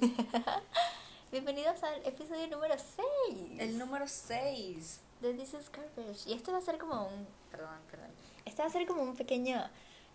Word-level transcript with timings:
Bienvenidos 1.32 1.82
al 1.82 2.04
episodio 2.06 2.46
número 2.48 2.74
6. 3.28 3.60
El 3.60 3.78
número 3.78 4.06
6. 4.08 5.00
De 5.20 5.34
This 5.34 5.54
is 5.54 5.70
Garbage. 5.70 6.28
Y 6.28 6.32
este 6.32 6.50
va 6.50 6.58
a 6.58 6.62
ser 6.62 6.78
como 6.78 7.06
un. 7.06 7.26
Perdón, 7.50 7.68
perdón. 7.90 8.08
Este 8.44 8.62
va 8.62 8.68
a 8.68 8.70
ser 8.72 8.86
como 8.86 9.02
un 9.02 9.14
pequeño 9.14 9.62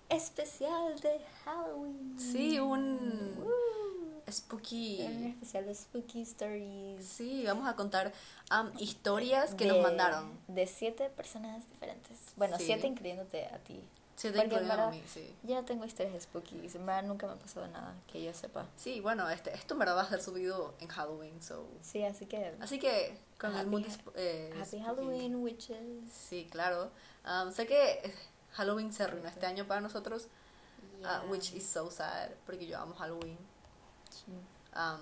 especial 0.09 0.99
de 1.01 1.19
Halloween. 1.43 2.15
Sí, 2.19 2.59
un. 2.59 3.35
Uh. 3.37 4.31
Spooky. 4.31 5.03
Un 5.05 5.25
especial 5.27 5.67
de 5.67 5.75
Spooky 5.75 6.21
Stories. 6.23 7.05
Sí, 7.07 7.43
vamos 7.45 7.67
a 7.67 7.75
contar 7.75 8.11
um, 8.51 8.75
historias 8.79 9.53
que 9.53 9.65
de- 9.65 9.71
nos 9.73 9.83
mandaron. 9.83 10.31
De 10.47 10.65
siete 10.65 11.09
personas 11.11 11.69
diferentes. 11.69 12.17
Bueno, 12.35 12.57
Sí. 12.57 12.65
siete 12.65 12.87
incluyéndote 12.87 13.45
a 13.45 13.59
ti. 13.59 13.79
Sí, 14.15 14.31
te 14.31 14.37
Porque 14.39 14.55
en 14.55 14.71
a 14.71 14.89
mí, 14.89 15.03
sí. 15.07 15.35
Yo 15.43 15.55
no 15.55 15.65
tengo 15.65 15.83
historias 15.83 16.23
spooky. 16.23 16.55
En 16.73 16.85
verdad 16.85 17.03
nunca 17.03 17.27
me 17.27 17.33
ha 17.33 17.35
pasado 17.35 17.67
nada 17.67 17.93
que 18.07 18.23
yo 18.23 18.33
sepa. 18.33 18.65
Sí, 18.77 19.01
bueno, 19.01 19.29
este, 19.29 19.53
esto 19.53 19.73
en 19.73 19.79
verdad 19.79 19.97
va 19.97 20.01
a 20.03 20.09
ser 20.09 20.21
subido 20.21 20.73
en 20.79 20.87
Halloween, 20.87 21.41
so. 21.43 21.67
Sí, 21.81 22.03
así 22.05 22.25
que. 22.25 22.55
Así 22.61 22.79
que 22.79 23.19
con 23.37 23.51
el 23.51 23.57
Happy- 23.57 23.69
mundo. 23.69 23.87
sp- 23.91 24.13
eh, 24.15 24.53
Happy. 24.61 24.79
Halloween, 24.79 25.35
witches. 25.35 26.09
Sí, 26.11 26.47
claro. 26.49 26.91
Um, 27.25 27.51
sé 27.51 27.67
que 27.67 27.91
eh, 28.03 28.15
Halloween 28.53 28.93
se 28.93 29.03
arruinó 29.03 29.27
este 29.27 29.45
año 29.45 29.67
para 29.67 29.81
nosotros, 29.81 30.27
uh, 30.27 30.99
Yeah. 31.01 31.23
which 31.29 31.51
is 31.53 31.67
so 31.67 31.91
sad, 31.91 32.29
porque 32.45 32.65
yo 32.67 32.79
amo 32.79 32.95
Halloween. 32.95 33.37
Sí. 34.09 34.31
Um, 34.77 34.99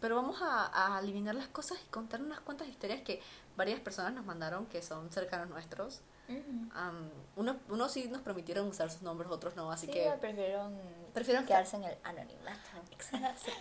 pero 0.00 0.16
vamos 0.16 0.40
a, 0.42 0.96
a 0.96 1.00
eliminar 1.00 1.34
las 1.36 1.46
cosas 1.48 1.78
y 1.80 1.90
contar 1.90 2.20
unas 2.20 2.40
cuantas 2.40 2.66
historias 2.68 3.02
que 3.02 3.22
varias 3.56 3.78
personas 3.80 4.12
nos 4.14 4.24
mandaron 4.26 4.66
que 4.66 4.82
son 4.82 5.10
cercanos 5.12 5.48
nuestros. 5.48 6.00
Ujú. 6.28 6.38
Um, 6.78 7.10
unos, 7.36 7.56
unos 7.68 7.92
sí 7.92 8.08
nos 8.08 8.20
permitieron 8.22 8.66
usar 8.68 8.90
sus 8.90 9.02
nombres, 9.02 9.30
otros 9.30 9.56
no, 9.56 9.70
así 9.72 9.86
Sí, 9.86 9.92
que 9.92 10.10
prefirieron, 10.20 10.78
Prefirieron 11.14 11.46
quedarse 11.46 11.76
en 11.76 11.84
el 11.84 11.96
anonimato. 12.04 12.58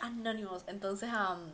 anónimos. 0.01 0.63
Entonces, 0.67 1.09
um, 1.09 1.51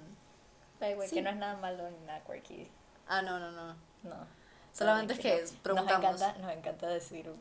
igual, 0.90 1.08
Sí. 1.08 1.16
que 1.16 1.22
no 1.22 1.30
es 1.30 1.36
nada 1.38 1.56
malo 1.58 1.90
ni 1.90 2.00
nada 2.06 2.22
quirky. 2.24 2.70
ah, 3.08 3.22
no, 3.22 3.40
no, 3.40 3.52
no. 3.52 3.76
No. 4.04 4.28
Solamente 4.74 5.14
es 5.14 5.20
que 5.20 5.42
Nos 5.42 5.52
preguntamos. 5.52 6.20
encanta, 6.22 6.40
nos 6.40 6.52
encanta 6.52 6.88
decir 6.88 7.32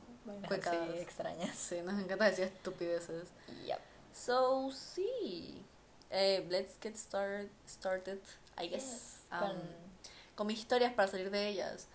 Cuecadas. 0.46 0.88
así 0.90 0.98
extrañas. 0.98 1.56
Sí, 1.56 1.80
nos 1.82 1.98
encanta 2.00 2.26
decir 2.26 2.44
estupideces. 2.44 3.28
Yep. 3.66 3.78
So, 4.12 4.70
sí. 4.70 5.64
Eh, 6.10 6.46
let's 6.50 6.76
get 6.80 6.94
start, 6.96 7.48
started, 7.66 8.18
I 8.62 8.68
guess. 8.68 8.82
Yes, 8.84 9.18
Um, 9.32 9.38
con- 9.38 9.62
con 10.36 10.46
mis 10.46 10.58
historias 10.58 10.92
para 10.92 11.08
salir 11.08 11.30
de 11.30 11.48
ellas. 11.48 11.86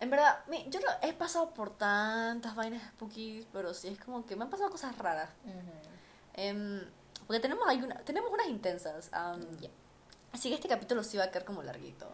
En 0.00 0.10
verdad, 0.10 0.44
yo 0.68 0.80
no 0.80 0.86
he 1.02 1.12
pasado 1.12 1.50
por 1.54 1.70
tantas 1.76 2.54
vainas 2.54 2.82
spooky, 2.90 3.46
pero 3.52 3.72
sí 3.74 3.88
es 3.88 3.98
como 4.00 4.26
que 4.26 4.36
me 4.36 4.44
han 4.44 4.50
pasado 4.50 4.70
cosas 4.70 4.96
raras. 4.98 5.30
Ujú. 5.44 5.54
Em, 6.34 6.82
porque 7.26 7.40
tenemos, 7.40 7.66
hay 7.68 7.80
una, 7.82 7.96
tenemos 8.00 8.30
unas 8.30 8.48
intensas. 8.48 9.08
am, 9.12 9.40
Ya. 9.60 9.70
Así 10.32 10.48
que 10.48 10.56
este 10.56 10.68
capítulo 10.68 11.04
sí 11.04 11.16
va 11.16 11.24
a 11.24 11.30
quedar 11.30 11.44
como 11.44 11.62
larguito. 11.62 12.08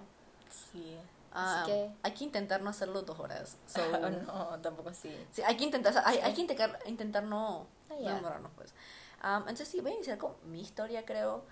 Sí. 0.72 0.96
Ah, 1.32 1.62
Así 1.62 1.70
que. 1.72 1.90
Hay 2.02 2.12
que 2.12 2.24
intentar 2.24 2.60
no 2.60 2.68
hacerlo 2.70 3.02
dos 3.02 3.18
horas. 3.18 3.56
So, 3.66 3.80
no, 4.26 4.58
tampoco 4.60 4.92
sí. 4.92 5.16
sí, 5.32 5.42
hay 5.42 5.56
que 5.56 5.64
intentar, 5.64 5.90
o 5.90 5.94
sea, 5.94 6.06
hay, 6.06 6.18
hay 6.18 6.34
que 6.34 6.42
intentar, 6.42 6.78
intentar 6.86 7.24
no, 7.24 7.66
Ah, 7.88 7.94
no 7.94 8.00
ya. 8.00 8.14
demorarnos, 8.16 8.52
pues. 8.54 8.74
Entonces 9.22 9.68
sí, 9.68 9.80
voy 9.80 9.92
a 9.92 9.94
iniciar 9.94 10.18
con 10.18 10.34
mi 10.44 10.60
historia, 10.60 11.04
creo. 11.04 11.44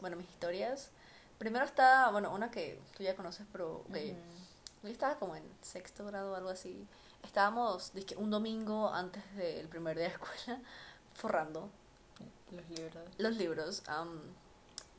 Bueno, 0.00 0.16
mis 0.16 0.28
historias. 0.30 0.90
Primero 1.38 1.64
está, 1.64 2.10
bueno, 2.10 2.32
una 2.34 2.50
que 2.50 2.80
tú 2.96 3.02
ya 3.02 3.14
conoces, 3.16 3.46
pero 3.52 3.84
que 3.92 4.12
Ujú. 4.12 4.39
Yo 4.82 4.88
estaba 4.88 5.16
como 5.18 5.36
en 5.36 5.44
sexto 5.62 6.04
grado 6.06 6.32
o 6.32 6.34
algo 6.34 6.48
así. 6.50 6.86
Estábamos, 7.22 7.92
dizque, 7.92 8.16
un 8.16 8.30
domingo 8.30 8.88
antes 8.92 9.22
del 9.36 9.68
primer 9.68 9.96
día 9.96 10.08
de 10.08 10.14
escuela, 10.14 10.60
forrando 11.14 11.68
Los 12.50 12.68
libros. 12.70 13.08
los 13.18 13.36
libros 13.36 13.82
am, 13.88 14.20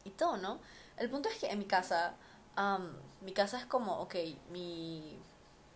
y 0.03 0.11
todo, 0.11 0.37
¿no? 0.37 0.59
El 0.97 1.09
punto 1.09 1.29
es 1.29 1.37
que 1.39 1.47
en 1.47 1.59
mi 1.59 1.65
casa, 1.65 2.13
am, 2.55 2.95
mi 3.21 3.33
casa 3.33 3.57
es 3.57 3.65
como, 3.65 3.99
ok, 4.01 4.15
mi, 4.51 5.17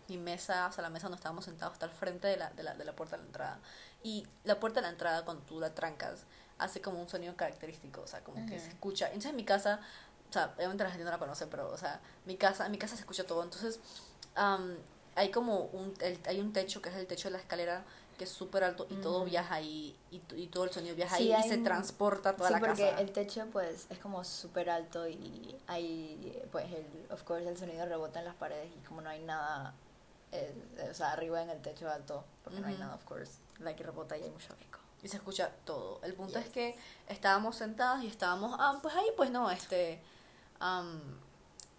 mi 0.08 0.18
mesa, 0.18 0.66
o 0.68 0.72
sea, 0.72 0.82
la 0.82 0.90
mesa 0.90 1.04
donde 1.08 1.16
estábamos 1.16 1.44
sentados 1.44 1.74
está 1.74 1.86
al 1.86 1.92
frente 1.92 2.28
de 2.28 2.36
la, 2.36 2.50
de, 2.50 2.62
la, 2.62 2.74
de 2.74 2.84
la 2.84 2.94
puerta 2.94 3.16
de 3.16 3.22
la 3.22 3.26
entrada. 3.26 3.58
Y 4.04 4.26
la 4.44 4.60
puerta 4.60 4.80
de 4.80 4.86
la 4.86 4.92
entrada, 4.92 5.24
cuando 5.24 5.42
tú 5.44 5.58
la 5.58 5.74
trancas, 5.74 6.24
hace 6.58 6.80
como 6.80 7.00
un 7.00 7.08
sonido 7.08 7.36
característico, 7.36 8.00
o 8.02 8.06
sea, 8.06 8.22
como 8.22 8.46
que 8.46 8.54
Ujú. 8.54 8.64
se 8.64 8.68
escucha. 8.70 9.06
Entonces 9.06 9.30
en 9.30 9.36
mi 9.36 9.44
casa, 9.44 9.80
o 10.28 10.32
sea, 10.32 10.52
obviamente 10.56 10.84
la 10.84 10.90
gente 10.90 11.04
no 11.04 11.10
la 11.10 11.18
conoce, 11.18 11.46
pero, 11.46 11.70
o 11.70 11.78
sea, 11.78 12.00
mi 12.24 12.36
casa, 12.36 12.66
en 12.66 12.72
mi 12.72 12.78
casa 12.78 12.94
se 12.96 13.02
escucha 13.02 13.24
todo. 13.24 13.42
Entonces, 13.42 13.80
am, 14.34 14.76
hay 15.14 15.30
como 15.30 15.60
un, 15.72 15.94
el- 16.00 16.20
hay 16.26 16.40
un 16.40 16.52
techo 16.52 16.82
que 16.82 16.88
es 16.90 16.94
el 16.96 17.06
techo 17.06 17.28
de 17.28 17.32
la 17.32 17.38
escalera 17.38 17.84
que 18.18 18.24
es 18.24 18.30
súper 18.30 18.64
alto 18.64 18.86
y 18.88 18.94
todo 18.96 19.24
Mm. 19.24 19.28
viaja 19.28 19.54
ahí 19.56 19.94
y, 20.10 20.22
y 20.36 20.46
todo 20.46 20.64
el 20.64 20.70
sonido 20.70 20.94
viaja 20.96 21.16
Sí, 21.18 21.30
ahí 21.32 21.44
y 21.44 21.48
se 21.50 21.58
un- 21.58 21.64
transporta 21.64 22.34
toda 22.34 22.48
sí, 22.48 22.54
la 22.54 22.60
porque 22.60 22.88
casa. 22.90 23.00
el 23.02 23.12
techo 23.12 23.44
pues 23.52 23.86
es 23.90 23.98
como 23.98 24.24
súper 24.24 24.70
alto 24.70 25.06
y 25.06 25.54
hay 25.66 26.42
pues 26.50 26.64
el 26.72 26.86
of 27.12 27.22
course 27.24 27.46
el 27.46 27.58
sonido 27.58 27.84
rebota 27.84 28.20
en 28.20 28.24
las 28.24 28.34
paredes 28.36 28.70
y 28.74 28.78
como 28.86 29.02
no 29.02 29.10
hay 29.10 29.22
nada 29.22 29.74
eh, 30.32 30.54
o 30.90 30.94
sea 30.94 31.12
arriba 31.12 31.42
en 31.42 31.50
el 31.50 31.60
techo 31.60 31.90
alto 31.90 32.24
porque 32.42 32.58
no 32.60 32.68
hay 32.68 32.76
nada 32.78 32.94
of 32.94 33.04
course 33.04 33.32
la 33.58 33.76
que 33.76 33.84
rebota 33.84 34.16
y 34.16 34.22
hay 34.22 34.30
mucho 34.30 34.54
eco 34.66 34.78
y 35.02 35.08
se 35.08 35.18
escucha 35.18 35.50
todo. 35.66 36.00
El 36.02 36.14
punto 36.14 36.38
es 36.38 36.46
Yes. 36.46 36.54
que 36.54 36.76
estábamos 37.08 37.56
sentados 37.56 38.02
y 38.02 38.06
estábamos, 38.06 38.56
ah, 38.58 38.78
pues 38.82 38.94
ahí, 38.94 39.06
pues 39.14 39.30
no, 39.30 39.50
este, 39.50 40.00
am, 40.60 41.00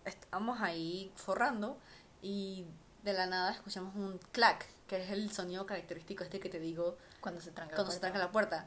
estábamos 0.05 0.61
ahí 0.61 1.11
forrando 1.15 1.77
y 2.21 2.65
de 3.03 3.13
la 3.13 3.25
nada 3.25 3.51
escuchamos 3.51 3.95
un 3.95 4.19
clac, 4.31 4.65
que 4.87 5.01
es 5.03 5.11
el 5.11 5.31
sonido 5.31 5.65
característico 5.65 6.23
este 6.23 6.39
que 6.39 6.49
te 6.49 6.59
digo 6.59 6.97
cuando 7.21 7.41
se 7.41 7.51
tranca 7.51 7.75
cuando 7.75 7.91
se 7.91 7.99
puerta. 7.99 8.11
tranca 8.13 8.25
la 8.25 8.31
puerta. 8.31 8.65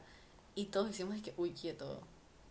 Y 0.55 0.65
todos 0.65 0.89
hicimos 0.89 1.15
de 1.15 1.21
que, 1.21 1.33
uy, 1.37 1.51
quieto. 1.51 2.01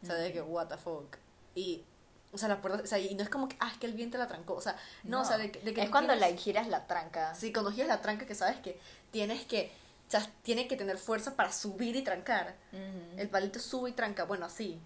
O 0.02 0.06
sea, 0.06 0.14
de 0.14 0.32
que, 0.32 0.40
what 0.40 0.68
the 0.68 0.76
fuck. 0.78 1.16
Y, 1.54 1.84
o 2.32 2.38
sea, 2.38 2.48
la 2.48 2.60
puerta, 2.62 2.82
o 2.82 2.86
sea, 2.86 2.98
y 2.98 3.14
no 3.14 3.22
es 3.22 3.28
como 3.28 3.48
que, 3.48 3.56
ah, 3.60 3.70
es 3.70 3.78
que 3.78 3.86
el 3.86 3.92
viento 3.92 4.16
la 4.16 4.26
trancó. 4.26 4.54
O 4.54 4.60
sea, 4.60 4.76
no, 5.04 5.20
o 5.20 5.24
sea, 5.24 5.36
de, 5.36 5.48
de 5.48 5.74
que 5.74 5.82
es 5.82 5.90
cuando 5.90 6.14
la 6.14 6.28
giras 6.28 6.66
la 6.68 6.86
tranca 6.86 7.34
Sí, 7.34 7.52
cuando 7.52 7.70
giras 7.70 7.88
la 7.88 8.00
tranca 8.00 8.26
que 8.26 8.34
sabes 8.34 8.58
que 8.60 8.80
tienes 9.10 9.44
que, 9.44 9.70
o 10.08 10.10
sea, 10.10 10.26
tiene 10.42 10.66
que 10.66 10.76
tener 10.76 10.96
fuerza 10.96 11.36
para 11.36 11.52
subir 11.52 11.96
y 11.96 12.02
trancar. 12.02 12.56
Ujú. 12.72 13.20
El 13.20 13.28
palito 13.28 13.58
sube 13.58 13.90
y 13.90 13.92
tranca, 13.92 14.24
bueno, 14.24 14.46
así. 14.46 14.80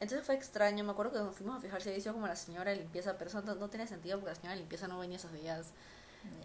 Entonces 0.00 0.24
fue 0.24 0.34
extraño, 0.36 0.84
me 0.84 0.92
acuerdo 0.92 1.12
que 1.12 1.18
nos 1.18 1.34
fuimos 1.34 1.56
a 1.56 1.60
fijar 1.60 1.82
si 1.82 1.88
había 1.88 2.00
sido 2.00 2.14
como 2.14 2.26
la 2.28 2.36
señora 2.36 2.70
de 2.70 2.76
limpieza, 2.76 3.18
pero 3.18 3.30
eso 3.30 3.42
no, 3.42 3.54
no 3.56 3.68
tiene 3.68 3.86
sentido 3.86 4.18
porque 4.18 4.30
la 4.30 4.36
señora 4.36 4.52
de 4.54 4.60
limpieza 4.60 4.86
no 4.88 4.98
venía 4.98 5.16
esos 5.16 5.32
días. 5.32 5.68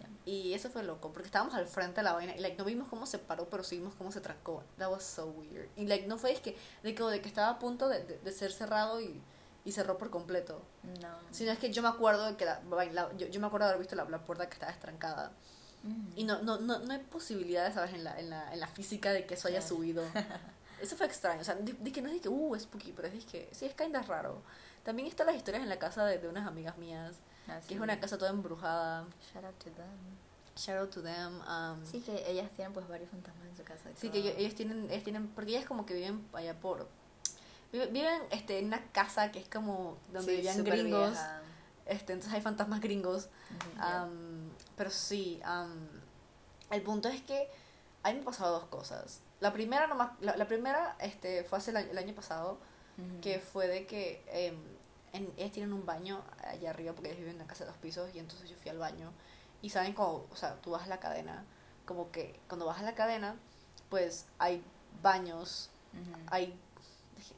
Ya. 0.00 0.08
Y 0.24 0.54
eso 0.54 0.70
fue 0.70 0.82
loco, 0.82 1.12
porque 1.12 1.26
estábamos 1.26 1.54
al 1.54 1.66
frente 1.66 1.96
de 1.96 2.02
la 2.04 2.14
vaina 2.14 2.34
y 2.34 2.40
like, 2.40 2.56
no 2.56 2.64
vimos 2.64 2.88
cómo 2.88 3.06
se 3.06 3.18
paró, 3.18 3.48
pero 3.48 3.62
sí 3.62 3.76
vimos 3.76 3.94
cómo 3.94 4.10
se 4.10 4.20
trancó. 4.20 4.64
That 4.78 4.90
was 4.90 5.04
so 5.04 5.26
weird. 5.26 5.68
Y 5.76 5.86
like, 5.86 6.06
no 6.06 6.16
fue 6.18 6.32
es 6.32 6.40
que, 6.40 6.56
de 6.82 6.94
que, 6.94 7.02
de 7.04 7.20
que 7.20 7.28
estaba 7.28 7.50
a 7.50 7.58
punto 7.58 7.88
de, 7.88 8.02
de, 8.04 8.18
de 8.18 8.32
ser 8.32 8.50
cerrado 8.52 9.00
y, 9.00 9.20
y 9.64 9.72
cerró 9.72 9.98
por 9.98 10.10
completo. 10.10 10.62
no 11.00 11.08
Sino 11.30 11.52
es 11.52 11.58
que 11.58 11.70
yo 11.72 11.82
me 11.82 11.88
acuerdo 11.88 12.24
de 12.26 12.36
que 12.36 12.44
la, 12.46 12.60
la- 12.92 13.12
yo, 13.16 13.26
yo 13.28 13.40
me 13.40 13.46
acuerdo 13.46 13.66
de 13.66 13.72
haber 13.74 13.80
visto 13.80 13.94
la, 13.96 14.04
la 14.06 14.24
puerta 14.24 14.46
que 14.48 14.54
estaba 14.54 14.72
destrancada. 14.72 15.32
Ujú. 15.84 16.12
Y 16.16 16.24
no, 16.24 16.40
no, 16.42 16.58
no, 16.58 16.78
no 16.78 16.92
hay 16.92 17.00
posibilidades, 17.00 17.74
¿sabes? 17.74 17.92
En 17.92 18.04
la, 18.04 18.18
en, 18.18 18.30
la, 18.30 18.52
en 18.54 18.58
la 18.60 18.68
física 18.68 19.12
de 19.12 19.26
que 19.26 19.34
eso 19.34 19.48
haya 19.48 19.60
Claro. 19.60 19.76
subido. 19.76 20.04
Eso 20.84 20.96
fue 20.96 21.06
extraño. 21.06 21.40
O 21.40 21.44
sea, 21.44 21.56
que 21.56 22.02
no 22.02 22.20
que, 22.20 22.28
uh, 22.28 22.58
spooky, 22.60 22.92
pero 22.92 23.08
es 23.08 23.24
que, 23.24 23.48
sí, 23.52 23.64
es 23.64 23.74
kinda 23.74 24.02
raro. 24.02 24.42
También 24.82 25.08
están 25.08 25.26
las 25.26 25.36
historias 25.36 25.62
en 25.62 25.68
la 25.70 25.78
casa 25.78 26.04
de, 26.04 26.18
de 26.18 26.28
unas 26.28 26.46
amigas 26.46 26.76
mías, 26.78 27.16
Ah, 27.48 27.60
que 27.66 27.74
es 27.74 27.80
una 27.80 27.98
casa 28.00 28.16
toda 28.18 28.30
embrujada. 28.30 29.06
shout 29.32 29.44
out 29.44 29.58
to 29.58 29.70
them 29.70 30.16
Shout 30.56 30.78
out 30.78 30.90
to 30.90 31.02
them. 31.02 31.40
um, 31.48 31.84
sí 31.86 32.00
que 32.00 32.30
ellas 32.30 32.50
tienen 32.54 32.72
pues 32.72 32.86
varios 32.86 33.10
fantasmas 33.10 33.46
en 33.48 33.56
su 33.56 33.64
casa 33.64 33.88
Sí, 33.96 34.08
que 34.10 34.18
todo. 34.20 34.28
ellos, 34.28 34.34
ellos 34.38 34.54
tienen, 34.54 34.90
ellos 34.90 35.04
tienen, 35.04 35.28
porque 35.28 35.50
ellas 35.52 35.66
como 35.66 35.84
que 35.86 35.94
viven 35.94 36.26
allá 36.32 36.54
por, 36.60 36.86
viven, 37.72 37.92
viven, 37.92 38.20
este, 38.30 38.58
en 38.60 38.66
una 38.66 38.80
casa 38.92 39.30
que 39.32 39.40
es 39.40 39.48
como 39.48 39.96
donde 40.12 40.30
Sí, 40.32 40.36
vivían 40.36 40.64
gringos, 40.64 41.10
vieja. 41.10 41.40
este, 41.86 42.12
entonces 42.12 42.32
hay 42.34 42.40
fantasmas 42.42 42.80
gringos, 42.80 43.28
Ujú, 43.50 43.78
ya. 43.78 44.04
um, 44.04 44.50
pero 44.76 44.90
sí, 44.90 45.40
um, 45.44 45.72
el 46.70 46.82
punto 46.82 47.08
es 47.08 47.20
que 47.22 47.48
a 48.04 48.08
mí 48.08 48.14
me 48.14 48.18
han 48.20 48.24
pasado 48.24 48.60
dos 48.60 48.68
cosas. 48.68 49.20
La 49.40 49.52
primera 49.52 49.86
nomás, 49.88 50.12
la, 50.20 50.36
la 50.36 50.46
primera, 50.46 50.94
este, 51.00 51.42
fue 51.44 51.58
hace 51.58 51.72
el 51.72 51.78
año, 51.78 51.90
el 51.90 51.98
año 51.98 52.14
pasado, 52.14 52.58
que 53.20 53.40
fue 53.40 53.66
de 53.66 53.86
que 53.86 54.22
en, 55.12 55.32
ellas 55.36 55.50
tienen 55.52 55.72
un 55.72 55.84
baño 55.84 56.22
allá 56.46 56.70
arriba 56.70 56.92
porque 56.92 57.08
ellos 57.08 57.18
viven 57.18 57.34
en 57.34 57.40
una 57.40 57.48
casa 57.48 57.64
de 57.64 57.70
dos 57.70 57.78
pisos 57.80 58.08
y 58.14 58.20
entonces 58.20 58.48
yo 58.48 58.56
fui 58.56 58.70
al 58.70 58.78
baño 58.78 59.10
y 59.62 59.70
saben 59.70 59.94
como, 59.94 60.26
o 60.30 60.36
sea, 60.36 60.54
tú 60.62 60.70
vas 60.70 60.84
a 60.84 60.86
la 60.86 61.00
cadena, 61.00 61.44
como 61.86 62.12
que 62.12 62.38
cuando 62.48 62.66
vas 62.66 62.78
a 62.78 62.82
la 62.84 62.94
cadena, 62.94 63.34
pues 63.90 64.26
hay 64.38 64.62
baños, 65.02 65.70
hay, 66.30 66.56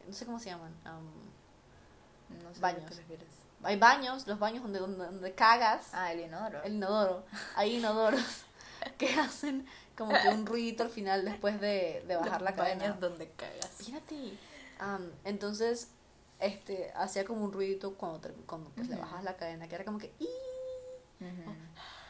no 0.07 0.13
sé 0.13 0.27
cómo 0.27 0.39
se 0.39 0.51
llaman, 0.51 0.75
No 0.85 2.55
sé 2.55 2.61
baños. 2.61 2.85
te 2.91 2.95
refieres. 2.97 3.29
hay 3.63 3.79
baños, 3.79 4.27
los 4.27 4.39
baños 4.39 4.63
donde, 4.63 4.79
donde, 4.81 5.05
donde 5.07 5.35
cagas, 5.35 5.89
Ah, 5.95 6.13
el 6.13 6.21
inodoro. 6.21 6.63
el 6.65 6.75
inodoro, 6.75 7.25
hay 7.55 7.77
inodoros 7.77 8.45
que 8.99 9.09
hacen 9.15 9.67
como 9.97 10.13
que 10.21 10.29
un 10.29 10.45
ruidito 10.47 10.83
al 10.83 10.91
final 10.91 11.25
después 11.25 11.61
de, 11.61 12.05
de 12.07 12.17
bajar 12.17 12.43
la 12.43 12.55
cadena. 12.55 12.93
donde 12.95 13.31
cagas. 13.31 13.71
Fíjate. 13.79 14.37
Am, 14.79 15.11
entonces, 15.25 15.89
este, 16.39 16.93
hacía 16.95 17.25
como 17.25 17.45
un 17.45 17.53
ruidito 17.53 17.95
cuando, 17.95 18.21
ter- 18.21 18.35
cuando 18.47 18.71
pues, 18.71 18.89
le 18.89 18.97
bajas 18.97 19.25
la 19.25 19.37
cadena, 19.37 19.69
que 19.69 19.75
era 19.75 19.85
como 19.85 19.99
que, 19.99 20.13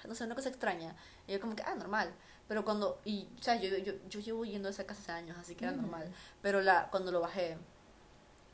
no 0.05 0.15
sé, 0.15 0.25
una 0.25 0.35
cosa 0.35 0.49
extraña. 0.49 0.95
Y 1.27 1.33
yo 1.33 1.41
como 1.41 1.55
que, 1.57 1.63
ah, 1.63 1.75
normal. 1.75 2.13
Pero 2.49 2.65
cuando, 2.65 3.01
y, 3.05 3.29
o 3.39 3.43
sea, 3.43 3.57
yo, 3.61 3.77
yo, 3.79 3.93
yo 4.09 4.21
llevo 4.21 4.45
yendo 4.45 4.69
a 4.69 4.71
esa 4.71 4.85
casa 4.85 5.01
hace 5.03 5.13
años, 5.13 5.37
así 5.39 5.55
que 5.55 5.65
era 5.65 5.75
normal. 5.77 6.13
Pero 6.43 6.61
la, 6.61 6.89
cuando 6.91 7.11
lo 7.11 7.21
bajé, 7.21 7.57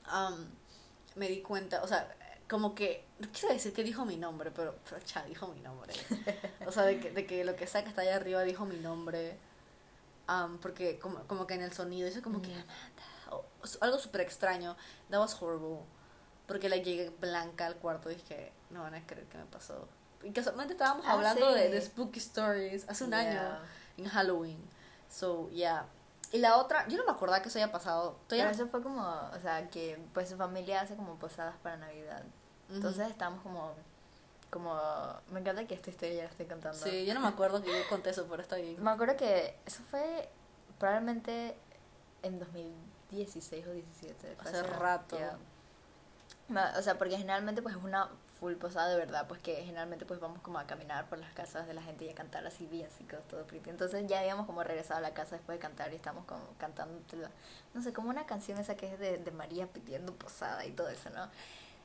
am, 0.04 0.46
me 1.14 1.28
di 1.28 1.42
cuenta, 1.42 1.82
o 1.82 1.86
sea, 1.88 2.14
como 2.52 2.74
que, 2.74 3.02
no 3.18 3.28
quiero 3.32 3.54
decir 3.54 3.72
que 3.72 3.82
dijo 3.82 4.04
mi 4.04 4.18
nombre, 4.18 4.50
pero, 4.50 4.76
pero 4.88 5.00
cha, 5.06 5.24
dijo 5.24 5.48
mi 5.48 5.60
nombre. 5.60 5.94
O 6.66 6.70
sea, 6.70 6.82
de 6.84 7.00
que, 7.00 7.10
de 7.10 7.24
que 7.26 7.44
lo 7.44 7.56
que 7.56 7.66
sea 7.66 7.82
que 7.82 7.88
está 7.88 8.02
allá 8.02 8.16
arriba 8.16 8.42
dijo 8.42 8.66
mi 8.66 8.76
nombre. 8.76 9.38
am, 10.26 10.58
porque 10.58 10.98
como, 10.98 11.20
como 11.26 11.46
que 11.46 11.54
en 11.54 11.62
el 11.62 11.72
sonido 11.72 12.06
hizo 12.06 12.20
como 12.22 12.42
que 12.42 12.50
Ujú. 12.50 12.60
Amanda, 12.60 13.02
o- 13.30 13.44
algo 13.80 13.98
súper 13.98 14.20
extraño. 14.20 14.76
That 15.10 15.18
was 15.20 15.34
horrible. 15.42 15.80
Porque 16.46 16.68
la 16.68 16.76
llegué 16.76 17.08
blanca 17.20 17.64
al 17.66 17.76
cuarto 17.76 18.10
y 18.10 18.16
dije, 18.16 18.52
no 18.70 18.82
van 18.82 18.94
a 18.96 19.06
creer 19.06 19.26
que 19.28 19.38
me 19.38 19.46
pasó. 19.46 19.88
Y 20.22 20.30
casualmente 20.32 20.74
estábamos 20.74 21.06
Ah, 21.06 21.12
hablando 21.12 21.48
sí. 21.54 21.58
de, 21.58 21.70
de 21.70 21.80
Spooky 21.80 22.18
Stories 22.18 22.84
hace 22.88 23.04
un 23.04 23.10
Yeah. 23.10 23.20
año 23.20 23.58
en 23.96 24.04
Halloween. 24.08 24.58
So, 25.08 25.48
yeah. 25.50 25.86
Y 26.32 26.38
la 26.38 26.56
otra, 26.58 26.86
yo 26.88 26.96
no 26.98 27.04
me 27.04 27.10
acordaba 27.12 27.40
que 27.42 27.48
eso 27.48 27.58
haya 27.58 27.72
pasado. 27.72 28.18
Pero 28.28 28.48
eso 28.50 28.66
fue 28.68 28.82
como, 28.82 29.02
o 29.02 29.40
sea, 29.40 29.68
que 29.70 29.98
pues 30.14 30.28
su 30.28 30.36
familia 30.36 30.82
hace 30.82 30.96
como 30.96 31.16
posadas 31.18 31.56
para 31.62 31.76
Navidad. 31.76 32.22
Entonces 32.74 33.10
estábamos 33.10 33.42
como, 33.42 33.72
como, 34.50 34.78
me 35.30 35.40
encanta 35.40 35.66
que 35.66 35.74
esta 35.74 35.90
historia 35.90 36.14
ya 36.14 36.24
la 36.24 36.30
estoy 36.30 36.46
contando. 36.46 36.78
Sí, 36.78 37.04
yo 37.06 37.14
no 37.14 37.20
me 37.20 37.28
acuerdo 37.28 37.62
que 37.62 37.68
yo 37.68 37.88
conté 37.88 38.10
eso, 38.10 38.26
pero 38.28 38.42
está 38.42 38.56
bien. 38.56 38.82
Me 38.82 38.90
acuerdo 38.90 39.16
que 39.16 39.56
eso 39.66 39.82
fue 39.90 40.28
probablemente 40.78 41.56
en 42.22 42.38
2016 42.38 43.66
o 43.66 43.72
17. 43.72 44.36
fue 44.36 44.50
Hace 44.50 44.62
rato. 44.62 45.18
O 46.78 46.82
sea, 46.82 46.98
porque 46.98 47.16
generalmente 47.16 47.62
pues 47.62 47.76
es 47.76 47.82
una 47.82 48.10
full 48.42 48.54
posada 48.54 48.88
de 48.88 48.96
verdad, 48.96 49.28
pues 49.28 49.40
que 49.40 49.54
generalmente 49.54 50.04
pues 50.04 50.18
vamos 50.18 50.40
como 50.40 50.58
a 50.58 50.66
caminar 50.66 51.08
por 51.08 51.18
las 51.18 51.32
casas 51.32 51.68
de 51.68 51.74
la 51.74 51.82
gente 51.82 52.04
y 52.04 52.08
a 52.08 52.14
cantar 52.14 52.44
así 52.44 52.66
bien, 52.66 52.88
así 52.92 53.04
que 53.04 53.16
todo 53.16 53.46
pretty. 53.46 53.70
Entonces 53.70 54.04
ya 54.08 54.18
habíamos 54.18 54.46
como 54.46 54.64
regresado 54.64 54.98
a 54.98 55.00
la 55.00 55.14
casa 55.14 55.36
después 55.36 55.56
de 55.56 55.62
cantar 55.62 55.92
y 55.92 55.96
estamos 55.96 56.24
como 56.24 56.42
cantando, 56.58 57.00
no 57.72 57.82
sé, 57.82 57.92
como 57.92 58.10
una 58.10 58.26
canción 58.26 58.58
esa 58.58 58.74
que 58.74 58.92
es 58.92 58.98
de, 58.98 59.18
de 59.18 59.30
María 59.30 59.68
pidiendo 59.68 60.12
posada 60.14 60.66
y 60.66 60.72
todo 60.72 60.88
eso, 60.88 61.08
¿no? 61.10 61.28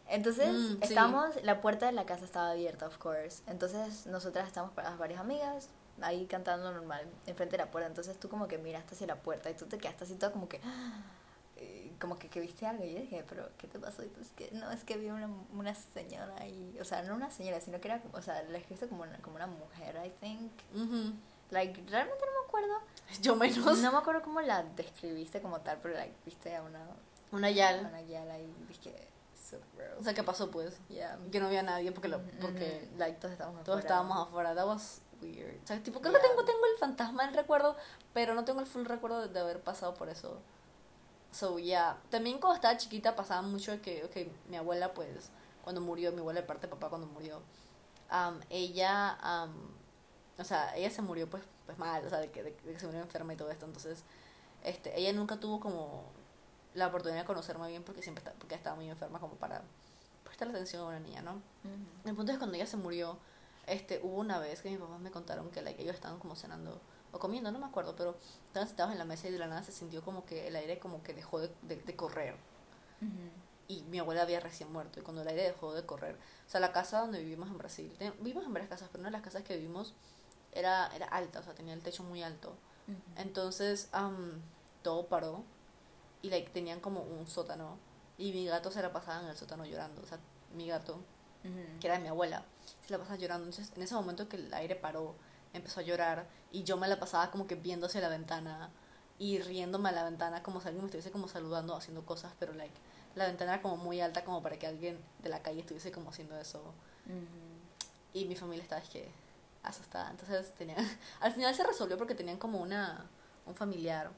Entonces 0.09 0.49
Mm, 0.53 0.67
sí. 0.71 0.77
estábamos, 0.81 1.43
la 1.43 1.61
puerta 1.61 1.85
de 1.87 1.91
la 1.91 2.05
casa 2.05 2.25
estaba 2.25 2.51
abierta, 2.51 2.87
of 2.87 2.97
course. 2.97 3.41
Entonces 3.47 4.05
nosotras 4.07 4.47
estamos 4.47 4.71
para 4.71 4.95
varias 4.95 5.19
amigas 5.19 5.69
ahí 6.01 6.25
cantando 6.27 6.71
normal, 6.71 7.05
enfrente 7.25 7.57
de 7.57 7.63
la 7.65 7.71
puerta. 7.71 7.87
Entonces 7.87 8.17
tú 8.19 8.29
como 8.29 8.47
que 8.47 8.57
miraste 8.57 8.95
hacia 8.95 9.07
la 9.07 9.15
puerta 9.17 9.49
y 9.49 9.53
tú 9.55 9.65
te 9.65 9.77
quedaste 9.77 10.03
así 10.05 10.15
todo 10.15 10.31
como 10.31 10.47
que... 10.47 10.61
eh, 11.57 11.91
como 11.99 12.19
que, 12.19 12.29
que 12.29 12.39
viste 12.39 12.67
algo 12.67 12.83
y 12.85 12.93
yo 12.93 12.99
dije, 12.99 13.25
pero 13.27 13.49
¿qué 13.57 13.67
te 13.67 13.79
pasó? 13.79 14.03
Y 14.03 14.07
tú, 14.09 14.21
es 14.21 14.29
que, 14.33 14.51
no, 14.51 14.69
es 14.71 14.83
que 14.83 14.97
vi 14.97 15.09
una, 15.09 15.27
una 15.53 15.73
señora 15.73 16.35
ahí, 16.39 16.77
o 16.79 16.85
sea, 16.85 17.01
no 17.01 17.15
una 17.15 17.31
señora, 17.31 17.59
sino 17.59 17.81
que 17.81 17.87
era, 17.87 17.99
como- 18.01 18.15
o 18.17 18.21
sea, 18.21 18.43
la 18.43 18.57
escribiste 18.59 18.87
como 18.87 19.01
una, 19.01 19.17
como 19.23 19.37
una 19.37 19.47
mujer, 19.47 19.99
I 20.05 20.11
think. 20.21 20.51
Like, 21.49 21.81
realmente 21.89 22.23
no 22.25 22.41
me 22.41 22.47
acuerdo. 22.47 22.73
Yo 23.21 23.35
menos. 23.35 23.79
No 23.79 23.91
me 23.91 23.97
acuerdo 23.97 24.21
cómo 24.21 24.41
la 24.41 24.61
describiste 24.75 25.41
como 25.41 25.59
tal, 25.61 25.79
pero 25.81 25.95
like, 25.95 26.13
viste 26.25 26.55
a 26.55 26.61
una, 26.61 26.85
Una 27.31 27.49
yal. 27.49 27.87
una 27.87 28.01
yala 28.03 28.37
y 28.37 28.53
dije, 28.67 29.07
so 29.49 29.57
gross. 29.75 29.99
O 29.99 30.03
sea, 30.03 30.13
¿qué 30.13 30.23
pasó 30.23 30.49
pues? 30.51 30.77
Yeah. 30.89 31.17
Que 31.31 31.39
no 31.39 31.47
había 31.47 31.63
nadie 31.63 31.91
porque, 31.91 32.07
lo, 32.07 32.17
Ujú, 32.17 32.27
porque 32.41 32.87
ujú. 32.89 32.97
like, 32.99 33.19
todos 33.19 33.31
estábamos 33.33 33.63
todos 33.63 33.79
afuera. 33.79 33.95
estábamos 33.95 34.27
afuera. 34.27 34.55
That 34.55 34.67
was 34.67 35.01
weird. 35.21 35.63
O 35.63 35.67
sea, 35.67 35.81
tipo, 35.81 35.99
creo 36.01 36.13
Yeah. 36.13 36.21
que 36.21 36.27
tengo, 36.29 36.45
tengo 36.45 36.65
el 36.73 36.77
fantasma 36.79 37.25
del 37.25 37.33
recuerdo, 37.35 37.75
pero 38.13 38.35
no 38.35 38.43
tengo 38.45 38.59
el 38.59 38.65
full 38.65 38.85
recuerdo 38.85 39.21
de, 39.21 39.27
de 39.29 39.39
haber 39.39 39.61
pasado 39.61 39.93
por 39.93 40.09
eso. 40.09 40.39
So, 41.31 41.59
yeah. 41.59 41.97
También 42.09 42.39
cuando 42.39 42.55
estaba 42.55 42.77
chiquita 42.77 43.15
pasaba 43.15 43.41
mucho 43.41 43.79
que, 43.81 44.03
ok, 44.05 44.49
mi 44.49 44.57
abuela, 44.57 44.93
pues, 44.93 45.29
cuando 45.63 45.81
murió, 45.81 46.11
mi 46.11 46.19
abuela 46.19 46.41
de 46.41 46.47
parte 46.47 46.67
de 46.67 46.69
papá 46.69 46.89
cuando 46.89 47.07
murió, 47.07 47.41
um, 48.11 48.39
ella, 48.49 49.17
um, 49.23 49.71
o 50.39 50.43
sea, 50.43 50.75
ella 50.77 50.89
se 50.89 51.01
murió, 51.01 51.29
pues, 51.29 51.43
pues 51.65 51.77
mal, 51.77 52.05
o 52.05 52.09
sea, 52.09 52.19
de 52.19 52.31
que, 52.31 52.43
de, 52.43 52.51
de 52.51 52.73
que 52.73 52.79
se 52.79 52.85
murió 52.85 53.01
enferma 53.01 53.33
y 53.33 53.37
todo 53.37 53.51
esto. 53.51 53.65
Entonces, 53.65 54.03
este, 54.63 54.97
ella 54.99 55.11
nunca 55.13 55.39
tuvo 55.39 55.59
como 55.59 56.03
la 56.77 56.87
oportunidad 56.87 57.21
de 57.21 57.25
conocerme 57.25 57.67
bien 57.67 57.83
porque 57.83 58.01
siempre 58.01 58.23
está, 58.23 58.33
porque 58.37 58.55
estaba 58.55 58.75
muy 58.75 58.89
enferma 58.89 59.19
como 59.19 59.35
para 59.35 59.61
prestarle 60.23 60.53
atención 60.53 60.83
a 60.83 60.85
una 60.87 60.99
niña, 60.99 61.21
¿no? 61.21 61.33
Ujú. 61.33 62.09
El 62.09 62.15
punto 62.15 62.31
es 62.31 62.35
que 62.37 62.39
cuando 62.39 62.55
ella 62.55 62.67
se 62.67 62.77
murió, 62.77 63.17
este, 63.65 63.99
hubo 64.03 64.17
una 64.17 64.39
vez 64.39 64.61
que 64.61 64.69
mis 64.69 64.79
papás 64.79 64.99
me 64.99 65.11
contaron 65.11 65.49
que 65.49 65.61
like, 65.61 65.81
ellos 65.81 65.95
estaban 65.95 66.19
como 66.19 66.35
cenando 66.35 66.79
o 67.11 67.19
comiendo, 67.19 67.51
no 67.51 67.59
me 67.59 67.65
acuerdo, 67.65 67.95
pero 67.95 68.15
estaban 68.45 68.67
sentados 68.67 68.91
en 68.91 68.97
la 68.99 69.05
mesa 69.05 69.27
y 69.27 69.31
de 69.31 69.39
la 69.39 69.47
nada 69.47 69.63
se 69.63 69.71
sintió 69.71 70.01
como 70.03 70.25
que 70.25 70.47
el 70.47 70.55
aire 70.55 70.79
como 70.79 71.01
que 71.03 71.13
dejó 71.13 71.39
de, 71.39 71.49
de, 71.63 71.77
de 71.77 71.95
correr. 71.95 72.35
Ujú. 73.01 73.29
Y 73.69 73.81
mi 73.83 73.99
abuela 73.99 74.21
había 74.21 74.39
recién 74.39 74.71
muerto 74.71 74.99
y 74.99 75.03
cuando 75.03 75.21
el 75.23 75.27
aire 75.27 75.43
dejó 75.43 75.73
de 75.73 75.85
correr, 75.85 76.15
o 76.45 76.49
sea, 76.49 76.59
la 76.61 76.71
casa 76.71 76.99
donde 77.01 77.19
vivimos 77.19 77.49
en 77.49 77.57
Brasil, 77.57 77.93
ten- 77.97 78.13
vivimos 78.19 78.45
en 78.45 78.53
varias 78.53 78.69
casas, 78.69 78.87
pero 78.91 79.01
una 79.01 79.09
de 79.09 79.13
las 79.17 79.21
casas 79.23 79.43
que 79.43 79.55
vivimos 79.57 79.93
era, 80.53 80.87
era 80.95 81.07
alta, 81.07 81.39
o 81.39 81.43
sea, 81.43 81.53
tenía 81.53 81.73
el 81.73 81.81
techo 81.81 82.03
muy 82.03 82.23
alto. 82.23 82.49
Ujú. 82.87 82.97
Entonces, 83.17 83.89
am, 83.91 84.41
todo 84.83 85.07
paró 85.07 85.43
y 86.21 86.29
like, 86.29 86.49
tenían 86.51 86.79
como 86.79 87.01
un 87.01 87.27
sótano 87.27 87.77
y 88.17 88.31
mi 88.31 88.45
gato 88.45 88.71
se 88.71 88.81
la 88.81 88.91
pasaba 88.91 89.21
en 89.21 89.27
el 89.27 89.37
sótano 89.37 89.65
llorando, 89.65 90.01
o 90.01 90.05
sea, 90.05 90.19
mi 90.55 90.67
gato 90.67 90.99
que 91.79 91.87
era 91.87 91.95
de 91.95 92.03
mi 92.03 92.09
abuela, 92.09 92.43
se 92.85 92.91
la 92.91 92.97
pasaba 92.97 93.17
llorando. 93.17 93.45
Entonces, 93.45 93.71
en 93.77 93.81
ese 93.81 93.95
momento 93.95 94.27
que 94.27 94.35
el 94.35 94.53
aire 94.53 94.75
paró, 94.75 95.15
empezó 95.53 95.79
a 95.79 95.83
llorar 95.83 96.27
y 96.51 96.63
yo 96.63 96.75
me 96.75 96.89
la 96.89 96.99
pasaba 96.99 97.31
como 97.31 97.47
que 97.47 97.55
viendo 97.55 97.87
hacia 97.87 98.01
la 98.01 98.09
ventana 98.09 98.69
y 99.17 99.39
riéndome 99.39 99.89
a 99.89 99.91
la 99.93 100.03
ventana 100.03 100.43
como 100.43 100.59
si 100.59 100.67
alguien 100.67 100.83
me 100.83 100.87
estuviese 100.87 101.11
como 101.11 101.29
saludando, 101.29 101.73
haciendo 101.75 102.05
cosas, 102.05 102.33
pero 102.37 102.53
like 102.53 102.75
la 103.17 103.25
ventana 103.25 103.53
era 103.53 103.61
como 103.61 103.77
muy 103.77 103.99
alta 103.99 104.23
como 104.23 104.41
para 104.43 104.57
que 104.57 104.67
alguien 104.67 104.99
de 105.23 105.29
la 105.29 105.41
calle 105.41 105.61
estuviese 105.61 105.91
como 105.91 106.11
haciendo 106.11 106.37
eso. 106.37 106.59
Ujú. 106.59 108.13
Y 108.13 108.25
mi 108.25 108.35
familia 108.35 108.63
estaba 108.63 108.81
es 108.81 108.89
que 108.89 109.09
asustada. 109.63 110.11
Entonces, 110.11 110.53
tenía 110.55 110.75
al 111.19 111.33
final 111.33 111.53
se 111.55 111.63
resolvió 111.63 111.97
porque 111.97 112.15
tenían 112.15 112.37
como 112.37 112.61
una 112.61 113.09
un 113.45 113.55
familiar 113.55 114.11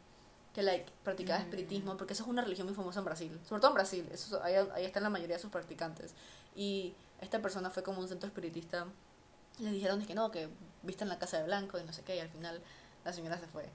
que 0.53 0.63
like 0.63 0.91
practicaba 1.03 1.39
Mm. 1.39 1.43
espiritismo 1.43 1.97
porque 1.97 2.13
eso 2.13 2.23
es 2.23 2.29
una 2.29 2.41
religión 2.41 2.67
muy 2.67 2.75
famosa 2.75 2.99
en 2.99 3.05
Brasil 3.05 3.39
sobre 3.47 3.61
todo 3.61 3.71
en 3.71 3.75
Brasil 3.75 4.09
eso 4.11 4.41
ahí, 4.43 4.55
ahí 4.73 4.85
están 4.85 5.03
la 5.03 5.09
mayoría 5.09 5.35
de 5.35 5.41
sus 5.41 5.51
practicantes 5.51 6.13
y 6.55 6.93
esta 7.21 7.39
persona 7.41 7.69
fue 7.69 7.83
como 7.83 7.99
un 7.99 8.07
centro 8.07 8.27
espiritista 8.27 8.85
le 9.59 9.71
dijeron 9.71 10.03
que 10.05 10.15
no 10.15 10.31
que 10.31 10.49
viste 10.83 11.03
en 11.03 11.09
la 11.09 11.19
casa 11.19 11.37
de 11.37 11.43
blanco 11.43 11.77
y 11.79 11.83
no 11.83 11.93
sé 11.93 12.01
qué 12.03 12.15
y 12.15 12.19
al 12.19 12.29
final 12.29 12.61
la 13.05 13.13
señora 13.13 13.37
se 13.39 13.47
fue 13.47 13.69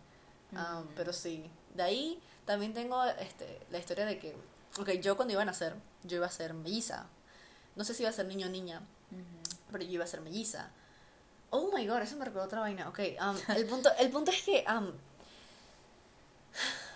Ah, 0.56 0.80
Ujú. 0.84 0.90
pero 0.94 1.12
sí 1.12 1.50
de 1.74 1.82
ahí 1.82 2.20
también 2.44 2.74
tengo 2.74 3.02
este 3.04 3.60
la 3.70 3.78
historia 3.78 4.04
de 4.06 4.18
que 4.18 4.36
ok 4.80 4.90
yo 5.02 5.16
cuando 5.16 5.32
iba 5.32 5.42
a 5.42 5.44
nacer 5.46 5.74
yo 6.04 6.16
iba 6.18 6.26
a 6.26 6.30
ser 6.30 6.54
melliza 6.54 7.06
no 7.76 7.82
sé 7.84 7.92
si 7.94 8.02
iba 8.02 8.10
a 8.10 8.12
ser 8.12 8.26
niño 8.26 8.46
o 8.46 8.50
niña 8.50 8.80
Ujú. 9.10 9.56
pero 9.72 9.84
yo 9.84 9.90
iba 9.92 10.04
a 10.04 10.06
ser 10.08 10.20
melliza. 10.20 10.70
Oh 11.50 11.70
my 11.72 11.86
god, 11.86 12.02
eso 12.02 12.16
me 12.16 12.24
recordó 12.24 12.46
otra 12.46 12.60
vaina. 12.60 12.88
Ok, 12.88 12.98
um, 13.20 13.36
el, 13.56 13.66
punto, 13.66 13.88
el 13.98 14.10
punto 14.10 14.30
es 14.32 14.42
que 14.42 14.64
um, 14.68 14.90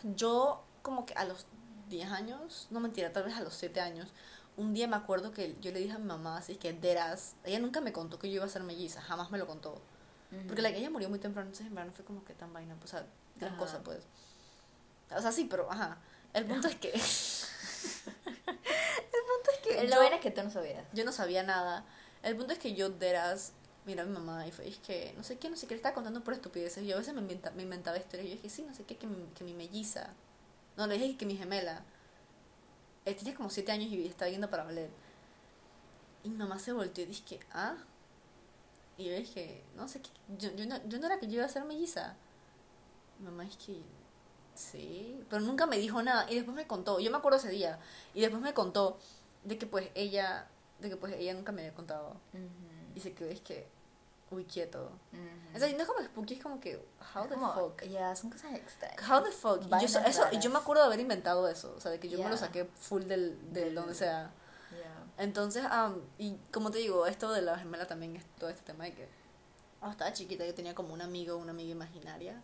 yo 0.02 0.64
como 0.82 1.06
que 1.06 1.14
a 1.14 1.24
los 1.24 1.46
10 1.88 2.10
años, 2.10 2.66
no 2.70 2.80
mentira, 2.80 3.12
tal 3.12 3.24
vez 3.24 3.34
a 3.36 3.40
los 3.40 3.54
7 3.54 3.80
años, 3.80 4.08
un 4.56 4.74
día 4.74 4.88
me 4.88 4.96
acuerdo 4.96 5.32
que 5.32 5.56
yo 5.60 5.70
le 5.72 5.78
dije 5.80 5.92
a 5.94 5.98
mi 5.98 6.06
mamá 6.06 6.36
así 6.38 6.56
que 6.56 6.72
deras, 6.72 7.36
ella 7.44 7.58
nunca 7.60 7.80
me 7.80 7.92
contó 7.92 8.18
que 8.18 8.28
yo 8.28 8.36
iba 8.36 8.44
a 8.44 8.48
ser 8.48 8.62
melliza, 8.62 9.00
jamás 9.00 9.30
me 9.30 9.38
lo 9.38 9.46
contó. 9.46 9.80
Porque 10.46 10.60
la 10.60 10.70
que 10.70 10.78
ella 10.78 10.90
murió 10.90 11.08
muy 11.08 11.18
temprano, 11.18 11.46
entonces 11.48 11.66
en 11.68 11.74
verdad 11.74 11.88
no 11.90 11.94
fue 11.96 12.04
como 12.04 12.22
que 12.24 12.34
tan 12.34 12.52
vaina, 12.52 12.74
pues, 12.78 12.92
o 12.92 12.98
sea, 12.98 13.06
gran 13.36 13.56
cosa 13.56 13.82
pues. 13.82 14.00
O 15.10 15.20
sea, 15.22 15.32
sí, 15.32 15.46
pero 15.48 15.70
ajá. 15.72 15.98
El 16.34 16.44
punto 16.44 16.68
es 16.68 16.76
que... 16.76 16.88
el 16.92 17.02
punto 19.26 19.50
es 19.54 19.58
que... 19.62 19.84
La 19.88 19.90
yo- 19.96 20.00
vaina 20.00 20.16
es 20.16 20.22
que 20.22 20.30
tú 20.30 20.42
no 20.42 20.50
sabías. 20.50 20.84
yo 20.92 21.04
no 21.04 21.12
sabía 21.12 21.42
nada. 21.42 21.84
El 22.22 22.36
punto 22.36 22.52
es 22.52 22.58
que 22.58 22.74
yo 22.74 22.90
deras, 22.90 23.52
mira 23.88 24.04
mi 24.04 24.12
mamá 24.12 24.46
y 24.46 24.52
fue, 24.52 24.68
es 24.68 24.76
que 24.78 25.14
no 25.16 25.24
sé 25.24 25.38
qué, 25.38 25.48
no 25.48 25.56
sé 25.56 25.66
qué, 25.66 25.72
le 25.74 25.78
estaba 25.78 25.94
contando 25.94 26.22
por 26.22 26.34
estupideces. 26.34 26.84
Y 26.84 26.88
yo 26.88 26.96
a 26.96 26.98
veces 26.98 27.14
me, 27.14 27.22
inventa- 27.22 27.50
me 27.52 27.62
inventaba 27.62 27.96
historias. 27.96 28.28
Yo 28.28 28.34
dije, 28.36 28.50
sí, 28.50 28.62
no 28.62 28.74
sé 28.74 28.84
qué, 28.84 28.96
que 28.96 29.06
mi, 29.06 29.16
que 29.34 29.44
mi 29.44 29.54
melliza. 29.54 30.10
No, 30.76 30.86
le 30.86 30.98
dije 30.98 31.16
que 31.16 31.24
mi 31.26 31.36
gemela. 31.36 31.82
Él 33.06 33.16
tenía 33.16 33.34
como 33.34 33.48
siete 33.48 33.72
años 33.72 33.90
y 33.90 34.06
estaba 34.06 34.30
yendo 34.30 34.50
para 34.50 34.64
ballet. 34.64 34.90
Y 36.22 36.28
mi 36.28 36.36
mamá 36.36 36.58
se 36.58 36.72
volteó 36.72 37.02
y 37.04 37.06
dije, 37.06 37.40
ah. 37.52 37.76
Y 38.98 39.06
yo 39.06 39.14
dije, 39.16 39.64
no 39.76 39.88
sé 39.88 40.00
qué, 40.02 40.10
yo, 40.38 40.54
yo, 40.54 40.66
no, 40.66 40.76
yo 40.86 40.98
no 40.98 41.06
era 41.06 41.18
que 41.18 41.26
yo 41.26 41.34
iba 41.36 41.46
a 41.46 41.48
ser 41.48 41.64
melliza. 41.64 42.14
Mi 43.18 43.24
mamá 43.26 43.44
es 43.46 43.56
que, 43.56 43.80
sí, 44.54 45.24
pero 45.30 45.40
nunca 45.40 45.66
me 45.66 45.78
dijo 45.78 46.02
nada. 46.02 46.30
Y 46.30 46.34
después 46.34 46.54
me 46.54 46.66
contó, 46.66 47.00
yo 47.00 47.10
me 47.10 47.16
acuerdo 47.16 47.38
ese 47.38 47.48
día. 47.48 47.78
Y 48.12 48.20
después 48.20 48.42
me 48.42 48.52
contó 48.52 48.98
de 49.44 49.56
que 49.56 49.66
pues 49.66 49.88
ella, 49.94 50.46
de 50.80 50.90
que 50.90 50.96
pues 50.96 51.14
ella 51.14 51.32
nunca 51.32 51.52
me 51.52 51.62
había 51.62 51.74
contado. 51.74 52.16
Y 52.94 53.00
se 53.00 53.12
quedó, 53.14 53.28
es 53.30 53.40
que, 53.40 53.66
uy, 54.30 54.44
quieto. 54.44 54.90
Ujú. 55.12 55.56
O 55.56 55.58
sea, 55.58 55.68
no 55.72 55.78
es 55.82 55.86
como 55.88 56.04
spooky, 56.04 56.34
es 56.34 56.42
como 56.42 56.60
que, 56.60 56.76
how 57.14 57.22
the 57.26 57.34
Como- 57.34 57.52
fuck. 57.54 57.82
Ya, 57.84 58.14
son 58.16 58.30
cosas 58.30 58.54
extrañas. 58.54 59.08
How 59.10 59.22
the 59.22 59.30
fuck. 59.32 59.62
Y 59.64 59.68
yo, 59.86 59.98
eso, 60.00 60.30
yo 60.40 60.50
me 60.50 60.58
acuerdo 60.58 60.82
de 60.82 60.86
haber 60.88 61.00
inventado 61.00 61.48
eso. 61.48 61.74
O 61.76 61.80
sea, 61.80 61.90
de 61.90 61.98
que 62.00 62.08
yo 62.08 62.18
me 62.18 62.24
lo 62.24 62.30
Yeah. 62.30 62.38
saqué 62.38 62.64
full 62.64 63.02
del, 63.04 63.36
del 63.52 63.52
Del- 63.52 63.74
donde 63.74 63.94
sea. 63.94 64.30
Ya. 64.72 65.22
Entonces, 65.22 65.64
am, 65.70 66.00
y 66.18 66.36
como 66.52 66.70
te 66.70 66.78
digo, 66.78 67.06
esto 67.06 67.32
de 67.32 67.42
la 67.42 67.58
gemela 67.58 67.86
también 67.86 68.16
es 68.16 68.24
todo 68.38 68.50
este 68.50 68.62
tema 68.62 68.84
de 68.84 68.94
que 68.94 69.08
cuando 69.80 69.92
estaba 69.92 70.12
chiquita 70.12 70.44
yo 70.44 70.54
tenía 70.54 70.74
como 70.74 70.92
un 70.92 71.00
amigo, 71.00 71.36
una 71.36 71.52
amiga 71.52 71.70
imaginaria. 71.72 72.42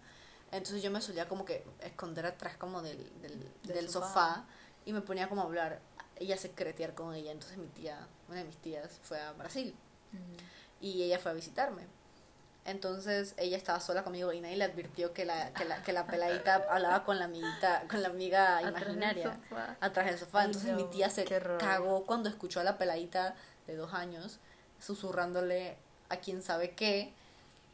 Entonces 0.52 0.82
yo 0.82 0.90
me 0.90 1.00
solía 1.00 1.28
como 1.28 1.44
que 1.44 1.64
esconder 1.80 2.26
atrás 2.26 2.56
como 2.56 2.80
del, 2.80 2.98
del, 3.20 3.50
Del 3.64 3.88
sofá. 3.90 4.06
sofá. 4.08 4.44
y 4.86 4.92
me 4.92 5.00
ponía 5.00 5.28
como 5.28 5.40
a 5.42 5.44
hablar 5.44 5.80
y 6.20 6.30
a 6.32 6.36
secretear 6.36 6.94
con 6.94 7.12
ella. 7.14 7.32
Entonces 7.32 7.58
mi 7.58 7.66
tía, 7.68 8.06
una 8.28 8.38
de 8.38 8.44
mis 8.44 8.56
tías, 8.58 9.00
fue 9.02 9.20
a 9.20 9.32
Brasil. 9.32 9.74
Y 10.80 11.02
ella 11.02 11.18
fue 11.18 11.30
a 11.30 11.34
visitarme. 11.34 11.86
Entonces 12.64 13.34
ella 13.36 13.58
estaba 13.58 13.78
sola 13.78 14.04
conmigo 14.04 14.32
y 14.32 14.40
nadie 14.40 14.56
le 14.56 14.64
advirtió 14.64 15.12
que 15.12 15.26
la, 15.26 15.52
que 15.52 15.66
la, 15.66 15.82
que 15.82 15.92
la 15.92 16.06
peladita 16.06 16.64
hablaba 16.70 17.04
con 17.04 17.18
la 17.18 17.26
amiguita, 17.26 17.84
con 17.90 18.02
la 18.02 18.08
amiga 18.08 18.62
imaginaria 18.62 19.38
atrás 19.80 20.06
del 20.06 20.18
sofá. 20.18 20.40
Ay, 20.40 20.46
Entonces 20.46 20.70
no, 20.70 20.76
mi 20.76 20.84
tía 20.84 21.10
se 21.10 21.24
cagó 21.24 22.06
cuando 22.06 22.28
escuchó 22.30 22.60
a 22.60 22.64
la 22.64 22.78
peladita 22.78 23.34
de 23.66 23.76
dos 23.76 23.92
años 23.92 24.38
susurrándole 24.80 25.76
a 26.08 26.16
quién 26.16 26.42
sabe 26.42 26.70
qué. 26.70 27.12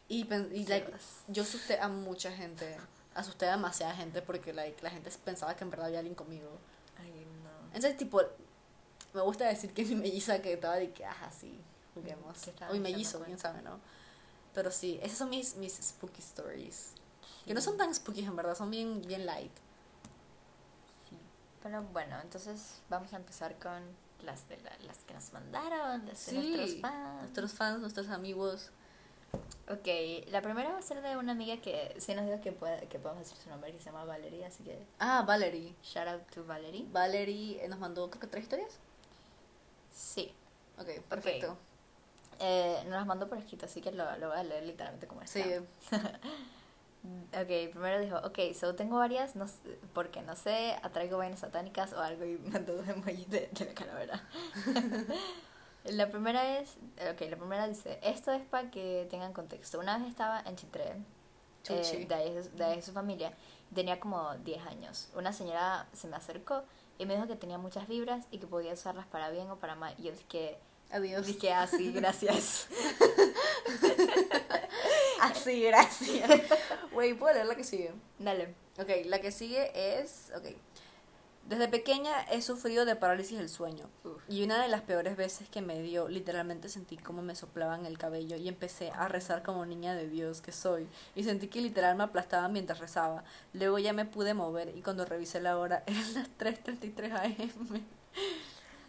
Y, 0.09 0.27
y 0.33 0.67
like, 0.67 0.93
yo 1.29 1.45
asusté 1.45 1.79
a 1.79 1.87
mucha 1.87 2.33
gente. 2.33 2.77
Asusté 3.15 3.47
a 3.47 3.53
demasiada 3.53 3.95
gente 3.95 4.23
porque 4.23 4.53
like, 4.53 4.83
la 4.83 4.91
gente 4.91 5.11
pensaba 5.25 5.55
que 5.55 5.63
en 5.63 5.71
verdad 5.71 5.87
había 5.87 5.99
alguien 6.01 6.17
conmigo. 6.17 6.49
Ay, 7.01 7.27
no. 7.45 7.67
Entonces, 7.67 7.97
tipo, 7.97 8.21
me 9.13 9.21
gusta 9.21 9.47
decir 9.47 9.73
que 9.73 9.85
mi 9.85 9.95
melliza 9.95 10.43
que 10.43 10.53
estaba 10.53 10.77
de 10.77 10.91
que, 10.91 11.05
ajá, 11.05 11.31
sí, 11.31 11.61
mi 11.95 12.11
echando 12.11 12.75
mellizo, 12.81 13.21
quién 13.25 13.39
sabe, 13.39 13.63
¿no? 13.63 13.79
Pero 14.55 14.71
sí, 14.71 14.99
esas 15.03 15.19
son 15.19 15.31
mis, 15.31 15.57
mis 15.57 15.75
spooky 15.75 16.21
stories. 16.21 16.93
Que 17.47 17.55
no 17.55 17.61
son 17.61 17.77
tan 17.77 17.95
spooky 17.95 18.25
en 18.25 18.37
verdad, 18.37 18.55
son 18.57 18.71
bien, 18.71 19.03
bien 19.03 19.27
light. 19.27 19.53
Sí. 21.09 21.17
Pero 21.63 21.83
bueno, 21.93 22.19
entonces 22.21 22.81
vamos 22.89 23.13
a 23.13 23.17
empezar 23.17 23.59
con 23.59 23.83
las 24.25 24.49
de 24.49 24.59
la- 24.61 24.77
las 24.87 24.99
que 24.99 25.15
nos 25.15 25.33
mandaron, 25.33 26.07
las 26.07 26.27
de 26.27 26.33
nuestros 26.35 26.81
fans. 26.81 27.21
Nuestros 27.23 27.53
fans, 27.55 27.81
nuestros 27.81 28.09
amigos. 28.09 28.71
Ok, 29.69 29.87
la 30.31 30.43
primera 30.43 30.73
va 30.73 30.79
a 30.79 30.83
ser 30.83 31.01
de 31.01 31.17
una 31.17 31.31
amiga 31.33 31.57
que 31.63 31.95
sí 31.99 32.13
nos 32.17 32.27
dijo 32.27 32.41
que, 32.41 32.51
puede, 32.51 32.89
que 32.89 32.99
podemos 32.99 33.23
decir 33.25 33.41
su 33.43 33.49
nombre, 33.49 33.71
que 33.73 33.79
se 33.79 33.85
llama 33.87 34.05
Valerie, 34.05 34.45
así 34.45 34.65
que 34.65 34.85
Ah, 34.99 35.23
Valerie. 35.27 35.75
shout 35.85 36.09
out 36.09 36.23
to 36.35 36.45
Valerie. 36.45 36.85
Valerie 36.91 37.65
eh, 37.65 37.69
nos 37.69 37.79
mandó, 37.79 38.11
creo 38.11 38.21
que 38.21 38.27
tres 38.27 38.43
historias. 38.45 38.73
Sí, 39.93 40.35
Ok, 40.79 40.89
perfecto. 41.09 41.57
Eh, 42.41 42.79
nos 42.85 42.95
las 42.95 43.07
mandó 43.07 43.29
por 43.29 43.39
escrito, 43.39 43.67
así 43.67 43.81
que 43.81 43.93
lo, 43.93 44.05
lo 44.19 44.29
voy 44.29 44.39
a 44.39 44.43
leer 44.43 44.65
literalmente 44.65 45.07
como 45.07 45.23
está. 45.23 45.43
Sí, 45.43 45.55
Ok, 47.03 47.71
primero 47.73 47.99
dijo, 47.99 48.19
ok, 48.19 48.55
so 48.55 48.75
tengo 48.75 48.99
varias, 48.99 49.35
no 49.35 49.49
sé, 49.49 49.79
porque 49.95 50.21
no 50.21 50.37
sé, 50.37 50.77
atraigo 50.83 51.17
vainas 51.17 51.41
satánicas 51.41 51.95
o 51.95 52.01
algo 52.01 52.27
y 52.27 52.37
mandó 52.53 52.77
dos 52.77 52.87
emojis 52.89 53.29
de, 53.31 53.49
de 53.53 53.65
la 53.65 53.73
calavera. 53.73 54.29
la 55.85 56.11
primera 56.11 56.59
es, 56.59 56.77
ok, 57.11 57.23
la 57.31 57.37
primera 57.39 57.69
dice, 57.69 57.99
esto 58.03 58.33
es 58.33 58.43
para 58.43 58.71
que 58.71 59.07
tengan 59.09 59.33
contexto. 59.33 59.79
Una 59.79 59.97
vez 59.97 60.09
estaba 60.09 60.43
en 60.43 60.57
Chitré, 60.57 60.97
eh, 61.71 62.07
de, 62.07 62.15
ahí, 62.15 62.35
de 62.55 62.65
ahí 62.65 62.83
su 62.83 62.93
familia, 62.93 63.33
tenía 63.75 63.99
como 63.99 64.35
10 64.37 64.67
años. 64.67 65.09
Una 65.15 65.33
señora 65.33 65.87
se 65.95 66.07
me 66.07 66.17
acercó 66.17 66.65
y 66.99 67.07
me 67.07 67.15
dijo 67.15 67.27
que 67.27 67.37
tenía 67.37 67.57
muchas 67.57 67.89
vibras 67.89 68.27
y 68.31 68.39
que 68.39 68.47
podía 68.47 68.75
usarlas 68.75 69.07
para 69.07 69.31
bien 69.31 69.51
o 69.51 69.57
para 69.57 69.75
mal. 69.75 69.95
Y 69.97 70.03
yo 70.03 70.13
dije, 70.13 70.59
Adiós. 70.91 71.27
dije 71.27 71.53
así, 71.53 71.93
gracias. 71.95 72.67
Así, 75.21 75.63
gracias. 75.65 76.31
Güey, 76.93 77.13
¿puedo 77.13 77.35
leer 77.35 77.47
la 77.47 77.55
que 77.55 77.65
sigue? 77.65 77.93
Dale. 78.19 78.55
Ok, 78.79 78.89
la 79.05 79.21
que 79.21 79.31
sigue 79.31 79.71
es. 80.01 80.33
Ok. 80.35 80.57
Desde 81.47 81.69
pequeña 81.69 82.23
he 82.31 82.41
sufrido 82.43 82.85
de 82.85 82.97
parálisis 82.97 83.37
del 83.37 83.49
sueño. 83.49 83.91
Uf. 84.05 84.23
Y 84.29 84.45
una 84.45 84.63
de 84.63 84.69
las 84.69 84.83
peores 84.83 85.17
veces 85.17 85.49
que 85.49 85.61
me 85.61 85.83
dio, 85.83 86.09
literalmente 86.09 86.69
sentí 86.69 86.97
como 86.97 87.23
me 87.23 87.35
soplaban 87.35 87.87
el 87.87 87.99
cabello 87.99 88.37
y 88.37 88.49
empecé 88.49 88.93
a 88.93 89.09
rezar 89.09 89.43
como 89.43 89.67
niña 89.67 89.95
de 89.95 90.09
Dios 90.09 90.41
que 90.41 90.53
soy. 90.53 90.87
Y 91.15 91.25
sentí 91.25 91.49
que 91.49 91.61
literal 91.61 91.97
me 91.97 92.05
aplastaban 92.05 92.53
mientras 92.53 92.79
rezaba. 92.79 93.25
Luego 93.53 93.79
ya 93.79 93.93
me 93.93 94.05
pude 94.05 94.33
mover 94.33 94.75
y 94.77 94.83
cuando 94.83 95.05
revisé 95.05 95.41
la 95.41 95.59
hora 95.59 95.83
eran 95.87 96.15
las 96.15 96.29
3.33 96.39 97.13
am. 97.13 97.83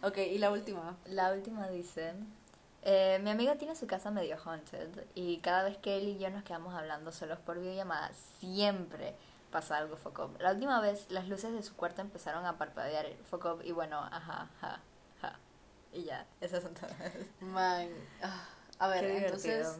Ok, 0.02 0.18
y 0.18 0.38
la 0.38 0.50
última. 0.50 0.96
La 1.06 1.32
última 1.32 1.68
dice, 1.68 2.14
eh, 2.82 3.20
mi 3.22 3.30
amigo 3.30 3.54
tiene 3.56 3.76
su 3.76 3.86
casa 3.86 4.10
medio 4.10 4.36
haunted 4.44 5.06
y 5.14 5.38
cada 5.38 5.62
vez 5.64 5.76
que 5.78 5.96
él 5.98 6.08
y 6.08 6.18
yo 6.18 6.30
nos 6.30 6.42
quedamos 6.44 6.74
hablando 6.74 7.12
solos 7.12 7.38
por 7.38 7.58
videollamada, 7.58 8.10
siempre 8.40 9.14
pasa 9.50 9.76
algo 9.76 9.96
foco. 9.96 10.30
La 10.38 10.52
última 10.52 10.80
vez 10.80 11.06
las 11.10 11.28
luces 11.28 11.52
de 11.52 11.62
su 11.62 11.76
cuarto 11.76 12.00
empezaron 12.00 12.44
a 12.46 12.58
parpadear 12.58 13.06
foco 13.30 13.58
y 13.62 13.72
bueno, 13.72 13.98
ajá, 14.00 14.48
ja, 14.60 14.80
ja. 15.20 15.38
Y 15.92 16.04
ya, 16.04 16.26
esas 16.40 16.62
son 16.62 16.74
todas. 16.74 16.96
Man. 17.40 17.88
ah, 18.22 18.48
A 18.78 18.88
ver, 18.88 19.00
Qué 19.00 19.26
entonces. 19.26 19.78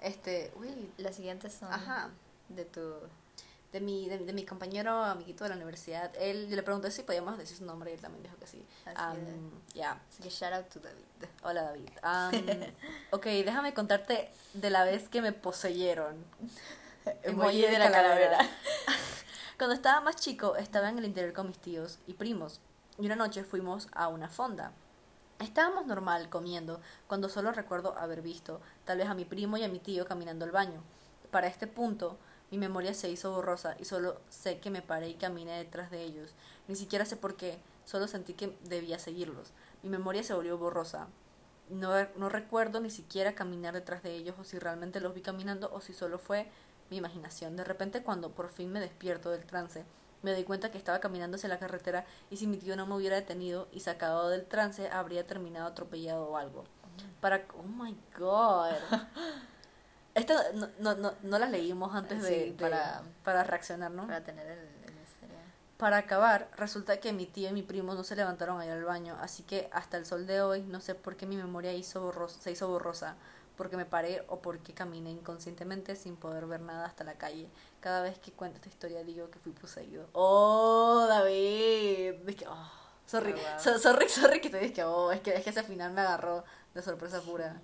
Este. 0.00 0.52
Uy. 0.56 0.92
Las 0.98 1.16
siguientes 1.16 1.52
son 1.54 1.72
Ajá. 1.72 2.10
de 2.48 2.64
tu... 2.64 2.94
de 3.74 3.80
mi, 3.80 4.08
de, 4.08 4.18
de 4.18 4.32
mi 4.32 4.44
compañero 4.46 5.02
amiguito 5.02 5.42
de 5.42 5.50
la 5.50 5.56
universidad. 5.56 6.12
Él, 6.20 6.48
yo 6.48 6.54
le 6.54 6.62
pregunté 6.62 6.92
si 6.92 7.02
podíamos 7.02 7.36
decir 7.36 7.56
su 7.56 7.64
nombre 7.64 7.90
y 7.90 7.94
él 7.94 8.00
también 8.00 8.22
dijo 8.22 8.36
que 8.36 8.46
sí. 8.46 8.64
Así 8.84 9.18
es. 9.18 9.74
Ya, 9.74 10.00
Así 10.08 10.22
que 10.22 10.30
shout 10.30 10.52
out 10.52 10.68
to 10.68 10.78
David. 10.78 11.04
hola 11.42 11.64
David. 11.64 11.90
Am, 12.02 12.32
ok, 13.10 13.24
déjame 13.24 13.74
contarte 13.74 14.30
de 14.52 14.70
la 14.70 14.84
vez 14.84 15.08
que 15.08 15.20
me 15.20 15.32
poseyeron. 15.32 16.24
Emoji 17.24 17.62
de 17.62 17.78
la 17.80 17.90
calavera. 17.90 18.38
Cuando 19.58 19.74
estaba 19.74 20.00
más 20.00 20.16
chico, 20.16 20.54
estaba 20.54 20.88
en 20.88 20.98
el 20.98 21.04
interior 21.04 21.32
con 21.32 21.48
mis 21.48 21.58
tíos 21.58 21.98
y 22.06 22.14
primos. 22.14 22.60
Y 23.00 23.06
una 23.06 23.16
noche 23.16 23.42
fuimos 23.42 23.88
a 23.92 24.06
una 24.06 24.28
fonda. 24.28 24.70
Estábamos 25.40 25.86
normal 25.86 26.28
comiendo, 26.28 26.80
cuando 27.08 27.28
solo 27.28 27.50
recuerdo 27.50 27.98
haber 27.98 28.22
visto, 28.22 28.60
tal 28.84 28.98
vez 28.98 29.08
a 29.08 29.14
mi 29.14 29.24
primo 29.24 29.56
y 29.56 29.64
a 29.64 29.68
mi 29.68 29.80
tío 29.80 30.06
caminando 30.06 30.44
al 30.44 30.52
baño. 30.52 30.80
Para 31.32 31.48
este 31.48 31.66
punto, 31.66 32.18
mi 32.50 32.58
memoria 32.58 32.94
se 32.94 33.10
hizo 33.10 33.32
borrosa 33.32 33.76
y 33.78 33.84
solo 33.84 34.20
sé 34.28 34.60
que 34.60 34.70
me 34.70 34.82
paré 34.82 35.08
y 35.08 35.14
caminé 35.14 35.56
detrás 35.58 35.90
de 35.90 36.02
ellos. 36.02 36.34
Ni 36.68 36.76
siquiera 36.76 37.04
sé 37.04 37.16
por 37.16 37.36
qué, 37.36 37.58
solo 37.84 38.06
sentí 38.06 38.34
que 38.34 38.56
debía 38.64 38.98
seguirlos. 38.98 39.52
Mi 39.82 39.90
memoria 39.90 40.22
se 40.22 40.34
volvió 40.34 40.56
borrosa. 40.56 41.08
No, 41.70 41.90
no 42.16 42.28
recuerdo 42.28 42.80
ni 42.80 42.90
siquiera 42.90 43.34
caminar 43.34 43.74
detrás 43.74 44.02
de 44.02 44.14
ellos 44.14 44.36
o 44.38 44.44
si 44.44 44.58
realmente 44.58 45.00
los 45.00 45.14
vi 45.14 45.22
caminando 45.22 45.72
o 45.72 45.80
si 45.80 45.92
solo 45.92 46.18
fue 46.18 46.46
mi 46.90 46.98
imaginación. 46.98 47.56
De 47.56 47.64
repente 47.64 48.02
cuando 48.02 48.30
por 48.30 48.50
fin 48.50 48.70
me 48.70 48.80
despierto 48.80 49.30
del 49.30 49.46
trance, 49.46 49.84
me 50.22 50.32
doy 50.32 50.44
cuenta 50.44 50.70
que 50.70 50.78
estaba 50.78 51.00
caminando 51.00 51.36
hacia 51.36 51.48
la 51.48 51.58
carretera 51.58 52.06
y 52.30 52.36
si 52.36 52.46
mi 52.46 52.56
tío 52.56 52.76
no 52.76 52.86
me 52.86 52.94
hubiera 52.94 53.16
detenido 53.16 53.68
y 53.72 53.80
sacado 53.80 54.28
del 54.28 54.46
trance 54.46 54.88
habría 54.88 55.26
terminado 55.26 55.66
atropellado 55.66 56.28
o 56.28 56.36
algo. 56.36 56.64
Para... 57.20 57.46
Oh 57.58 57.62
my 57.62 57.96
god. 58.16 58.76
Esto 60.14 60.34
no, 60.54 60.68
no, 60.78 60.94
no, 60.94 61.12
no 61.22 61.38
las 61.38 61.50
leímos 61.50 61.94
antes 61.94 62.22
de, 62.22 62.28
Sí, 62.28 62.50
de- 62.50 62.52
para- 62.52 63.02
para 63.24 63.42
reaccionar, 63.44 63.90
¿no? 63.90 64.06
Para 64.06 64.22
tener 64.22 64.46
el, 64.48 64.58
el. 64.58 64.94
Para 65.76 65.98
acabar, 65.98 66.48
resulta 66.56 66.98
que 66.98 67.12
mi 67.12 67.26
tío 67.26 67.48
y 67.50 67.52
mi 67.52 67.62
primo 67.62 67.94
no 67.94 68.04
se 68.04 68.14
levantaron 68.14 68.60
a 68.60 68.64
ir 68.64 68.70
al 68.70 68.84
baño, 68.84 69.16
así 69.20 69.42
que 69.42 69.68
hasta 69.72 69.96
el 69.96 70.06
sol 70.06 70.24
de 70.26 70.40
hoy 70.40 70.62
no 70.62 70.80
sé 70.80 70.94
por 70.94 71.16
qué 71.16 71.26
mi 71.26 71.36
memoria 71.36 71.72
hizo 71.72 72.00
borrosa, 72.00 72.40
se 72.40 72.52
hizo 72.52 72.68
borrosa, 72.68 73.16
porque 73.56 73.76
me 73.76 73.84
paré 73.84 74.24
o 74.28 74.38
porque 74.40 74.72
caminé 74.72 75.10
inconscientemente 75.10 75.96
sin 75.96 76.14
poder 76.16 76.46
ver 76.46 76.60
nada 76.60 76.86
hasta 76.86 77.02
la 77.02 77.14
calle. 77.14 77.50
Cada 77.80 78.02
vez 78.02 78.18
que 78.20 78.30
cuento 78.30 78.56
esta 78.58 78.68
historia 78.68 79.02
digo 79.02 79.28
que 79.30 79.40
fui 79.40 79.50
poseído. 79.52 80.06
Oh, 80.12 81.06
David. 81.08 82.28
Es 82.28 82.36
que, 82.36 82.46
oh, 82.46 82.70
sorry, 83.04 83.32
Oh, 83.32 83.36
wow. 83.36 83.58
so- 83.60 83.78
sorry, 83.80 84.08
sorry 84.08 84.40
que 84.40 84.50
te 84.50 84.58
dije 84.60 84.72
que, 84.74 84.84
oh, 84.84 85.10
es 85.10 85.20
que, 85.22 85.34
es 85.34 85.42
que 85.42 85.50
ese 85.50 85.64
final 85.64 85.92
me 85.92 86.02
agarró 86.02 86.44
de 86.72 86.82
sorpresa 86.82 87.20
pura. 87.20 87.60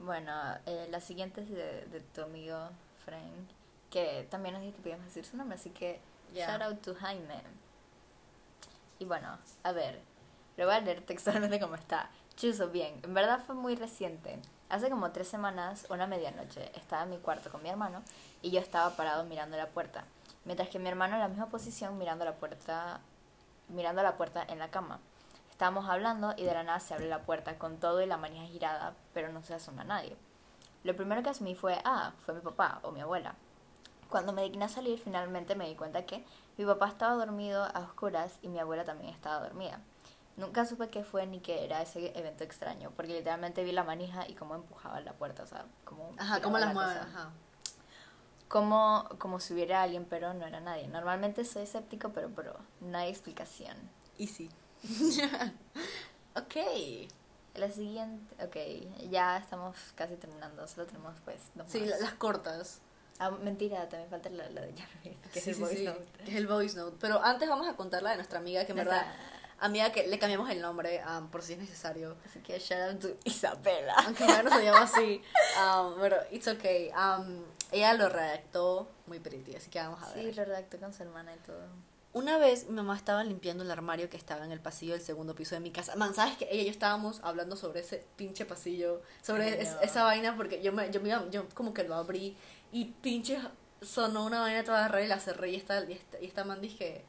Bueno, 0.00 0.32
eh, 0.64 0.88
la 0.90 0.98
siguiente 0.98 1.42
es 1.42 1.50
de, 1.50 1.84
de 1.86 2.00
tu 2.00 2.22
amigo 2.22 2.56
Frank, 3.04 3.50
que 3.90 4.26
también 4.30 4.54
nos 4.54 4.62
dijo 4.62 4.76
que 4.76 4.82
podíamos 4.82 5.04
decir 5.04 5.26
su 5.26 5.36
nombre, 5.36 5.56
así 5.56 5.68
que 5.70 6.00
shout 6.34 6.62
out 6.62 6.80
to 6.80 6.94
Jaime. 6.94 7.42
Y 8.98 9.04
bueno, 9.04 9.38
a 9.62 9.72
ver, 9.72 10.00
lo 10.56 10.64
voy 10.64 10.74
a 10.74 10.80
leer 10.80 11.02
textualmente 11.04 11.60
como 11.60 11.74
está. 11.74 12.08
Chuso, 12.34 12.70
bien, 12.70 12.98
en 13.02 13.12
verdad 13.12 13.40
fue 13.44 13.54
muy 13.54 13.76
reciente. 13.76 14.38
Hace 14.70 14.88
como 14.88 15.10
tres 15.10 15.28
semanas, 15.28 15.86
una 15.90 16.06
medianoche, 16.06 16.70
estaba 16.78 17.02
en 17.02 17.10
mi 17.10 17.18
cuarto 17.18 17.50
con 17.50 17.62
mi 17.62 17.68
hermano 17.68 18.02
y 18.40 18.50
yo 18.50 18.60
estaba 18.60 18.96
parado 18.96 19.24
mirando 19.24 19.58
la 19.58 19.68
puerta, 19.68 20.04
mientras 20.46 20.70
que 20.70 20.78
mi 20.78 20.88
hermano 20.88 21.14
en 21.14 21.20
la 21.20 21.28
misma 21.28 21.50
posición 21.50 21.98
mirando 21.98 22.24
la 22.24 22.36
puerta, 22.36 23.00
mirando 23.68 24.02
la 24.02 24.16
puerta 24.16 24.42
en 24.48 24.60
la 24.60 24.70
cama. 24.70 24.98
Estábamos 25.60 25.90
hablando 25.90 26.32
y 26.38 26.44
de 26.44 26.54
la 26.54 26.62
nada 26.62 26.80
se 26.80 26.94
abre 26.94 27.06
la 27.06 27.20
puerta 27.20 27.58
con 27.58 27.76
todo 27.76 28.00
y 28.00 28.06
la 28.06 28.16
manija 28.16 28.46
girada, 28.46 28.94
pero 29.12 29.30
no 29.30 29.42
se 29.42 29.52
asoma 29.52 29.84
nadie. 29.84 30.16
Lo 30.84 30.96
primero 30.96 31.22
que 31.22 31.28
asumí 31.28 31.54
fue, 31.54 31.78
ah, 31.84 32.14
fue 32.20 32.32
mi 32.32 32.40
papá 32.40 32.80
o 32.82 32.92
mi 32.92 33.02
abuela. 33.02 33.34
Cuando 34.08 34.32
me 34.32 34.42
digné 34.42 34.64
a 34.64 34.68
salir, 34.70 34.98
finalmente 34.98 35.56
me 35.56 35.68
di 35.68 35.74
cuenta 35.74 36.06
que 36.06 36.24
mi 36.56 36.64
papá 36.64 36.88
estaba 36.88 37.14
dormido 37.14 37.62
a 37.62 37.80
oscuras 37.80 38.38
y 38.40 38.48
mi 38.48 38.58
abuela 38.58 38.84
también 38.84 39.12
estaba 39.12 39.38
dormida. 39.40 39.80
Nunca 40.38 40.64
supe 40.64 40.88
qué 40.88 41.04
fue 41.04 41.26
ni 41.26 41.40
qué 41.40 41.62
era 41.62 41.82
ese 41.82 42.18
evento 42.18 42.42
extraño, 42.42 42.90
porque 42.96 43.12
literalmente 43.12 43.62
vi 43.62 43.72
la 43.72 43.84
manija 43.84 44.26
y 44.26 44.32
cómo 44.32 44.54
empujaba 44.54 44.98
la 45.00 45.12
puerta, 45.12 45.42
o 45.42 45.46
sea, 45.46 45.66
cómo... 45.84 46.14
Ajá, 46.16 46.40
¿cómo 46.40 46.56
las 46.56 46.72
cosa. 46.72 47.02
Ajá. 47.02 47.32
Como, 48.48 49.06
como 49.18 49.40
si 49.40 49.52
hubiera 49.52 49.82
alguien, 49.82 50.06
pero 50.08 50.32
no 50.32 50.46
era 50.46 50.60
nadie. 50.60 50.88
Normalmente 50.88 51.44
soy 51.44 51.64
escéptico, 51.64 52.12
pero, 52.14 52.30
pero 52.34 52.56
no 52.80 52.96
hay 52.96 53.10
explicación. 53.10 53.76
Easy. 54.16 54.50
ok. 56.36 56.56
La 57.56 57.68
siguiente, 57.70 58.44
ok, 58.44 58.56
ya 59.10 59.36
estamos 59.36 59.76
casi 59.96 60.14
terminando, 60.14 60.66
solo 60.68 60.86
tenemos 60.86 61.14
pues 61.24 61.40
dos 61.56 61.66
Sí, 61.68 61.80
más. 61.80 61.88
la- 61.90 61.98
las 61.98 62.12
cortas. 62.12 62.80
Ah, 63.18 63.30
mentira, 63.32 63.86
también 63.88 64.08
falta 64.08 64.30
la, 64.30 64.48
la 64.50 64.60
de 64.62 64.72
Jarvis, 64.72 65.18
que 65.32 65.40
Sí, 65.40 65.40
es 65.40 65.48
el 65.48 65.54
sí, 65.56 65.60
voice 65.60 65.76
sí, 65.78 65.84
note. 65.84 66.06
que 66.24 66.30
es 66.30 66.36
el 66.36 66.46
voice 66.46 66.76
note. 66.76 66.96
Pero 67.00 67.22
antes 67.22 67.48
vamos 67.48 67.68
a 67.68 67.74
contar 67.76 68.02
la 68.02 68.10
de 68.10 68.16
nuestra 68.16 68.38
amiga, 68.38 68.64
que 68.64 68.72
en 68.72 68.78
verdad 68.78 69.04
amiga 69.58 69.90
que 69.92 70.06
le 70.06 70.18
cambiamos 70.18 70.48
el 70.48 70.62
nombre 70.62 71.02
um, 71.04 71.28
por 71.28 71.42
si 71.42 71.52
es 71.54 71.58
necesario. 71.58 72.16
Así 72.24 72.38
que 72.38 72.58
shout 72.60 72.80
out 72.92 73.00
to 73.00 73.08
Isabela. 73.24 73.94
Aunque 74.06 74.26
ya 74.26 74.42
no 74.44 74.50
se 74.56 74.64
llama 74.64 74.82
así. 74.84 75.20
Um, 75.60 75.94
pero 76.00 76.16
it's 76.30 76.46
okay. 76.48 76.90
Um, 76.92 77.42
ella 77.72 77.92
lo 77.94 78.08
redactó 78.08 78.88
muy 79.06 79.18
pretty, 79.18 79.54
así 79.56 79.68
que 79.68 79.80
vamos 79.80 80.02
a 80.02 80.14
ver. 80.14 80.24
Sí, 80.24 80.32
lo 80.32 80.44
redactó 80.44 80.78
con 80.78 80.94
su 80.94 81.02
hermana 81.02 81.34
y 81.34 81.38
todo. 81.40 81.66
Una 82.12 82.38
vez 82.38 82.66
mi 82.66 82.74
mamá 82.74 82.96
estaba 82.96 83.22
limpiando 83.22 83.62
el 83.62 83.70
armario 83.70 84.10
que 84.10 84.16
estaba 84.16 84.44
en 84.44 84.50
el 84.50 84.58
pasillo 84.60 84.94
del 84.94 85.02
segundo 85.02 85.34
piso 85.36 85.54
de 85.54 85.60
mi 85.60 85.70
casa. 85.70 85.94
Man, 85.94 86.12
¿sabes 86.12 86.36
que 86.36 86.48
Ella 86.50 86.62
y 86.62 86.64
yo 86.64 86.70
estábamos 86.72 87.20
hablando 87.22 87.54
sobre 87.54 87.80
ese 87.80 88.04
pinche 88.16 88.44
pasillo, 88.44 89.00
sobre 89.22 89.44
Ay, 89.44 89.56
es- 89.60 89.76
esa 89.80 90.02
vaina, 90.02 90.36
porque 90.36 90.60
yo, 90.60 90.72
me, 90.72 90.90
yo, 90.90 91.00
me 91.00 91.10
iba- 91.10 91.28
yo 91.30 91.48
como 91.54 91.72
que 91.72 91.84
lo 91.84 91.94
abrí 91.94 92.36
y 92.72 92.86
pinche 92.86 93.38
sonó 93.80 94.24
una 94.26 94.40
vaina 94.40 94.64
toda 94.64 94.88
rara 94.88 95.04
y 95.04 95.06
la 95.06 95.20
cerré 95.20 95.50
y 95.50 95.56
esta, 95.56 95.84
y 95.84 95.92
esta, 95.92 96.20
y 96.20 96.26
esta 96.26 96.42
man 96.44 96.60
dije, 96.60 97.04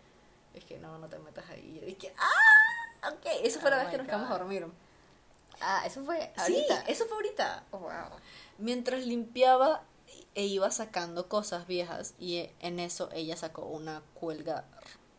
dije, 0.53 0.77
no, 0.77 0.97
no 0.99 1.07
te 1.07 1.17
metas 1.17 1.49
ahí. 1.49 1.77
Y 1.77 1.79
yo 1.79 1.85
dije, 1.87 2.13
ah, 2.19 3.09
ok. 3.11 3.25
Esa 3.43 3.59
fue 3.59 3.71
la 3.71 3.77
Oh 3.77 3.79
vez 3.79 3.87
my 3.87 3.91
que 3.93 3.97
nos 3.97 4.05
quedamos 4.05 4.27
a 4.27 4.33
God. 4.33 4.37
dormir. 4.39 4.67
Ah, 5.61 5.81
eso 5.85 6.03
fue 6.03 6.31
Sí, 6.45 6.53
ahorita. 6.67 6.81
eso 6.87 7.05
fue 7.05 7.15
ahorita. 7.17 7.63
Oh, 7.71 7.79
wow. 7.79 7.91
Mientras 8.59 9.03
limpiaba 9.05 9.83
e 10.35 10.45
iba 10.45 10.71
sacando 10.71 11.27
cosas 11.27 11.67
viejas 11.67 12.13
y 12.19 12.49
en 12.59 12.79
eso 12.79 13.09
ella 13.13 13.35
sacó 13.35 13.63
una 13.65 14.01
cuelga, 14.13 14.65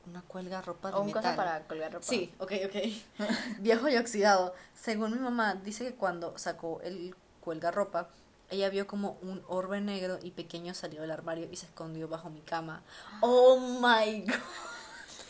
una 0.07 0.23
cuelga 0.23 0.63
ropa 0.63 0.91
de 0.91 0.97
O 0.97 1.01
un 1.01 1.07
metal. 1.09 1.23
cosa 1.23 1.37
para 1.37 1.67
colgar 1.67 1.93
ropa. 1.93 2.07
Sí, 2.07 2.33
ok, 2.39 2.53
ok. 2.67 3.29
Viejo 3.61 3.89
y 3.89 3.97
oxidado. 3.97 4.55
Según 4.75 5.13
mi 5.13 5.19
mamá, 5.19 5.55
dice 5.55 5.85
que 5.85 5.95
cuando 5.95 6.37
sacó 6.39 6.81
el 6.83 7.15
cuelga 7.41 7.71
ropa, 7.71 8.09
ella 8.51 8.69
vio 8.69 8.87
como 8.87 9.19
un 9.23 9.43
orbe 9.49 9.81
negro 9.81 10.19
y 10.23 10.31
pequeño 10.33 10.75
salió 10.75 11.01
del 11.01 11.11
armario 11.11 11.49
y 11.51 11.57
se 11.57 11.67
escondió 11.67 12.09
bajo 12.09 12.29
mi 12.31 12.41
cama. 12.43 12.83
Oh 13.21 13.59
my 13.59 14.21
god. 14.27 14.35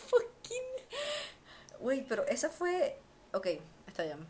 Fucking. 0.07 1.79
Güey, 1.79 2.05
pero 2.07 2.25
esa 2.27 2.49
fue. 2.49 2.99
Ok, 3.33 3.47
está 3.87 4.03
bien. 4.03 4.25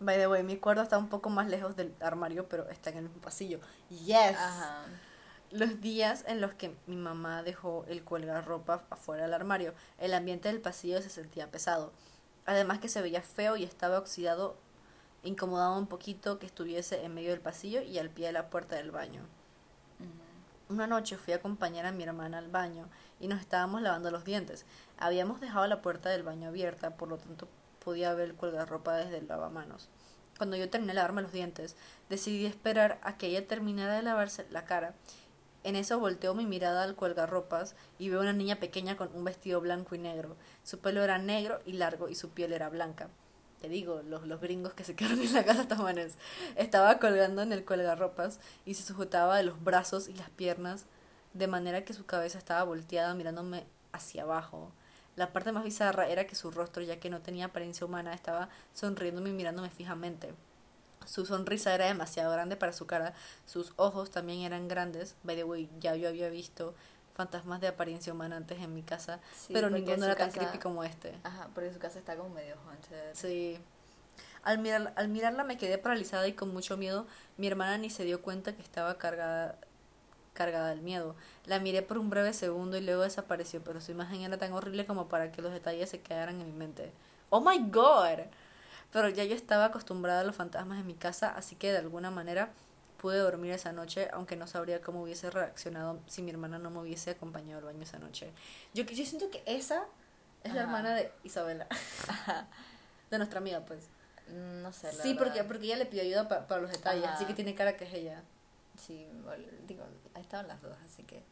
By 0.00 0.16
the 0.16 0.28
way, 0.28 0.42
mi 0.42 0.56
cuarto 0.56 0.82
está 0.82 0.96
un 0.96 1.08
poco 1.08 1.28
más 1.28 1.48
lejos 1.48 1.76
del 1.76 1.94
armario, 2.00 2.48
pero 2.48 2.68
está 2.70 2.88
en 2.90 2.96
el 2.96 3.02
mismo 3.04 3.20
pasillo. 3.20 3.60
Yes. 3.90 4.36
Ajá. 4.36 4.86
Los 5.50 5.80
días 5.80 6.24
en 6.26 6.40
los 6.40 6.54
que 6.54 6.74
mi 6.86 6.96
mamá 6.96 7.42
dejó 7.42 7.84
el 7.86 8.02
cuelgar 8.02 8.46
ropa 8.46 8.84
afuera 8.88 9.24
del 9.24 9.34
armario, 9.34 9.74
el 9.98 10.14
ambiente 10.14 10.48
del 10.48 10.60
pasillo 10.60 11.02
se 11.02 11.10
sentía 11.10 11.50
pesado. 11.50 11.92
Además 12.46 12.78
que 12.78 12.88
se 12.88 13.02
veía 13.02 13.20
feo 13.20 13.56
y 13.56 13.64
estaba 13.64 13.98
oxidado, 13.98 14.56
incomodaba 15.22 15.76
un 15.76 15.86
poquito 15.86 16.38
que 16.38 16.46
estuviese 16.46 17.04
en 17.04 17.12
medio 17.12 17.30
del 17.30 17.40
pasillo 17.40 17.82
y 17.82 17.98
al 17.98 18.08
pie 18.10 18.28
de 18.28 18.32
la 18.32 18.48
puerta 18.48 18.76
del 18.76 18.90
baño. 18.90 19.22
Una 20.70 20.86
noche 20.86 21.18
fui 21.18 21.32
a 21.32 21.36
acompañar 21.36 21.84
a 21.84 21.92
mi 21.92 22.04
hermana 22.04 22.38
al 22.38 22.48
baño 22.48 22.88
y 23.18 23.26
nos 23.26 23.40
estábamos 23.40 23.82
lavando 23.82 24.12
los 24.12 24.24
dientes. 24.24 24.64
Habíamos 24.98 25.40
dejado 25.40 25.66
la 25.66 25.82
puerta 25.82 26.10
del 26.10 26.22
baño 26.22 26.48
abierta, 26.48 26.96
por 26.96 27.08
lo 27.08 27.18
tanto 27.18 27.48
podía 27.84 28.14
ver 28.14 28.30
el 28.30 28.36
colgarropa 28.36 28.96
desde 28.96 29.18
el 29.18 29.28
lavamanos. 29.28 29.88
Cuando 30.38 30.56
yo 30.56 30.70
terminé 30.70 30.92
de 30.92 30.96
lavarme 30.96 31.22
los 31.22 31.32
dientes, 31.32 31.76
decidí 32.08 32.46
esperar 32.46 32.98
a 33.02 33.18
que 33.18 33.26
ella 33.26 33.46
terminara 33.46 33.94
de 33.94 34.02
lavarse 34.02 34.46
la 34.50 34.64
cara. 34.64 34.94
En 35.64 35.76
eso 35.76 35.98
volteo 35.98 36.34
mi 36.34 36.46
mirada 36.46 36.82
al 36.82 36.94
cuelgarropas 36.94 37.74
y 37.98 38.08
veo 38.08 38.20
una 38.20 38.32
niña 38.32 38.56
pequeña 38.56 38.96
con 38.96 39.10
un 39.14 39.24
vestido 39.24 39.60
blanco 39.60 39.94
y 39.94 39.98
negro. 39.98 40.36
Su 40.64 40.78
pelo 40.78 41.02
era 41.02 41.18
negro 41.18 41.60
y 41.66 41.74
largo 41.74 42.08
y 42.08 42.14
su 42.14 42.30
piel 42.30 42.54
era 42.54 42.70
blanca. 42.70 43.08
Te 43.60 43.68
digo, 43.68 44.00
los, 44.02 44.26
los 44.26 44.40
gringos 44.40 44.72
que 44.72 44.84
se 44.84 44.96
quedaron 44.96 45.20
en 45.20 45.34
la 45.34 45.44
casa 45.44 45.68
tamanes. 45.68 46.16
Estaba 46.56 46.98
colgando 46.98 47.42
en 47.42 47.52
el 47.52 47.66
cuelgarropas 47.66 48.40
y 48.64 48.74
se 48.74 48.82
sujetaba 48.82 49.36
de 49.36 49.42
los 49.42 49.62
brazos 49.62 50.08
y 50.08 50.14
las 50.14 50.30
piernas 50.30 50.86
de 51.34 51.46
manera 51.46 51.84
que 51.84 51.92
su 51.92 52.06
cabeza 52.06 52.38
estaba 52.38 52.64
volteada 52.64 53.14
mirándome 53.14 53.66
hacia 53.92 54.22
abajo. 54.22 54.72
La 55.20 55.34
parte 55.34 55.52
más 55.52 55.64
bizarra 55.64 56.08
era 56.08 56.26
que 56.26 56.34
su 56.34 56.50
rostro, 56.50 56.82
ya 56.82 56.98
que 56.98 57.10
no 57.10 57.20
tenía 57.20 57.44
apariencia 57.44 57.84
humana, 57.84 58.14
estaba 58.14 58.48
sonriéndome 58.72 59.28
y 59.28 59.34
mirándome 59.34 59.68
fijamente. 59.68 60.32
Su 61.04 61.26
sonrisa 61.26 61.74
era 61.74 61.84
demasiado 61.84 62.32
grande 62.32 62.56
para 62.56 62.72
su 62.72 62.86
cara, 62.86 63.12
sus 63.44 63.74
ojos 63.76 64.10
también 64.10 64.40
eran 64.40 64.66
grandes. 64.66 65.16
By 65.22 65.36
the 65.36 65.44
way, 65.44 65.68
ya 65.78 65.94
yo 65.94 66.08
había 66.08 66.30
visto 66.30 66.74
fantasmas 67.14 67.60
de 67.60 67.68
apariencia 67.68 68.14
humana 68.14 68.38
antes 68.38 68.62
en 68.62 68.72
mi 68.72 68.82
casa, 68.82 69.20
Sí, 69.36 69.52
pero 69.52 69.68
ninguno 69.68 70.06
era 70.06 70.16
tan 70.16 70.30
creepy 70.30 70.56
como 70.56 70.84
este. 70.84 71.14
Ajá, 71.22 71.50
porque 71.54 71.70
su 71.70 71.78
casa 71.78 71.98
está 71.98 72.16
como 72.16 72.30
medio 72.30 72.56
haunted. 72.66 73.10
Sí. 73.12 73.58
Al, 74.42 74.56
mirar, 74.56 74.94
al 74.96 75.08
mirarla 75.08 75.44
me 75.44 75.58
quedé 75.58 75.76
paralizada 75.76 76.28
y 76.28 76.32
con 76.32 76.50
mucho 76.50 76.78
miedo. 76.78 77.06
Mi 77.36 77.46
hermana 77.46 77.76
ni 77.76 77.90
se 77.90 78.04
dio 78.04 78.22
cuenta 78.22 78.56
que 78.56 78.62
estaba 78.62 78.96
cargada, 78.96 79.58
cargada 80.40 80.70
del 80.70 80.80
miedo. 80.80 81.14
La 81.44 81.58
miré 81.58 81.82
por 81.82 81.98
un 81.98 82.08
breve 82.08 82.32
segundo 82.32 82.78
y 82.78 82.80
luego 82.80 83.02
desapareció, 83.02 83.62
pero 83.62 83.82
su 83.82 83.90
imagen 83.92 84.22
era 84.22 84.38
tan 84.38 84.54
horrible 84.54 84.86
como 84.86 85.06
para 85.06 85.30
que 85.32 85.42
los 85.42 85.52
detalles 85.52 85.90
se 85.90 86.00
quedaran 86.00 86.40
en 86.40 86.46
mi 86.46 86.52
mente. 86.52 86.92
¡Oh 87.28 87.40
my 87.42 87.58
god! 87.70 88.20
Pero 88.90 89.10
ya 89.10 89.24
yo 89.24 89.34
estaba 89.36 89.66
acostumbrada 89.66 90.22
a 90.22 90.24
los 90.24 90.34
fantasmas 90.36 90.80
en 90.80 90.86
mi 90.86 90.94
casa, 90.94 91.34
así 91.36 91.56
que 91.56 91.72
de 91.72 91.78
alguna 91.78 92.10
manera 92.10 92.48
pude 92.96 93.18
dormir 93.18 93.52
esa 93.52 93.72
noche, 93.72 94.08
aunque 94.14 94.34
no 94.36 94.46
sabría 94.46 94.80
cómo 94.80 95.02
hubiese 95.02 95.30
reaccionado 95.30 95.98
si 96.06 96.22
mi 96.22 96.30
hermana 96.30 96.58
no 96.58 96.70
me 96.70 96.80
hubiese 96.80 97.10
acompañado 97.10 97.58
al 97.58 97.64
baño 97.66 97.82
esa 97.82 97.98
noche. 97.98 98.30
Yo, 98.72 98.84
yo 98.84 99.04
siento 99.04 99.30
que 99.30 99.42
esa 99.46 99.84
es 100.42 100.54
la 100.54 100.62
hermana 100.62 100.94
de 100.94 101.12
Isabela. 101.22 101.66
de 103.10 103.18
nuestra 103.18 103.40
amiga, 103.40 103.60
pues. 103.66 103.88
Mm, 104.28 104.62
No 104.62 104.72
sé, 104.72 104.92
la 104.92 105.02
Sí, 105.02 105.14
porque, 105.14 105.44
porque 105.44 105.66
ella 105.66 105.76
le 105.76 105.86
pidió 105.86 106.02
ayuda 106.02 106.28
pa- 106.28 106.46
para 106.46 106.60
los 106.62 106.70
detalles, 106.70 107.04
Ajá. 107.04 107.14
así 107.14 107.24
que 107.26 107.34
tiene 107.34 107.54
cara 107.54 107.76
que 107.76 107.84
es 107.84 107.92
ella. 107.94 108.22
Sí, 108.86 109.06
digo, 109.66 109.84
ahí 110.14 110.22
estaban 110.22 110.46
las 110.48 110.60
dos, 110.62 110.76
así 110.84 111.02
que... 111.04 111.22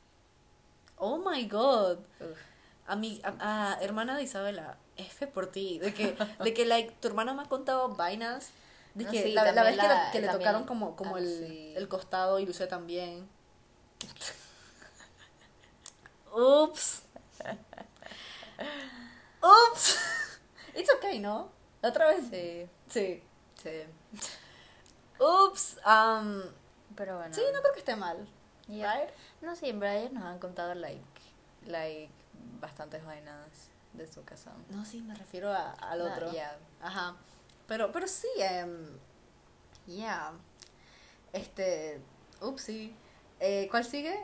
Oh 0.96 1.18
my 1.18 1.46
god. 1.48 1.98
Uf. 2.20 2.38
A 2.86 2.96
mi 2.96 3.20
a, 3.22 3.72
a 3.74 3.80
hermana 3.82 4.16
de 4.16 4.22
Isabela, 4.24 4.76
F 4.96 5.26
por 5.28 5.46
ti. 5.52 5.78
De 5.78 5.92
que, 5.94 6.16
de 6.42 6.54
que 6.54 6.64
like, 6.66 6.92
tu 7.00 7.08
hermana 7.08 7.34
me 7.34 7.42
ha 7.42 7.46
contado 7.46 7.94
vainas. 7.94 8.50
De 8.94 9.04
No, 9.04 9.10
que 9.10 9.22
sí, 9.22 9.32
la, 9.32 9.52
la 9.52 9.62
vez 9.62 9.76
también 9.76 9.80
que, 9.80 9.88
la- 9.88 10.04
la- 10.04 10.10
que 10.10 10.20
le 10.20 10.28
tocaron 10.28 10.64
como, 10.64 10.96
como 10.96 11.16
ah, 11.16 11.20
el, 11.20 11.46
sí. 11.46 11.72
el 11.76 11.88
costado 11.88 12.38
y 12.40 12.46
Lucía 12.46 12.68
también. 12.68 13.28
Ups. 16.32 17.02
Ups. 19.42 19.98
It's 20.74 20.90
okay, 20.96 21.18
¿no? 21.18 21.50
La 21.82 21.90
otra 21.90 22.08
vez. 22.08 22.24
Sí, 22.30 22.68
Sí. 22.88 23.22
sí. 23.62 23.82
Ups. 25.20 25.76
Um, 25.86 26.42
Pero 26.98 27.16
bueno. 27.16 27.34
sí, 27.34 27.40
no 27.54 27.60
creo 27.60 27.72
que 27.72 27.78
esté 27.78 27.96
mal. 27.96 28.28
Yeah. 28.66 28.92
Right? 28.94 29.10
No, 29.40 29.56
sí, 29.56 29.70
en 29.70 29.80
verdad 29.80 29.96
ellos 29.98 30.12
nos 30.12 30.24
han 30.24 30.38
contado, 30.38 30.74
like, 30.74 31.00
like, 31.66 32.10
bastantes 32.60 33.02
vainas 33.04 33.70
de 33.94 34.06
su 34.06 34.22
casa. 34.24 34.52
No, 34.68 34.84
sí, 34.84 35.00
me 35.00 35.14
refiero 35.14 35.50
a- 35.52 35.70
al 35.72 36.00
No, 36.00 36.12
otro. 36.12 36.30
yeah. 36.32 36.58
Ajá. 36.82 37.16
Pero, 37.66 37.90
pero 37.92 38.06
sí, 38.06 38.28
em, 38.38 38.98
yeah. 39.86 40.32
Este, 41.32 42.00
upsi. 42.42 42.94
Eh, 43.40 43.68
¿Cuál 43.70 43.84
sigue? 43.84 44.14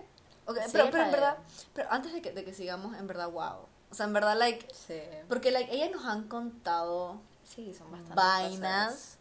Sí, 0.46 0.54
pero, 0.72 0.90
pero 0.90 1.04
en 1.04 1.10
verdad, 1.12 1.38
pero 1.72 1.90
antes 1.90 2.12
de 2.12 2.20
que, 2.20 2.32
de 2.32 2.44
que 2.44 2.52
sigamos, 2.52 2.96
en 2.98 3.06
verdad, 3.06 3.30
wow. 3.30 3.66
O 3.90 3.94
sea, 3.94 4.04
en 4.06 4.12
verdad, 4.12 4.36
like, 4.36 4.66
Sí. 4.74 5.00
porque, 5.28 5.50
like, 5.52 5.72
ellas 5.72 5.90
nos 5.92 6.04
han 6.04 6.26
contado 6.28 7.20
Sí, 7.44 7.72
son 7.72 7.90
vainas, 8.14 8.90
cosas. 8.92 9.18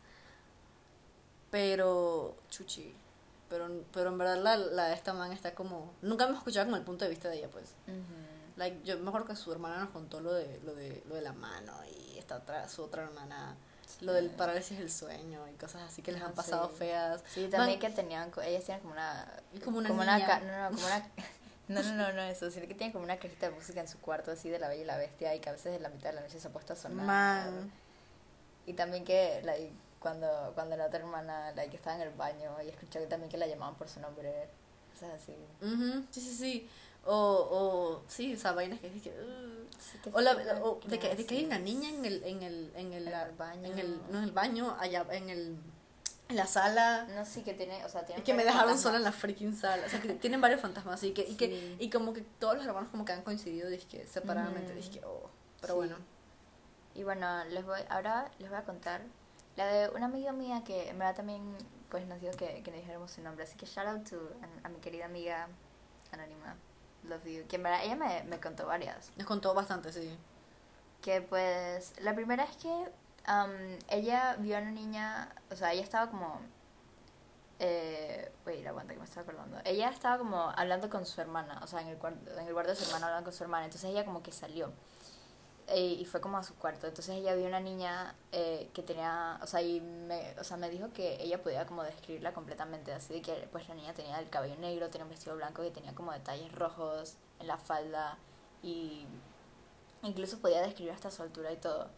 pero, 1.51 2.35
chuchi. 2.49 2.95
Pero, 3.53 3.69
pero 3.93 4.09
en 4.09 4.17
verdad, 4.17 4.37
la, 4.41 4.57
la 4.57 4.93
esta 4.93 5.13
man 5.13 5.31
está 5.31 5.53
como, 5.53 5.93
nunca 6.01 6.23
hemos 6.23 6.37
escuchado 6.37 6.65
como 6.65 6.75
el 6.77 6.81
punto 6.81 7.05
de 7.05 7.11
vista 7.11 7.29
de 7.29 7.37
ella, 7.37 7.49
pues. 7.51 7.75
Ujú. 7.87 7.97
Like, 8.55 8.81
yo 8.83 8.97
me 8.97 9.09
acuerdo 9.09 9.27
que 9.27 9.35
su 9.35 9.51
hermana 9.51 9.77
nos 9.77 9.89
contó 9.91 10.21
lo 10.21 10.33
de, 10.33 10.59
lo 10.63 10.73
de, 10.73 11.03
lo 11.07 11.13
de 11.13 11.21
la 11.21 11.33
mano 11.33 11.71
y 11.85 12.17
esta 12.17 12.37
otra, 12.37 12.67
su 12.67 12.81
otra 12.83 13.03
hermana, 13.03 13.55
lo 14.01 14.11
del 14.13 14.31
parálisis 14.31 14.79
del 14.79 14.89
sueño 14.91 15.47
y 15.49 15.53
cosas 15.57 15.83
así 15.83 16.01
que 16.01 16.11
les 16.11 16.21
Ah, 16.23 16.25
han 16.25 16.33
pasado 16.33 16.67
sí. 16.69 16.77
feas. 16.77 17.21
Sí, 17.27 17.41
también 17.47 17.79
Man, 17.79 17.79
que 17.79 17.89
tenían, 17.95 18.31
ellas 18.43 18.63
tienen 18.63 18.81
como 18.81 18.93
una... 18.93 19.31
Como 19.63 19.77
una 19.77 19.91
niña. 20.15 20.25
ca- 20.25 20.39
no, 20.39 20.69
no, 20.71 20.75
como 20.75 20.87
una... 20.87 21.07
No, 21.69 21.81
no, 21.81 21.93
no, 21.95 22.11
no, 22.11 22.21
eso, 22.23 22.49
sino 22.51 22.67
que 22.67 22.73
tienen 22.73 22.91
como 22.91 23.05
una 23.05 23.17
cajita 23.17 23.49
de 23.49 23.55
música 23.55 23.79
en 23.79 23.87
su 23.87 23.97
cuarto 23.99 24.31
así 24.31 24.49
de 24.49 24.59
la 24.59 24.67
Bella 24.67 24.81
y 24.81 24.85
la 24.85 24.97
Bestia 24.97 25.33
y 25.35 25.39
que 25.39 25.47
a 25.49 25.53
veces 25.53 25.75
en 25.75 25.81
la 25.83 25.87
mitad 25.89 26.09
de 26.09 26.15
la 26.15 26.21
noche 26.21 26.39
se 26.39 26.47
ha 26.47 26.51
puesto 26.51 26.73
a 26.73 26.75
sonar. 26.75 27.05
Man. 27.05 27.71
Y 28.65 28.73
también 28.73 29.05
que 29.05 29.41
like, 29.43 29.71
cuando, 30.03 30.51
cuando 30.53 30.77
la 30.77 30.85
otra 30.85 30.99
hermana 30.99 31.51
like, 31.55 31.75
estaba 31.75 31.95
en 31.95 32.03
el 32.03 32.13
baño 32.13 32.55
y 32.63 32.69
escuchó 32.69 32.99
que 32.99 33.07
también 33.07 33.31
que 33.31 33.37
la 33.37 33.47
llamaban 33.47 33.73
por 33.75 33.89
su 33.89 33.99
nombre, 33.99 34.47
cosas 34.93 35.13
así. 35.15 35.35
Ujú, 35.61 36.05
sí, 36.11 36.21
sí, 36.21 36.35
sí. 36.35 36.69
O, 37.05 37.15
o 37.15 38.03
sí, 38.07 38.35
o 38.35 38.37
sea, 38.37 38.51
vainas 38.53 38.79
que. 38.79 38.89
Sí, 38.91 38.99
que 40.03 40.11
O, 40.13 40.21
la, 40.21 40.35
fue, 40.35 40.43
o 40.61 40.79
de, 40.85 40.99
que, 40.99 41.15
de 41.15 41.25
que 41.25 41.35
hay 41.37 41.45
una 41.45 41.57
niña 41.59 41.89
en 41.89 42.05
el, 42.05 42.23
en 42.23 42.43
el, 42.43 42.71
en 42.75 42.93
el, 42.93 43.07
En 43.07 43.13
el 43.23 43.31
baño. 43.35 43.65
en 43.71 43.79
el, 43.79 44.01
no 44.11 44.19
en 44.19 44.23
el 44.25 44.31
baño, 44.31 44.77
allá 44.79 45.05
en 45.11 45.29
el, 45.29 45.57
en 46.29 46.35
la 46.35 46.45
sala. 46.47 47.05
No, 47.15 47.25
sí, 47.25 47.41
que 47.43 47.53
tiene, 47.53 47.83
o 47.83 47.89
sea, 47.89 48.05
tiene... 48.05 48.23
Que 48.23 48.33
me 48.33 48.43
dejaron 48.43 48.69
fantasmas. 48.69 48.81
sola 48.83 48.97
en 48.97 49.03
la 49.03 49.11
freaking 49.11 49.55
sala. 49.55 49.85
O 49.85 49.89
sea, 49.89 49.99
que 50.01 50.13
tienen 50.13 50.39
varios 50.39 50.61
fantasmas. 50.61 50.95
Así 50.95 51.11
que, 51.11 51.23
y, 51.27 51.35
que, 51.35 51.47
Sí. 51.47 51.75
y 51.79 51.89
como 51.89 52.13
que 52.13 52.21
todos 52.39 52.55
los 52.55 52.65
hermanos 52.65 52.89
como 52.91 53.03
que 53.03 53.11
han 53.11 53.23
coincidido, 53.23 53.69
dije, 53.69 54.05
separadamente. 54.07 54.71
Ujú. 54.73 54.81
Dije, 54.81 55.01
oh. 55.05 55.29
Pero 55.59 55.73
Sí. 55.73 55.77
bueno. 55.77 55.97
Y 56.95 57.03
bueno, 57.03 57.43
les 57.45 57.65
voy, 57.65 57.81
ahora 57.89 58.31
les 58.39 58.49
voy 58.49 58.59
a 58.59 58.63
contar 58.63 59.01
la 59.55 59.65
de 59.67 59.89
una 59.89 60.05
amiga 60.05 60.31
mía 60.31 60.63
que 60.65 60.89
en 60.89 60.97
verdad 60.99 61.15
también 61.15 61.55
pues 61.89 62.07
nos 62.07 62.19
dijo 62.19 62.35
que, 62.35 62.63
que 62.63 62.71
le 62.71 62.77
dijéramos 62.77 63.11
su 63.11 63.21
nombre. 63.21 63.43
Así 63.43 63.55
que 63.55 63.65
shout 63.65 63.87
out 63.87 64.09
to 64.09 64.17
a, 64.41 64.67
a 64.67 64.69
mi 64.69 64.79
querida 64.79 65.05
amiga 65.05 65.47
anónima. 66.11 66.55
Love 67.03 67.25
you. 67.25 67.47
Que 67.47 67.57
en 67.57 67.63
verdad 67.63 67.81
ella 67.83 67.95
me, 67.95 68.23
me 68.23 68.39
contó 68.39 68.65
varias. 68.65 69.11
Nos 69.17 69.27
contó 69.27 69.53
bastante, 69.53 69.91
sí. 69.91 70.17
que 71.03 71.21
pues 71.21 71.93
la 71.99 72.15
primera 72.15 72.45
es 72.45 72.55
que 72.57 72.91
am, 73.25 73.51
ella 73.89 74.37
vio 74.39 74.57
a 74.57 74.61
una 74.61 74.71
niña, 74.71 75.29
o 75.51 75.55
sea, 75.55 75.73
ella 75.73 75.83
estaba 75.83 76.09
como... 76.09 76.39
Eh, 77.59 78.31
wait, 78.45 78.65
aguanta 78.65 78.93
que 78.93 78.99
me 78.99 79.05
estaba 79.05 79.21
acordando. 79.21 79.57
Ella 79.63 79.89
estaba 79.89 80.17
como 80.17 80.49
hablando 80.55 80.89
con 80.89 81.05
su 81.05 81.21
hermana, 81.21 81.59
o 81.63 81.67
sea, 81.67 81.81
en 81.81 81.89
el, 81.89 81.97
en 82.37 82.47
el 82.47 82.53
cuarto 82.53 82.71
de 82.71 82.75
su 82.75 82.85
hermana 82.85 83.07
hablando 83.07 83.29
con 83.29 83.37
su 83.37 83.43
hermana. 83.43 83.65
Entonces 83.65 83.89
ella 83.89 84.05
como 84.05 84.23
que 84.23 84.31
salió 84.31 84.71
eh, 85.67 85.97
y 85.99 86.05
fue 86.05 86.21
como 86.21 86.37
a 86.37 86.43
su 86.43 86.55
cuarto. 86.55 86.87
Entonces 86.87 87.15
ella 87.15 87.35
vio 87.35 87.47
una 87.47 87.59
niña 87.59 88.15
eh, 88.31 88.69
que 88.73 88.83
tenía, 88.83 89.39
o 89.41 89.47
sea, 89.47 89.61
y 89.61 89.81
me, 89.81 90.37
o 90.39 90.43
sea, 90.43 90.57
me 90.57 90.69
dijo 90.69 90.91
que 90.91 91.21
ella 91.21 91.41
podía 91.41 91.65
como 91.65 91.83
describirla 91.83 92.33
completamente, 92.33 92.93
así 92.93 93.13
de 93.13 93.21
que 93.21 93.47
pues 93.51 93.67
la 93.69 93.75
niña 93.75 93.93
tenía 93.93 94.19
el 94.19 94.29
cabello 94.29 94.55
negro, 94.57 94.89
tenía 94.89 95.05
un 95.05 95.11
vestido 95.11 95.35
blanco 95.35 95.63
y 95.63 95.71
tenía 95.71 95.95
como 95.95 96.11
detalles 96.11 96.51
rojos 96.53 97.15
en 97.39 97.47
la 97.47 97.57
falda 97.57 98.17
y 98.61 99.05
incluso 100.03 100.39
podía 100.39 100.61
describir 100.61 100.93
hasta 100.93 101.11
su 101.11 101.23
altura 101.23 101.51
y 101.51 101.57
todo. 101.57 101.89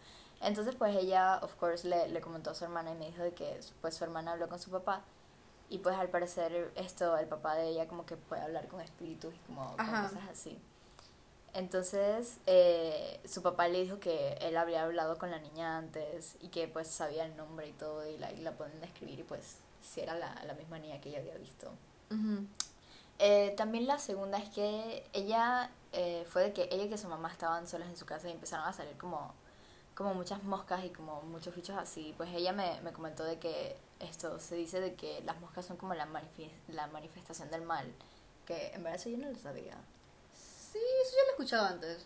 Entonces 0.41 0.75
pues 0.75 0.95
ella, 0.95 1.39
of 1.41 1.55
course, 1.55 1.87
le, 1.87 2.07
le 2.09 2.21
comentó 2.21 2.51
a 2.51 2.55
su 2.55 2.65
hermana 2.65 2.91
y 2.91 2.95
me 2.95 3.07
dijo 3.07 3.23
de 3.23 3.33
que 3.33 3.59
pues 3.81 3.95
su 3.95 4.03
hermana 4.03 4.33
habló 4.33 4.47
con 4.49 4.59
su 4.59 4.69
papá 4.69 5.01
y 5.69 5.79
pues 5.79 5.95
al 5.97 6.09
parecer 6.09 6.71
esto, 6.75 7.17
el 7.17 7.27
papá 7.27 7.55
de 7.55 7.69
ella 7.69 7.87
como 7.87 8.05
que 8.05 8.15
puede 8.17 8.41
hablar 8.43 8.67
con 8.67 8.81
espíritus 8.81 9.33
y 9.33 9.39
como 9.39 9.75
con 9.75 9.85
cosas 9.87 10.29
así. 10.31 10.59
Entonces, 11.55 12.37
eh, 12.47 13.19
su 13.25 13.41
papá 13.41 13.67
le 13.69 13.81
dijo 13.81 13.97
que 13.99 14.33
él 14.41 14.57
había 14.57 14.83
hablado 14.83 15.17
con 15.17 15.31
la 15.31 15.39
niña 15.39 15.77
antes 15.77 16.35
y 16.41 16.49
que 16.49 16.67
pues 16.67 16.87
sabía 16.89 17.25
el 17.25 17.35
nombre 17.37 17.69
y 17.69 17.71
todo 17.71 18.05
y 18.07 18.17
la, 18.17 18.31
y 18.33 18.41
la 18.41 18.51
pueden 18.51 18.79
describir 18.81 19.21
y 19.21 19.23
pues 19.23 19.57
si 19.81 20.01
era 20.01 20.15
la, 20.15 20.35
la 20.45 20.53
misma 20.53 20.79
niña 20.79 20.99
que 20.99 21.09
ella 21.09 21.19
había 21.19 21.37
visto. 21.37 21.71
Eh, 23.19 23.53
también 23.55 23.87
la 23.87 23.97
segunda 23.99 24.37
es 24.37 24.49
que 24.49 25.07
ella 25.13 25.71
eh, 25.93 26.25
fue 26.29 26.43
de 26.43 26.53
que 26.53 26.67
ella 26.71 26.83
y 26.83 26.89
que 26.89 26.97
su 26.97 27.07
mamá 27.07 27.31
estaban 27.31 27.65
solas 27.67 27.87
en 27.87 27.95
su 27.95 28.05
casa 28.05 28.27
y 28.27 28.31
empezaron 28.33 28.67
a 28.67 28.73
salir 28.73 28.97
como, 28.97 29.33
como 29.95 30.13
muchas 30.13 30.43
moscas 30.43 30.83
y 30.83 30.89
como 30.89 31.21
muchos 31.21 31.55
bichos 31.55 31.77
así. 31.77 32.13
Pues 32.17 32.29
ella 32.35 32.51
me, 32.51 32.81
me 32.81 32.91
comentó 32.91 33.23
de 33.23 33.39
que 33.39 33.77
esto 34.01 34.41
se 34.41 34.55
dice 34.55 34.81
de 34.81 34.95
que 34.95 35.21
las 35.21 35.39
moscas 35.39 35.65
son 35.65 35.77
como 35.77 35.93
la, 35.93 36.05
manifi- 36.05 36.51
la 36.67 36.87
manifestación 36.87 37.49
del 37.49 37.61
mal. 37.61 37.89
Que 38.45 38.73
en 38.73 38.83
verdad 38.83 38.99
eso 38.99 39.09
yo 39.09 39.17
no 39.17 39.29
lo 39.29 39.39
sabía. 39.39 39.77
Sí, 40.75 40.81
eso 41.03 41.11
yo 41.15 41.21
lo 41.21 41.27
he 41.27 41.31
escuchado 41.31 41.65
antes. 41.67 42.05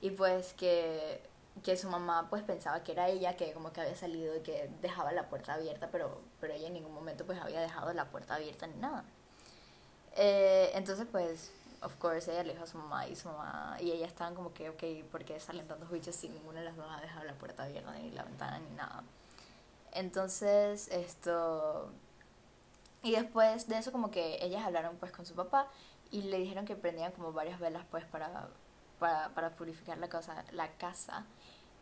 Y 0.00 0.10
pues 0.10 0.54
que, 0.54 1.22
que 1.62 1.76
su 1.76 1.88
mamá 1.88 2.26
pues 2.28 2.42
pensaba 2.42 2.82
que 2.82 2.90
era 2.90 3.08
ella 3.08 3.36
que 3.36 3.52
como 3.52 3.72
que 3.72 3.80
había 3.80 3.94
salido 3.94 4.34
y 4.36 4.40
que 4.40 4.68
dejaba 4.82 5.12
la 5.12 5.28
puerta 5.28 5.54
abierta, 5.54 5.88
pero, 5.92 6.20
pero 6.40 6.52
ella 6.52 6.66
en 6.66 6.74
ningún 6.74 6.92
momento 6.92 7.24
pues 7.24 7.38
había 7.40 7.60
dejado 7.60 7.92
la 7.92 8.06
puerta 8.10 8.34
abierta 8.34 8.66
ni 8.66 8.74
nada. 8.76 9.04
Eh, 10.16 10.72
entonces 10.74 11.06
pues, 11.12 11.52
of 11.80 11.94
course, 11.96 12.32
ella 12.32 12.42
le 12.42 12.54
dijo 12.54 12.64
a 12.64 12.66
su 12.66 12.76
mamá 12.76 13.06
y 13.06 13.14
su 13.14 13.28
mamá 13.28 13.76
y 13.80 13.92
ella 13.92 14.06
estaban 14.06 14.34
como 14.34 14.52
que, 14.52 14.68
ok, 14.70 15.08
¿por 15.12 15.24
qué 15.24 15.38
salen 15.38 15.68
tantos 15.68 15.88
bichos 15.88 16.16
si 16.16 16.28
ninguna 16.28 16.60
de 16.60 16.66
las 16.66 16.76
dos 16.76 16.86
ha 16.90 17.00
dejado 17.00 17.24
la 17.24 17.34
puerta 17.34 17.62
abierta 17.62 17.92
ni 17.92 18.10
la 18.10 18.24
ventana 18.24 18.58
ni 18.58 18.74
nada? 18.74 19.04
Entonces, 19.92 20.88
esto... 20.88 21.92
Y 23.04 23.12
después 23.12 23.68
de 23.68 23.78
eso 23.78 23.92
como 23.92 24.10
que 24.10 24.44
ellas 24.44 24.64
hablaron 24.64 24.96
pues 24.96 25.12
con 25.12 25.24
su 25.24 25.34
papá 25.34 25.68
y 26.10 26.22
le 26.22 26.38
dijeron 26.38 26.64
que 26.64 26.76
prendían 26.76 27.12
como 27.12 27.32
varias 27.32 27.60
velas 27.60 27.84
pues 27.90 28.04
para, 28.04 28.48
para, 28.98 29.34
para 29.34 29.56
purificar 29.56 29.98
la, 29.98 30.08
cosa, 30.08 30.44
la 30.52 30.70
casa 30.76 31.24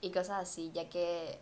y 0.00 0.10
cosas 0.10 0.42
así, 0.42 0.70
ya 0.72 0.88
que 0.88 1.38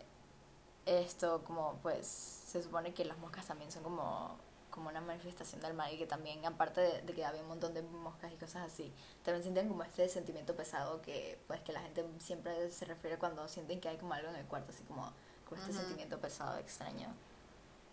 esto 0.85 1.43
como 1.45 1.79
pues 1.81 2.07
se 2.07 2.61
supone 2.61 2.93
que 2.93 3.05
las 3.05 3.17
moscas 3.17 3.47
también 3.47 3.71
son 3.71 3.83
como, 3.83 4.37
como 4.69 4.89
una 4.89 5.01
manifestación 5.01 5.61
del 5.61 5.73
mal 5.73 5.93
y 5.93 5.97
que 5.97 6.05
también 6.05 6.45
aparte 6.45 6.81
de, 6.81 7.01
de 7.01 7.13
que 7.13 7.25
había 7.25 7.41
un 7.41 7.47
montón 7.47 7.73
de 7.73 7.81
moscas 7.81 8.31
y 8.31 8.35
cosas 8.35 8.71
así, 8.71 8.91
también 9.23 9.43
sienten 9.43 9.69
como 9.69 9.83
este 9.83 10.07
sentimiento 10.09 10.55
pesado 10.55 11.01
que 11.01 11.39
pues 11.47 11.61
que 11.61 11.73
la 11.73 11.81
gente 11.81 12.05
siempre 12.19 12.69
se 12.71 12.85
refiere 12.85 13.17
cuando 13.17 13.47
sienten 13.47 13.79
que 13.79 13.89
hay 13.89 13.97
como 13.97 14.13
algo 14.13 14.29
en 14.29 14.35
el 14.35 14.45
cuarto, 14.45 14.71
así 14.71 14.83
como, 14.83 15.11
como 15.47 15.61
este 15.61 15.73
sentimiento 15.73 16.19
pesado, 16.19 16.57
extraño. 16.57 17.13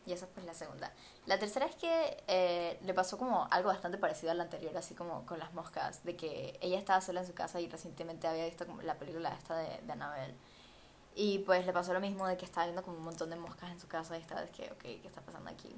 Y 0.07 0.13
esa 0.13 0.25
es 0.25 0.31
pues 0.33 0.47
la 0.47 0.55
segunda. 0.55 0.93
La 1.27 1.39
tercera 1.39 1.67
es 1.67 1.77
que 1.77 2.25
eh, 2.27 2.79
le 2.83 2.95
pasó 2.95 3.19
como 3.19 3.47
algo 3.51 3.69
bastante 3.69 3.99
parecido 3.99 4.33
a 4.33 4.35
la 4.35 4.45
anterior, 4.45 4.77
así 4.77 4.95
como 4.95 5.27
con 5.27 5.39
las 5.39 5.53
moscas, 5.53 6.03
de 6.05 6.17
que 6.17 6.59
ella 6.63 6.79
estaba 6.79 7.01
sola 7.01 7.21
en 7.21 7.27
su 7.27 7.35
casa 7.35 7.61
y 7.61 7.69
recientemente 7.69 8.27
había 8.27 8.47
visto 8.47 8.67
como 8.67 8.83
la 8.83 8.99
película 8.99 9.31
esta 9.31 9.57
de, 9.57 9.81
de 9.83 9.93
Annabelle. 9.93 10.35
Y 11.15 11.41
pues 11.41 11.67
le 11.67 11.73
pasó 11.73 11.93
lo 11.93 12.01
mismo 12.01 12.27
de 12.27 12.37
que 12.37 12.45
estaba 12.45 12.67
viendo 12.67 12.83
como 12.83 12.97
un 12.97 13.05
montón 13.05 13.31
de 13.31 13.37
moscas 13.37 13.71
en 13.71 13.81
su 13.81 13.89
casa 13.89 14.17
y 14.17 14.23
estaba 14.23 14.43
de 14.43 14.51
que, 14.51 14.71
ok, 14.73 14.81
¿qué 14.81 15.03
está 15.05 15.21
pasando 15.21 15.51
aquí? 15.51 15.77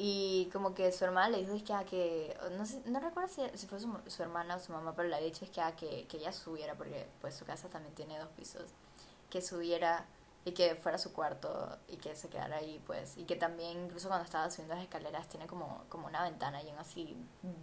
Y 0.00 0.48
como 0.52 0.74
que 0.74 0.92
su 0.92 1.04
hermana 1.04 1.30
le 1.30 1.38
dijo 1.38 1.54
es 1.54 1.62
que, 1.64 1.72
a 1.72 1.84
que 1.84 2.36
no, 2.56 2.64
sé, 2.66 2.80
no 2.86 3.00
recuerdo 3.00 3.28
si, 3.28 3.42
si 3.58 3.66
fue 3.66 3.80
su, 3.80 3.92
su 4.06 4.22
hermana 4.22 4.54
o 4.56 4.60
su 4.60 4.70
mamá, 4.70 4.94
pero 4.94 5.08
le 5.08 5.16
había 5.16 5.26
dicho 5.26 5.44
es 5.44 5.50
que, 5.50 5.60
a 5.60 5.74
que, 5.74 6.06
que 6.06 6.18
ella 6.18 6.32
subiera, 6.32 6.76
porque 6.76 7.08
pues 7.20 7.34
su 7.34 7.44
casa 7.44 7.68
también 7.68 7.94
tiene 7.96 8.16
dos 8.16 8.28
pisos, 8.28 8.70
que 9.28 9.42
subiera 9.42 10.06
y 10.48 10.52
que 10.52 10.74
fuera 10.76 10.96
a 10.96 10.98
su 10.98 11.12
cuarto 11.12 11.78
y 11.88 11.98
que 11.98 12.16
se 12.16 12.30
quedara 12.30 12.56
ahí, 12.56 12.82
pues, 12.86 13.18
y 13.18 13.24
que 13.24 13.36
también 13.36 13.84
incluso 13.84 14.08
cuando 14.08 14.24
estaba 14.24 14.50
subiendo 14.50 14.74
las 14.74 14.82
escaleras 14.82 15.28
tiene 15.28 15.46
como, 15.46 15.84
como 15.90 16.06
una 16.06 16.22
ventana 16.22 16.62
y 16.62 16.70
aún 16.70 16.78
así 16.78 17.16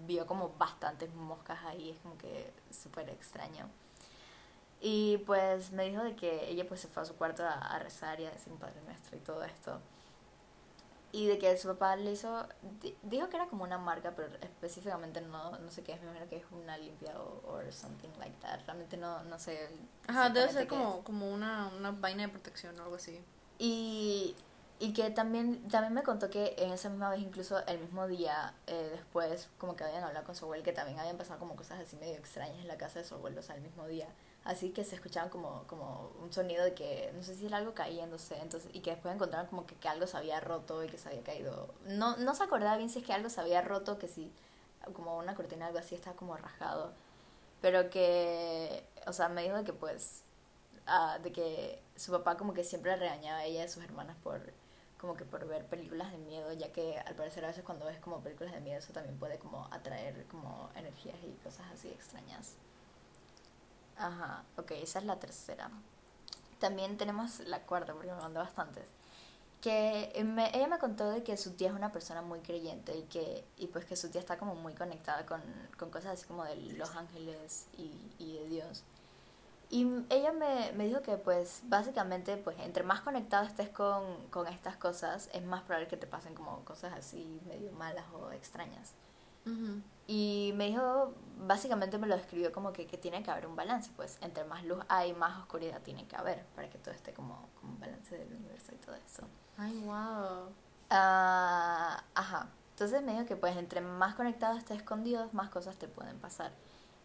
vio 0.06 0.28
como 0.28 0.50
bastantes 0.50 1.12
moscas 1.16 1.60
ahí, 1.66 1.90
es 1.92 1.98
como 2.00 2.16
que 2.18 2.54
súper 2.70 3.10
extraño. 3.10 3.68
Y 4.82 5.18
pues 5.26 5.72
me 5.72 5.86
dijo 5.90 6.04
de 6.04 6.16
que 6.16 6.48
ella 6.48 6.68
pues 6.68 6.82
se 6.82 6.88
fue 6.88 7.02
a 7.02 7.06
su 7.06 7.16
cuarto 7.16 7.44
a, 7.44 7.54
a 7.54 7.80
rezar 7.80 8.20
y 8.20 8.26
a 8.26 8.32
decir 8.32 8.54
un 8.54 8.60
Padre 8.60 8.80
Nuestro 8.86 9.18
y 9.18 9.20
todo 9.22 9.44
esto. 9.44 9.80
Y 11.16 11.28
de 11.28 11.38
que 11.40 11.58
su 11.58 11.70
papá 11.70 11.96
le 11.96 12.12
hizo, 12.12 12.46
di- 12.82 12.98
dijo 13.04 13.30
que 13.30 13.38
era 13.38 13.48
como 13.48 13.64
una 13.64 13.78
marca, 13.78 14.12
pero 14.18 14.28
específicamente 14.42 15.22
no, 15.22 15.58
no 15.60 15.72
sé 15.72 15.82
qué 15.82 15.94
es, 15.94 16.02
me 16.02 16.08
imagino 16.08 16.28
que 16.28 16.36
es 16.36 16.44
una 16.52 16.78
limpia 16.78 17.14
o 17.18 17.62
something 17.72 18.10
like 18.20 18.36
that. 18.42 18.60
Realmente 18.66 18.98
no, 18.98 19.24
no 19.24 19.40
sé. 19.40 19.70
Ajá, 20.08 20.30
debe 20.30 20.52
ser 20.52 20.68
como, 20.68 21.04
como 21.06 21.32
una, 21.32 21.68
una 21.78 21.92
vaina 21.92 22.24
de 22.24 22.30
protección 22.30 22.78
o 22.80 22.84
algo 22.84 22.96
así. 22.96 23.24
Y, 23.60 24.36
y 24.80 24.92
que 24.92 25.10
también, 25.10 25.70
también 25.70 25.94
me 25.94 26.04
contó 26.04 26.30
que 26.30 26.54
en 26.58 26.72
esa 26.74 26.90
misma 26.90 27.10
vez, 27.10 27.22
incluso 27.22 27.66
el 27.66 27.80
mismo 27.80 28.08
día 28.08 28.54
eh, 28.68 28.90
después, 28.92 29.48
como 29.58 29.78
que 29.78 29.86
habían 29.86 30.04
hablado 30.04 30.26
con 30.26 30.36
su 30.36 30.44
abuelo, 30.44 30.64
que 30.66 30.74
también 30.74 31.00
habían 31.00 31.16
pasado 31.18 31.40
como 31.40 31.56
cosas 31.56 31.80
así 31.80 31.96
medio 31.96 32.16
extrañas 32.16 32.58
en 32.60 32.68
la 32.68 32.76
casa 32.78 33.00
de 33.00 33.06
su 33.06 33.16
abuelo, 33.16 33.40
o 33.40 33.44
sea, 33.44 33.56
el 33.56 33.62
mismo 33.62 33.88
día. 33.88 34.08
Así 34.46 34.70
que 34.70 34.84
se 34.84 34.96
escuchaban 34.96 35.30
como, 35.30 35.64
como 35.68 36.12
un 36.22 36.32
sonido 36.32 36.64
de 36.64 36.76
que, 36.76 37.12
no 37.16 37.24
sé 37.24 37.36
si 37.36 37.48
era 37.48 37.58
algo 37.58 37.74
cayéndose, 37.74 38.38
entonces, 38.38 38.70
y 38.74 38.82
que 38.82 38.92
después 38.92 39.14
encontraron 39.14 39.48
como 39.48 39.66
que, 39.66 39.76
que 39.76 39.88
algo 39.88 40.06
se 40.06 40.18
había 40.18 40.40
roto 40.40 40.84
y 40.84 40.88
que 40.88 41.00
se 41.00 41.10
había 41.10 41.24
caído. 41.24 41.74
No, 41.88 42.16
no 42.18 42.36
se 42.36 42.44
acordaba 42.44 42.78
bien 42.78 42.90
si 42.90 43.00
es 43.00 43.06
que 43.06 43.14
algo 43.14 43.30
se 43.30 43.42
había 43.42 43.62
roto, 43.62 43.98
que 43.98 44.08
si 44.08 44.32
como 44.94 45.18
una 45.18 45.36
cortina 45.36 45.68
algo 45.68 45.80
así 45.80 45.96
estaba 45.96 46.16
como 46.16 46.38
rajado. 46.38 46.94
Pero 47.62 47.90
que, 47.90 48.86
o 49.08 49.14
sea, 49.14 49.30
me 49.30 49.44
dijo 49.44 49.64
que 49.64 49.74
pues 49.74 50.22
ah, 50.88 51.18
de 51.24 51.32
que 51.32 51.82
su 51.96 52.12
papá 52.12 52.38
como 52.38 52.54
que 52.54 52.64
siempre 52.64 52.96
regañaba 52.96 53.40
a 53.40 53.46
ella 53.46 53.62
y 53.62 53.64
a 53.66 53.68
sus 53.68 53.84
hermanas 53.84 54.16
por 54.24 54.42
como 55.00 55.16
que 55.16 55.26
por 55.26 55.46
ver 55.48 55.66
películas 55.66 56.12
de 56.12 56.18
miedo, 56.20 56.54
ya 56.54 56.72
que 56.72 56.98
al 57.00 57.16
parecer 57.16 57.44
a 57.46 57.48
veces 57.50 57.64
cuando 57.64 57.86
ves 57.86 58.00
como 58.00 58.22
películas 58.22 58.54
de 58.54 58.62
miedo 58.62 58.80
eso 58.80 58.94
también 58.94 59.18
puede 59.18 59.38
como 59.40 59.68
atraer 59.72 60.26
como 60.28 60.70
energías 60.76 61.18
y 61.24 61.32
cosas 61.44 61.66
así 61.74 61.90
extrañas. 61.90 62.56
Ajá, 63.98 64.44
ok, 64.58 64.72
esa 64.72 65.00
es 65.00 65.06
la 65.06 65.20
tercera. 65.20 65.70
También 66.60 66.98
tenemos 66.98 67.40
la 67.42 67.62
cuarta, 67.64 67.94
porque 67.94 68.12
me 68.12 68.18
mandó 68.22 68.40
bastantes. 68.42 68.88
Que 69.62 70.12
me- 70.26 70.56
ella 70.58 70.68
me 70.68 70.80
contó 70.80 71.10
de 71.10 71.24
que 71.24 71.38
su 71.38 71.54
tía 71.54 71.70
es 71.70 71.76
una 71.76 71.92
persona 71.92 72.22
muy 72.22 72.40
creyente 72.42 72.98
y 72.98 73.04
que 73.04 73.46
y 73.58 73.68
pues 73.68 73.86
que 73.86 73.96
su 73.98 74.10
tía 74.12 74.22
está 74.22 74.38
como 74.38 74.56
muy 74.56 74.74
conectada 74.76 75.26
con, 75.26 75.42
con 75.80 75.90
cosas 75.92 76.14
así 76.14 76.26
como 76.28 76.46
de 76.46 76.56
los 76.58 76.96
ángeles 76.96 77.68
y, 77.78 77.92
y 78.20 78.38
de 78.40 78.48
Dios. 78.48 78.84
Y 79.70 79.88
ella 80.10 80.32
me, 80.34 80.72
me 80.74 80.86
dijo 80.88 81.02
que 81.02 81.18
pues 81.18 81.62
básicamente 81.66 82.38
pues 82.38 82.58
entre 82.60 82.84
más 82.84 83.02
conectado 83.02 83.46
estés 83.46 83.70
con, 83.70 84.04
con 84.30 84.48
estas 84.48 84.78
cosas 84.78 85.30
es 85.34 85.44
más 85.44 85.64
probable 85.64 85.88
que 85.90 85.98
te 85.98 86.08
pasen 86.08 86.36
como 86.36 86.64
cosas 86.66 86.94
así 86.94 87.42
medio 87.48 87.72
malas 87.74 88.06
o 88.14 88.32
extrañas. 88.32 88.94
Ujú. 89.46 89.82
Y 90.08 90.54
me 90.56 90.68
dijo, 90.68 91.14
básicamente 91.38 91.98
me 91.98 92.08
lo 92.08 92.16
describió 92.16 92.52
como 92.52 92.72
que, 92.74 92.86
que 92.86 92.98
tiene 92.98 93.24
que 93.24 93.32
haber 93.32 93.48
un 93.48 93.56
balance, 93.56 93.92
pues 93.96 94.18
entre 94.22 94.44
más 94.44 94.64
luz 94.64 94.84
hay, 94.88 95.14
más 95.14 95.40
oscuridad 95.40 95.82
tiene 95.82 96.08
que 96.08 96.16
haber, 96.16 96.46
para 96.56 96.70
que 96.70 96.78
todo 96.78 96.94
esté 96.94 97.14
como, 97.14 97.50
como 97.60 97.74
un 97.74 97.80
balance 97.80 98.18
del 98.18 98.32
universo 98.34 98.72
y 98.74 98.78
todo 98.78 98.96
eso. 98.96 99.24
Ay, 99.58 99.78
wow. 99.84 100.54
Ah, 100.90 102.04
ajá, 102.14 102.50
entonces 102.72 103.02
me 103.02 103.14
dijo 103.14 103.26
que 103.26 103.36
pues 103.36 103.58
entre 103.58 103.82
más 103.82 104.16
conectado 104.16 104.58
estés 104.58 104.84
con 104.84 105.04
Dios, 105.04 105.34
más 105.34 105.50
cosas 105.50 105.78
te 105.78 105.88
pueden 105.88 106.20
pasar. 106.20 106.52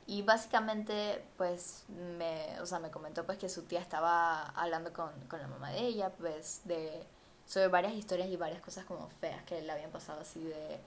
Y 0.06 0.22
básicamente, 0.22 1.24
pues, 1.36 1.84
me, 1.88 2.60
o 2.60 2.66
sea, 2.66 2.80
me 2.80 2.90
comentó 2.90 3.24
pues 3.24 3.38
que 3.38 3.48
su 3.48 3.62
tía 3.62 3.78
estaba 3.80 4.46
hablando 4.56 4.92
con, 4.92 5.12
con 5.28 5.40
la 5.40 5.46
mamá 5.46 5.70
de 5.70 5.78
ella, 5.82 6.10
pues, 6.18 6.62
de, 6.64 7.06
sobre 7.46 7.68
varias 7.68 7.92
historias 7.92 8.28
y 8.28 8.36
varias 8.36 8.60
cosas 8.60 8.84
como 8.86 9.08
feas 9.20 9.44
que 9.44 9.62
le 9.62 9.70
habían 9.70 9.92
pasado 9.92 10.20
así 10.20 10.42
de, 10.42 10.80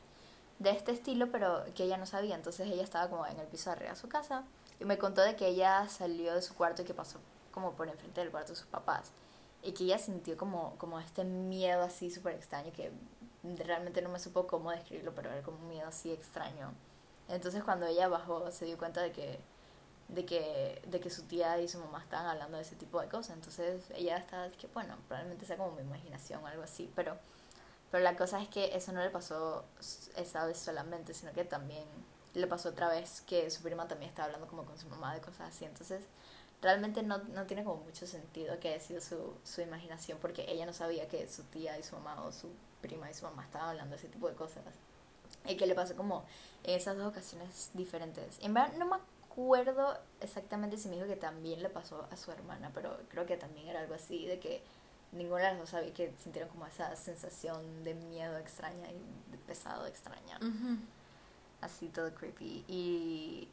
de 0.64 0.72
este 0.72 0.92
estilo, 0.92 1.32
pero 1.32 1.64
que 1.76 1.84
ella 1.84 1.98
no 1.98 2.06
sabía. 2.06 2.36
Entonces 2.36 2.68
ella 2.68 2.84
estaba 2.84 3.10
como 3.10 3.26
en 3.28 3.38
el 3.40 3.48
piso 3.48 3.70
de 3.70 3.76
arriba 3.76 3.92
de 3.92 3.98
su 3.98 4.10
casa 4.10 4.44
y 4.80 4.86
me 4.86 4.98
contó 4.98 5.22
de 5.22 5.36
que 5.36 5.48
ella 5.48 5.88
salió 5.90 6.34
de 6.34 6.42
su 6.42 6.56
cuarto 6.56 6.82
y 6.82 6.86
que 6.86 6.94
pasó 6.94 7.20
como 7.52 7.74
por 7.74 7.88
enfrente 7.88 8.22
del 8.22 8.32
cuarto 8.32 8.54
de 8.54 8.56
sus 8.58 8.68
papás. 8.68 9.12
Y 9.62 9.74
que 9.74 9.84
ella 9.84 10.00
sintió 10.00 10.38
como, 10.38 10.76
como 10.78 11.00
este 11.00 11.24
miedo 11.24 11.84
así 11.84 12.10
súper 12.10 12.36
extraño 12.36 12.72
que 12.74 12.92
realmente 13.66 14.02
no 14.02 14.10
me 14.10 14.20
supo 14.20 14.48
cómo 14.48 14.72
describirlo, 14.72 15.14
pero 15.14 15.32
era 15.32 15.42
como 15.44 15.58
un 15.60 15.70
miedo 15.70 15.88
así 15.88 16.12
extraño. 16.12 16.74
Entonces 17.30 17.64
cuando 17.64 17.86
ella 17.86 18.08
bajó 18.08 18.52
se 18.52 18.66
dio 18.66 18.78
cuenta 18.78 19.02
de 19.02 19.12
que 19.12 19.40
de 20.10 20.26
que, 20.26 20.82
de 20.88 21.00
que 21.00 21.10
su 21.10 21.24
tía 21.24 21.60
y 21.60 21.68
su 21.68 21.80
mamá 21.80 22.00
estaban 22.04 22.28
hablando 22.28 22.58
de 22.58 22.64
ese 22.64 22.76
tipo 22.76 23.02
de 23.02 23.08
cosas. 23.08 23.36
Entonces 23.36 23.84
ella 23.96 24.18
estaba, 24.18 24.50
que 24.50 24.68
bueno, 24.68 24.96
probablemente 25.08 25.46
sea 25.46 25.58
como 25.58 25.72
mi 25.72 25.82
imaginación 25.82 26.44
o 26.44 26.48
algo 26.48 26.64
así, 26.64 26.92
pero, 26.96 27.18
pero 27.94 28.04
la 28.04 28.16
cosa 28.16 28.42
es 28.42 28.50
que 28.50 28.76
eso 28.76 28.92
no 28.92 29.04
le 29.04 29.12
pasó 29.12 29.66
esa 30.18 30.48
vez 30.48 30.58
solamente, 30.58 31.14
sino 31.14 31.32
que 31.32 31.46
también 31.46 31.84
le 32.34 32.48
pasó 32.48 32.70
otra 32.70 32.90
vez 32.90 33.22
que 33.22 33.52
su 33.52 33.62
prima 33.62 33.88
también 33.88 34.10
estaba 34.10 34.26
hablando 34.26 34.48
como 34.48 34.66
con 34.66 34.80
su 34.80 34.88
mamá 34.88 35.14
de 35.14 35.22
cosas 35.22 35.50
así. 35.50 35.66
Entonces 35.66 36.02
realmente 36.60 37.04
no, 37.04 37.20
no 37.20 37.46
tiene 37.46 37.64
como 37.64 37.84
mucho 37.84 38.08
sentido 38.08 38.60
que 38.60 38.70
haya 38.70 38.80
sido 38.80 39.00
su, 39.00 39.36
su 39.44 39.62
imaginación 39.62 40.18
porque 40.20 40.44
ella 40.52 40.66
no 40.66 40.74
sabía 40.74 41.08
que 41.08 41.28
su 41.28 41.44
tía 41.44 41.78
y 41.78 41.84
su 41.84 41.96
mamá 41.96 42.20
o 42.24 42.32
su 42.32 42.50
prima 42.82 43.12
y 43.12 43.14
su 43.14 43.26
mamá 43.26 43.44
estaban 43.44 43.70
hablando 43.70 43.96
ese 43.96 44.08
tipo 44.08 44.28
de 44.28 44.34
cosas. 44.34 44.64
Y 45.46 45.56
que 45.56 45.68
le 45.68 45.76
pasó 45.76 45.96
como 45.96 46.26
en 46.64 46.76
esas 46.80 46.98
dos 46.98 47.06
ocasiones 47.06 47.70
diferentes. 47.76 48.40
En 48.42 48.56
verdad 48.56 48.74
no 48.74 48.88
me 48.88 48.96
acuerdo 48.96 50.00
exactamente 50.20 50.78
si 50.78 50.90
me 50.90 50.96
dijo 50.96 51.06
que 51.06 51.16
también 51.16 51.62
le 51.62 51.70
pasó 51.70 52.08
a 52.10 52.18
su 52.18 52.32
hermana, 52.32 52.72
pero 52.74 52.98
creo 53.10 53.28
que 53.28 53.38
también 53.38 53.68
era 53.68 53.82
algo 53.82 53.94
así, 53.94 54.26
de 54.26 54.40
que 54.40 54.64
ninguna 55.14 55.44
de 55.44 55.50
las 55.50 55.60
dos 55.60 55.70
sabía 55.70 55.94
que 55.94 56.14
sintieron 56.22 56.50
como 56.50 56.66
esa 56.66 56.96
sensación 56.96 57.84
de 57.84 57.94
miedo 57.94 58.38
extraña 58.38 58.90
y 58.92 59.32
de 59.32 59.38
pesado 59.38 59.86
extraña. 59.86 60.40
Así 61.62 61.88
todo 61.88 62.14
creepy. 62.14 62.66
Y 62.68 63.48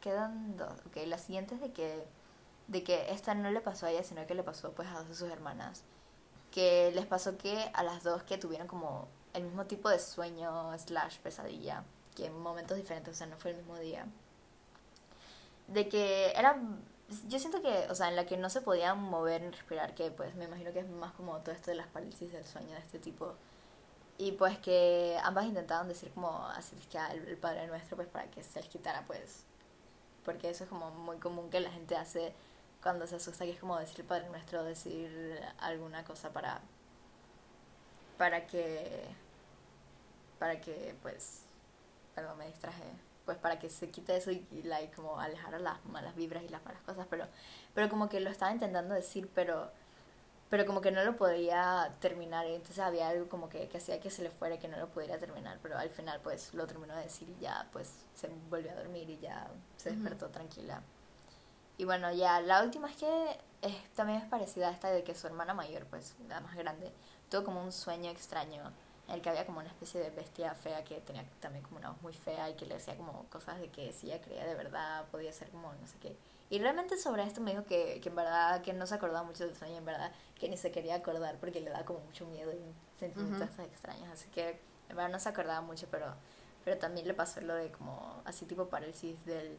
quedan 0.00 0.56
dos. 0.56 0.72
Ok, 0.86 0.96
la 1.06 1.18
siguiente 1.18 1.54
es 1.54 1.60
de 1.60 1.72
que, 1.72 2.04
de 2.68 2.82
que 2.82 3.12
esta 3.12 3.34
no 3.34 3.50
le 3.50 3.60
pasó 3.60 3.86
a 3.86 3.90
ella, 3.90 4.02
sino 4.02 4.26
que 4.26 4.34
le 4.34 4.42
pasó 4.42 4.72
pues 4.72 4.88
a 4.88 4.98
dos 4.98 5.08
de 5.08 5.14
sus 5.14 5.30
hermanas. 5.30 5.82
Que 6.50 6.92
les 6.94 7.06
pasó 7.06 7.36
que 7.36 7.70
a 7.74 7.82
las 7.82 8.02
dos 8.02 8.22
que 8.22 8.38
tuvieron 8.38 8.66
como 8.66 9.08
el 9.32 9.44
mismo 9.44 9.66
tipo 9.66 9.88
de 9.88 9.98
sueño 9.98 10.76
slash 10.78 11.18
pesadilla, 11.18 11.84
que 12.14 12.26
en 12.26 12.38
momentos 12.40 12.76
diferentes, 12.76 13.14
o 13.14 13.16
sea, 13.16 13.26
no 13.26 13.36
fue 13.36 13.50
el 13.50 13.56
mismo 13.58 13.76
día 13.78 14.06
de 15.68 15.88
que 15.88 16.32
era 16.32 16.58
yo 17.28 17.38
siento 17.38 17.60
que, 17.62 17.86
o 17.90 17.94
sea, 17.94 18.08
en 18.08 18.16
la 18.16 18.26
que 18.26 18.36
no 18.36 18.48
se 18.50 18.62
podían 18.62 18.98
mover 18.98 19.42
ni 19.42 19.50
respirar, 19.50 19.94
que 19.94 20.10
pues 20.10 20.34
me 20.34 20.44
imagino 20.44 20.72
que 20.72 20.80
es 20.80 20.88
más 20.88 21.12
como 21.12 21.38
todo 21.38 21.54
esto 21.54 21.70
de 21.70 21.76
las 21.76 21.86
parálisis 21.88 22.32
del 22.32 22.44
sueño 22.44 22.70
de 22.70 22.78
este 22.78 22.98
tipo. 22.98 23.34
Y 24.16 24.32
pues 24.32 24.58
que 24.58 25.18
ambas 25.22 25.46
intentaban 25.46 25.88
decir 25.88 26.10
como 26.12 26.46
así 26.48 26.76
que 26.90 26.98
el, 26.98 27.36
Padre 27.36 27.66
Nuestro 27.66 27.96
pues 27.96 28.08
para 28.08 28.30
que 28.30 28.42
se 28.42 28.60
les 28.60 28.68
quitara 28.68 29.04
pues. 29.06 29.44
Porque 30.24 30.50
eso 30.50 30.64
es 30.64 30.70
como 30.70 30.90
muy 30.92 31.18
común 31.18 31.50
que 31.50 31.60
la 31.60 31.70
gente 31.70 31.96
hace 31.96 32.32
cuando 32.82 33.06
se 33.06 33.16
asusta, 33.16 33.44
que 33.44 33.52
es 33.52 33.60
como 33.60 33.78
decir 33.78 34.00
el 34.00 34.06
Padre 34.06 34.28
Nuestro, 34.30 34.64
decir 34.64 35.40
alguna 35.58 36.04
cosa 36.04 36.32
para 36.32 36.60
para 38.18 38.46
que 38.46 39.04
para 40.38 40.60
que 40.60 40.94
pues 41.02 41.42
perdón 42.14 42.38
me 42.38 42.46
distraje 42.46 42.84
pues 43.24 43.38
para 43.38 43.58
que 43.58 43.70
se 43.70 43.90
quite 43.90 44.16
eso 44.16 44.30
y, 44.30 44.62
like, 44.64 44.94
como 44.94 45.18
alejar 45.18 45.54
a 45.54 45.58
las 45.58 45.84
malas 45.86 46.14
vibras 46.14 46.42
y 46.42 46.48
las 46.48 46.64
malas 46.64 46.82
cosas, 46.82 47.06
pero, 47.08 47.26
pero 47.74 47.88
como 47.88 48.08
que 48.08 48.20
lo 48.20 48.30
estaba 48.30 48.52
intentando 48.52 48.94
decir, 48.94 49.30
pero, 49.34 49.70
pero 50.50 50.66
como 50.66 50.80
que 50.80 50.90
no 50.90 51.02
lo 51.04 51.16
podía 51.16 51.90
terminar, 52.00 52.46
y 52.46 52.54
entonces 52.54 52.78
había 52.80 53.08
algo 53.08 53.28
como 53.28 53.48
que, 53.48 53.68
que 53.68 53.78
hacía 53.78 54.00
que 54.00 54.10
se 54.10 54.22
le 54.22 54.30
fuera 54.30 54.56
y 54.56 54.58
que 54.58 54.68
no 54.68 54.78
lo 54.78 54.88
pudiera 54.88 55.18
terminar, 55.18 55.58
pero 55.62 55.78
al 55.78 55.90
final 55.90 56.20
pues 56.22 56.52
lo 56.54 56.66
terminó 56.66 56.94
de 56.96 57.04
decir 57.04 57.28
y 57.28 57.42
ya 57.42 57.66
pues 57.72 57.94
se 58.14 58.28
volvió 58.50 58.70
a 58.72 58.74
dormir 58.74 59.08
y 59.08 59.18
ya 59.18 59.48
se 59.76 59.90
despertó 59.90 60.28
tranquila. 60.28 60.82
Y 61.76 61.84
bueno, 61.84 62.12
ya 62.12 62.40
la 62.40 62.62
última 62.62 62.88
es 62.88 62.96
que 62.96 63.38
también 63.96 64.20
es 64.20 64.28
parecida 64.28 64.68
a 64.68 64.72
esta 64.72 64.90
de 64.90 65.02
que 65.02 65.14
su 65.14 65.26
hermana 65.26 65.54
mayor, 65.54 65.86
pues 65.86 66.14
la 66.28 66.40
más 66.40 66.54
grande, 66.54 66.92
tuvo 67.30 67.44
como 67.44 67.62
un 67.62 67.72
sueño 67.72 68.10
extraño 68.10 68.70
el 69.08 69.20
que 69.20 69.28
había 69.28 69.44
como 69.44 69.60
una 69.60 69.68
especie 69.68 70.00
de 70.00 70.10
bestia 70.10 70.54
fea 70.54 70.82
que 70.82 71.00
tenía 71.00 71.24
también 71.40 71.62
como 71.64 71.76
una 71.76 71.90
voz 71.90 72.00
muy 72.02 72.14
fea 72.14 72.48
y 72.48 72.54
que 72.54 72.64
le 72.64 72.74
decía 72.74 72.96
como 72.96 73.24
cosas 73.28 73.60
de 73.60 73.68
que 73.68 73.92
si 73.92 74.06
ella 74.06 74.20
creía 74.20 74.46
de 74.46 74.54
verdad 74.54 75.06
podía 75.10 75.32
ser 75.32 75.50
como 75.50 75.72
no 75.74 75.86
sé 75.86 75.98
qué. 76.00 76.16
Y 76.50 76.58
realmente 76.58 76.96
sobre 76.96 77.22
esto 77.24 77.40
me 77.40 77.50
dijo 77.50 77.64
que, 77.64 78.00
que 78.00 78.08
en 78.08 78.16
verdad 78.16 78.62
que 78.62 78.72
no 78.72 78.86
se 78.86 78.94
acordaba 78.94 79.24
mucho 79.24 79.44
del 79.44 79.56
sueño, 79.56 79.76
en 79.76 79.84
verdad 79.84 80.12
que 80.38 80.48
ni 80.48 80.56
se 80.56 80.70
quería 80.70 80.96
acordar 80.96 81.38
porque 81.38 81.60
le 81.60 81.70
da 81.70 81.84
como 81.84 82.00
mucho 82.00 82.26
miedo 82.26 82.52
y 82.52 82.98
sentimientos 82.98 83.58
extraños. 83.58 84.08
Así 84.12 84.28
que 84.28 84.60
en 84.88 84.96
verdad 84.96 85.10
no 85.10 85.18
se 85.18 85.28
acordaba 85.28 85.60
mucho, 85.60 85.86
pero, 85.90 86.14
pero 86.64 86.78
también 86.78 87.06
le 87.06 87.14
pasó 87.14 87.40
lo 87.40 87.54
de 87.54 87.70
como 87.72 88.22
así 88.24 88.46
tipo 88.46 88.68
parálisis 88.68 89.22
del, 89.26 89.58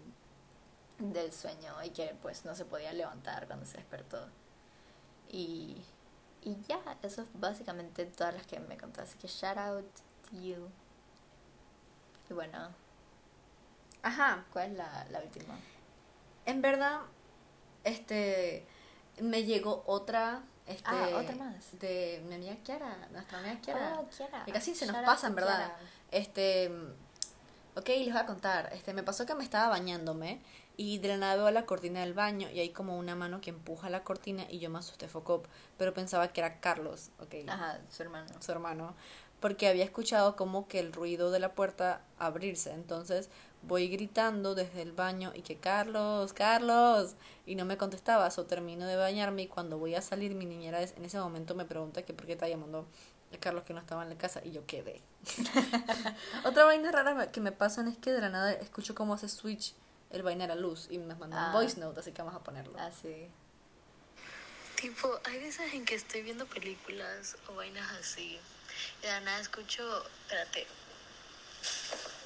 del 1.00 1.32
sueño 1.32 1.84
y 1.84 1.90
que 1.90 2.16
pues 2.22 2.46
no 2.46 2.56
se 2.56 2.66
podía 2.66 2.94
levantar 2.94 3.46
cuando 3.46 3.66
se 3.66 3.78
despertó. 3.78 4.28
Y 5.30 5.84
y 6.46 6.56
ya, 6.68 6.80
eso 7.02 7.24
es 7.24 7.28
básicamente 7.34 8.06
todas 8.06 8.36
las 8.36 8.46
que 8.46 8.60
me 8.60 8.78
contó. 8.78 9.02
Así 9.02 9.18
que 9.18 9.28
shout 9.28 9.58
out 9.58 9.92
to 10.30 10.38
you. 10.38 10.70
Y 12.30 12.34
bueno. 12.34 12.70
Ajá. 14.04 14.46
¿Cuál 14.54 14.72
es 14.72 14.78
la, 14.78 15.08
la 15.10 15.20
última? 15.22 15.58
En 16.46 16.62
verdad, 16.62 17.00
este. 17.84 18.66
Me 19.20 19.44
llegó 19.44 19.84
otra. 19.88 20.44
Este, 20.68 20.84
ah, 20.86 21.10
otra 21.16 21.36
más. 21.36 21.80
De 21.80 22.24
mi 22.28 22.36
amiga 22.36 22.56
Kiara, 22.58 22.96
nuestra 23.12 23.40
amiga 23.40 23.60
Kiara. 23.62 24.00
Oh, 24.00 24.08
Kiara. 24.08 24.46
Que 24.46 24.52
casi 24.52 24.76
se 24.76 24.86
nos 24.86 24.98
pasa, 24.98 25.28
en 25.28 25.36
verdad. 25.36 25.74
Este. 26.12 26.72
Ok, 27.78 27.90
les 27.90 28.14
voy 28.14 28.22
a 28.22 28.26
contar. 28.26 28.72
Este, 28.74 28.94
me 28.94 29.04
pasó 29.04 29.26
que 29.26 29.36
me 29.36 29.44
estaba 29.44 29.68
bañándome 29.68 30.40
y 30.78 31.00
de 31.00 31.10
la 31.10 31.18
nada 31.18 31.36
veo 31.36 31.52
la 31.52 31.66
cortina 31.66 32.00
del 32.00 32.14
baño 32.14 32.50
y 32.50 32.60
hay 32.60 32.70
como 32.70 32.98
una 32.98 33.16
mano 33.16 33.42
que 33.42 33.50
empuja 33.50 33.90
la 33.90 34.04
cortina 34.04 34.46
y 34.50 34.60
yo 34.60 34.70
me 34.70 34.80
asusté 34.80 35.10
focop, 35.10 35.46
pero 35.78 35.94
pensaba 35.94 36.30
que 36.30 36.40
era 36.40 36.62
Carlos, 36.62 37.12
ok. 37.20 37.36
Ajá, 37.50 37.82
su 37.90 38.02
hermano. 38.04 38.28
Su 38.40 38.52
hermano. 38.54 38.96
Porque 39.42 39.68
había 39.68 39.84
escuchado 39.84 40.38
como 40.38 40.70
que 40.70 40.80
el 40.80 40.94
ruido 40.94 41.32
de 41.32 41.40
la 41.40 41.54
puerta 41.54 42.02
abrirse. 42.18 42.72
Entonces 42.72 43.30
voy 43.62 43.90
gritando 43.90 44.56
desde 44.56 44.82
el 44.82 44.94
baño 44.94 45.34
y 45.36 45.42
que 45.42 45.58
Carlos, 45.58 46.32
Carlos. 46.32 47.16
Y 47.46 47.56
no 47.56 47.66
me 47.66 47.76
contestaba. 47.76 48.32
So 48.32 48.46
termino 48.46 48.88
de 48.88 48.96
bañarme 48.96 49.44
y 49.44 49.48
cuando 49.48 49.78
voy 49.78 49.96
a 49.96 50.02
salir 50.02 50.34
mi 50.34 50.46
niñera 50.46 50.82
en 50.82 51.04
ese 51.04 51.20
momento 51.20 51.56
me 51.56 51.66
pregunta 51.66 52.04
que 52.04 52.14
por 52.14 52.26
qué 52.26 52.34
está 52.34 52.48
llamando 52.48 52.88
a 53.36 53.40
Carlos 53.40 53.64
que 53.64 53.74
no 53.74 53.80
estaba 53.80 54.04
en 54.04 54.10
la 54.10 54.18
casa 54.18 54.42
y 54.44 54.52
yo 54.52 54.66
quedé. 54.66 55.02
Otra 56.44 56.66
vaina 56.66 56.92
rara 56.92 57.32
que 57.32 57.42
me 57.42 57.52
pasan 57.52 57.88
es 57.88 57.98
que 57.98 58.12
de 58.12 58.22
la 58.22 58.30
nada 58.30 58.52
escucho 58.54 58.96
cómo 58.96 59.14
hace 59.14 59.30
switch 59.30 59.74
el 60.12 60.24
vaina 60.24 60.46
era 60.46 60.56
luz 60.56 60.88
y 60.90 60.98
me 60.98 61.16
mandó 61.16 61.36
un 61.36 61.44
ah. 61.44 61.52
voice 61.52 61.80
note, 61.80 62.00
así 62.00 62.12
que 62.12 62.22
vamos 62.22 62.36
a 62.36 62.44
ponerlo. 62.44 62.74
Ah, 62.80 62.90
sí. 63.02 63.28
Tipo, 64.76 65.20
hay 65.26 65.40
veces 65.40 65.74
en 65.74 65.86
que 65.86 65.96
estoy 65.96 66.22
viendo 66.22 66.46
películas 66.46 67.38
o 67.48 67.56
vainas 67.56 67.92
así. 68.00 68.40
Y 69.02 69.06
de 69.06 69.22
nada 69.22 69.40
escucho. 69.40 70.06
Espérate. 70.24 70.68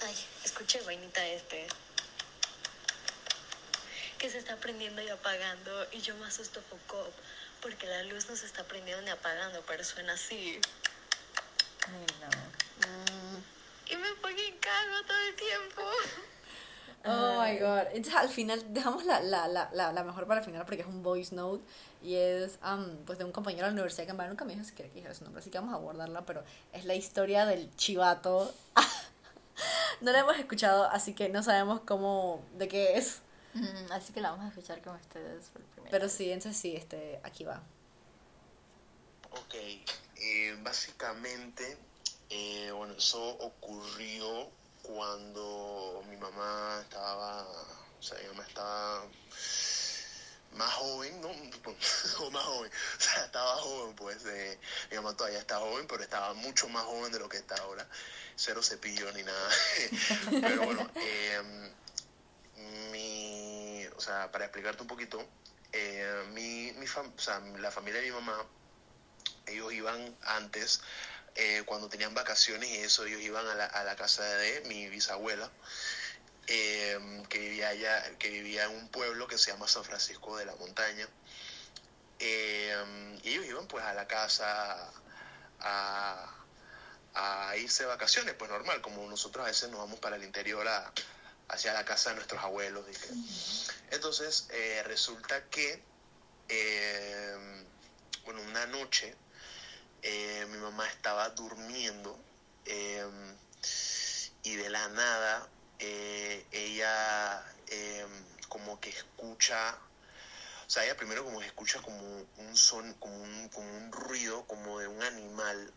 Ay, 0.05 0.15
escuché 0.43 0.81
vainita 0.81 1.25
este. 1.27 1.67
Que 4.17 4.29
se 4.29 4.37
está 4.37 4.57
prendiendo 4.57 5.01
y 5.01 5.09
apagando. 5.09 5.87
Y 5.91 6.01
yo 6.01 6.15
me 6.17 6.25
asusto 6.25 6.61
poco. 6.63 7.07
Porque 7.61 7.87
la 7.87 8.03
luz 8.03 8.29
no 8.29 8.35
se 8.35 8.45
está 8.45 8.63
prendiendo 8.63 9.01
ni 9.03 9.09
apagando, 9.09 9.63
pero 9.67 9.83
suena 9.83 10.13
así. 10.13 10.59
Ay, 11.87 12.05
no. 12.21 12.27
Mm. 12.87 13.43
Y 13.91 13.95
me 13.95 14.13
pongo 14.21 14.37
en 14.37 14.57
cago 14.57 15.05
todo 15.07 15.17
el 15.29 15.35
tiempo. 15.35 15.81
Oh 17.05 17.41
my 17.41 17.57
god. 17.57 17.87
Entonces 17.93 18.15
al 18.15 18.29
final 18.29 18.73
dejamos 18.73 19.05
la, 19.05 19.21
la, 19.21 19.47
la, 19.47 19.69
la, 19.71 20.03
mejor 20.03 20.27
para 20.27 20.41
el 20.41 20.45
final 20.45 20.65
porque 20.65 20.81
es 20.81 20.87
un 20.87 21.01
voice 21.01 21.33
note 21.33 21.63
y 22.03 22.15
es 22.15 22.59
um, 22.63 22.97
pues 23.05 23.17
de 23.17 23.25
un 23.25 23.31
compañero 23.31 23.65
de 23.65 23.71
la 23.71 23.73
universidad 23.73 24.05
que 24.05 24.11
en 24.11 24.17
verdad 24.17 24.31
nunca 24.31 24.45
me 24.45 24.53
dijo 24.53 24.65
si 24.65 24.73
quería 24.73 24.91
que 24.91 24.95
dijera 24.95 25.15
su 25.15 25.23
nombre, 25.23 25.39
así 25.39 25.49
que 25.49 25.59
vamos 25.59 25.73
a 25.73 25.77
guardarla, 25.77 26.25
pero 26.25 26.43
es 26.73 26.85
la 26.85 26.95
historia 26.95 27.45
del 27.45 27.73
chivato. 27.75 28.53
no 30.01 30.11
la 30.11 30.19
hemos 30.19 30.37
escuchado, 30.37 30.85
así 30.85 31.13
que 31.13 31.29
no 31.29 31.41
sabemos 31.41 31.81
cómo, 31.81 32.43
de 32.57 32.67
qué 32.67 32.97
es. 32.97 33.21
así 33.91 34.13
que 34.13 34.21
la 34.21 34.31
vamos 34.31 34.45
a 34.45 34.49
escuchar 34.49 34.81
con 34.81 34.95
ustedes 34.95 35.49
por 35.49 35.61
primera 35.63 35.91
Pero 35.91 36.09
sí, 36.09 36.31
entonces 36.31 36.59
sí, 36.59 36.75
este, 36.75 37.19
aquí 37.23 37.45
va. 37.45 37.61
Ok, 39.31 39.55
eh, 40.21 40.55
básicamente, 40.61 41.77
eh, 42.29 42.71
bueno, 42.71 42.93
eso 42.93 43.21
ocurrió 43.21 44.51
cuando 44.81 46.03
mi 46.09 46.17
mamá 46.17 46.79
estaba, 46.81 47.43
o 47.43 48.01
sea, 48.01 48.17
mi 48.19 48.27
mamá 48.27 48.45
estaba 48.47 49.07
más 50.51 50.73
joven, 50.73 51.21
¿no? 51.21 51.29
o 52.19 52.31
más 52.31 52.43
joven, 52.43 52.71
o 52.97 53.01
sea, 53.01 53.25
estaba 53.25 53.55
joven, 53.57 53.95
pues, 53.95 54.25
eh, 54.25 54.59
mi 54.91 54.97
mamá 54.97 55.15
todavía 55.15 55.39
está 55.39 55.59
joven, 55.59 55.87
pero 55.87 56.03
estaba 56.03 56.33
mucho 56.33 56.67
más 56.69 56.83
joven 56.83 57.11
de 57.11 57.19
lo 57.19 57.29
que 57.29 57.37
está 57.37 57.55
ahora, 57.55 57.87
cero 58.35 58.61
cepillo 58.63 59.11
ni 59.13 59.23
nada, 59.23 59.49
pero 60.41 60.63
bueno, 60.63 60.89
eh, 60.95 61.71
mi, 62.91 63.85
o 63.95 64.01
sea, 64.01 64.31
para 64.31 64.45
explicarte 64.45 64.81
un 64.81 64.87
poquito, 64.87 65.23
eh, 65.71 66.23
mi, 66.33 66.71
mi 66.73 66.85
o 66.85 67.19
sea, 67.19 67.39
la 67.59 67.71
familia 67.71 68.01
de 68.01 68.07
mi 68.07 68.13
mamá, 68.13 68.45
ellos 69.49 69.73
iban 69.73 70.15
antes 70.23 70.81
eh, 71.35 71.63
cuando 71.65 71.89
tenían 71.89 72.13
vacaciones 72.13 72.69
y 72.69 72.77
eso, 72.77 73.05
ellos 73.05 73.21
iban 73.21 73.45
a 73.47 73.55
la, 73.55 73.65
a 73.65 73.83
la 73.83 73.95
casa 73.95 74.23
de 74.23 74.61
mi 74.61 74.89
bisabuela, 74.89 75.49
eh, 76.47 77.23
que, 77.29 77.39
vivía 77.39 77.69
allá, 77.69 78.17
que 78.17 78.29
vivía 78.29 78.65
en 78.65 78.71
un 78.71 78.89
pueblo 78.89 79.27
que 79.27 79.37
se 79.37 79.51
llama 79.51 79.67
San 79.67 79.83
Francisco 79.83 80.37
de 80.37 80.45
la 80.45 80.55
Montaña. 80.55 81.07
Eh, 82.19 83.19
y 83.23 83.29
ellos 83.29 83.45
iban 83.45 83.67
pues 83.67 83.83
a 83.85 83.93
la 83.93 84.07
casa 84.07 84.91
a, 85.61 86.35
a 87.13 87.57
irse 87.57 87.83
de 87.83 87.89
vacaciones, 87.89 88.35
pues 88.35 88.49
normal, 88.49 88.81
como 88.81 89.07
nosotros 89.09 89.43
a 89.45 89.47
veces 89.47 89.69
nos 89.69 89.79
vamos 89.79 89.99
para 89.99 90.15
el 90.15 90.23
interior 90.23 90.67
a, 90.67 90.91
hacia 91.49 91.73
la 91.73 91.85
casa 91.85 92.09
de 92.09 92.17
nuestros 92.17 92.41
abuelos. 92.43 92.85
dije. 92.87 93.07
Entonces, 93.91 94.47
eh, 94.51 94.83
resulta 94.85 95.45
que, 95.45 95.83
eh, 96.47 97.65
bueno, 98.23 98.41
una 98.43 98.65
noche 98.67 99.15
eh, 100.01 100.45
mi 100.49 100.57
mamá 100.57 100.87
estaba 100.87 101.29
durmiendo 101.29 102.17
eh, 102.65 103.05
y 104.43 104.55
de 104.55 104.69
la 104.69 104.87
nada 104.89 105.49
eh, 105.79 106.45
ella 106.51 107.45
eh, 107.67 108.05
como 108.49 108.79
que 108.79 108.89
escucha, 108.89 109.77
o 110.67 110.69
sea, 110.69 110.83
ella 110.83 110.97
primero 110.97 111.23
como 111.23 111.39
que 111.39 111.45
escucha 111.45 111.81
como 111.81 112.27
un 112.37 112.57
son, 112.57 112.93
como 112.95 113.15
un, 113.15 113.49
como 113.49 113.77
un 113.77 113.91
ruido, 113.91 114.45
como 114.45 114.79
de 114.79 114.87
un 114.87 115.01
animal. 115.03 115.73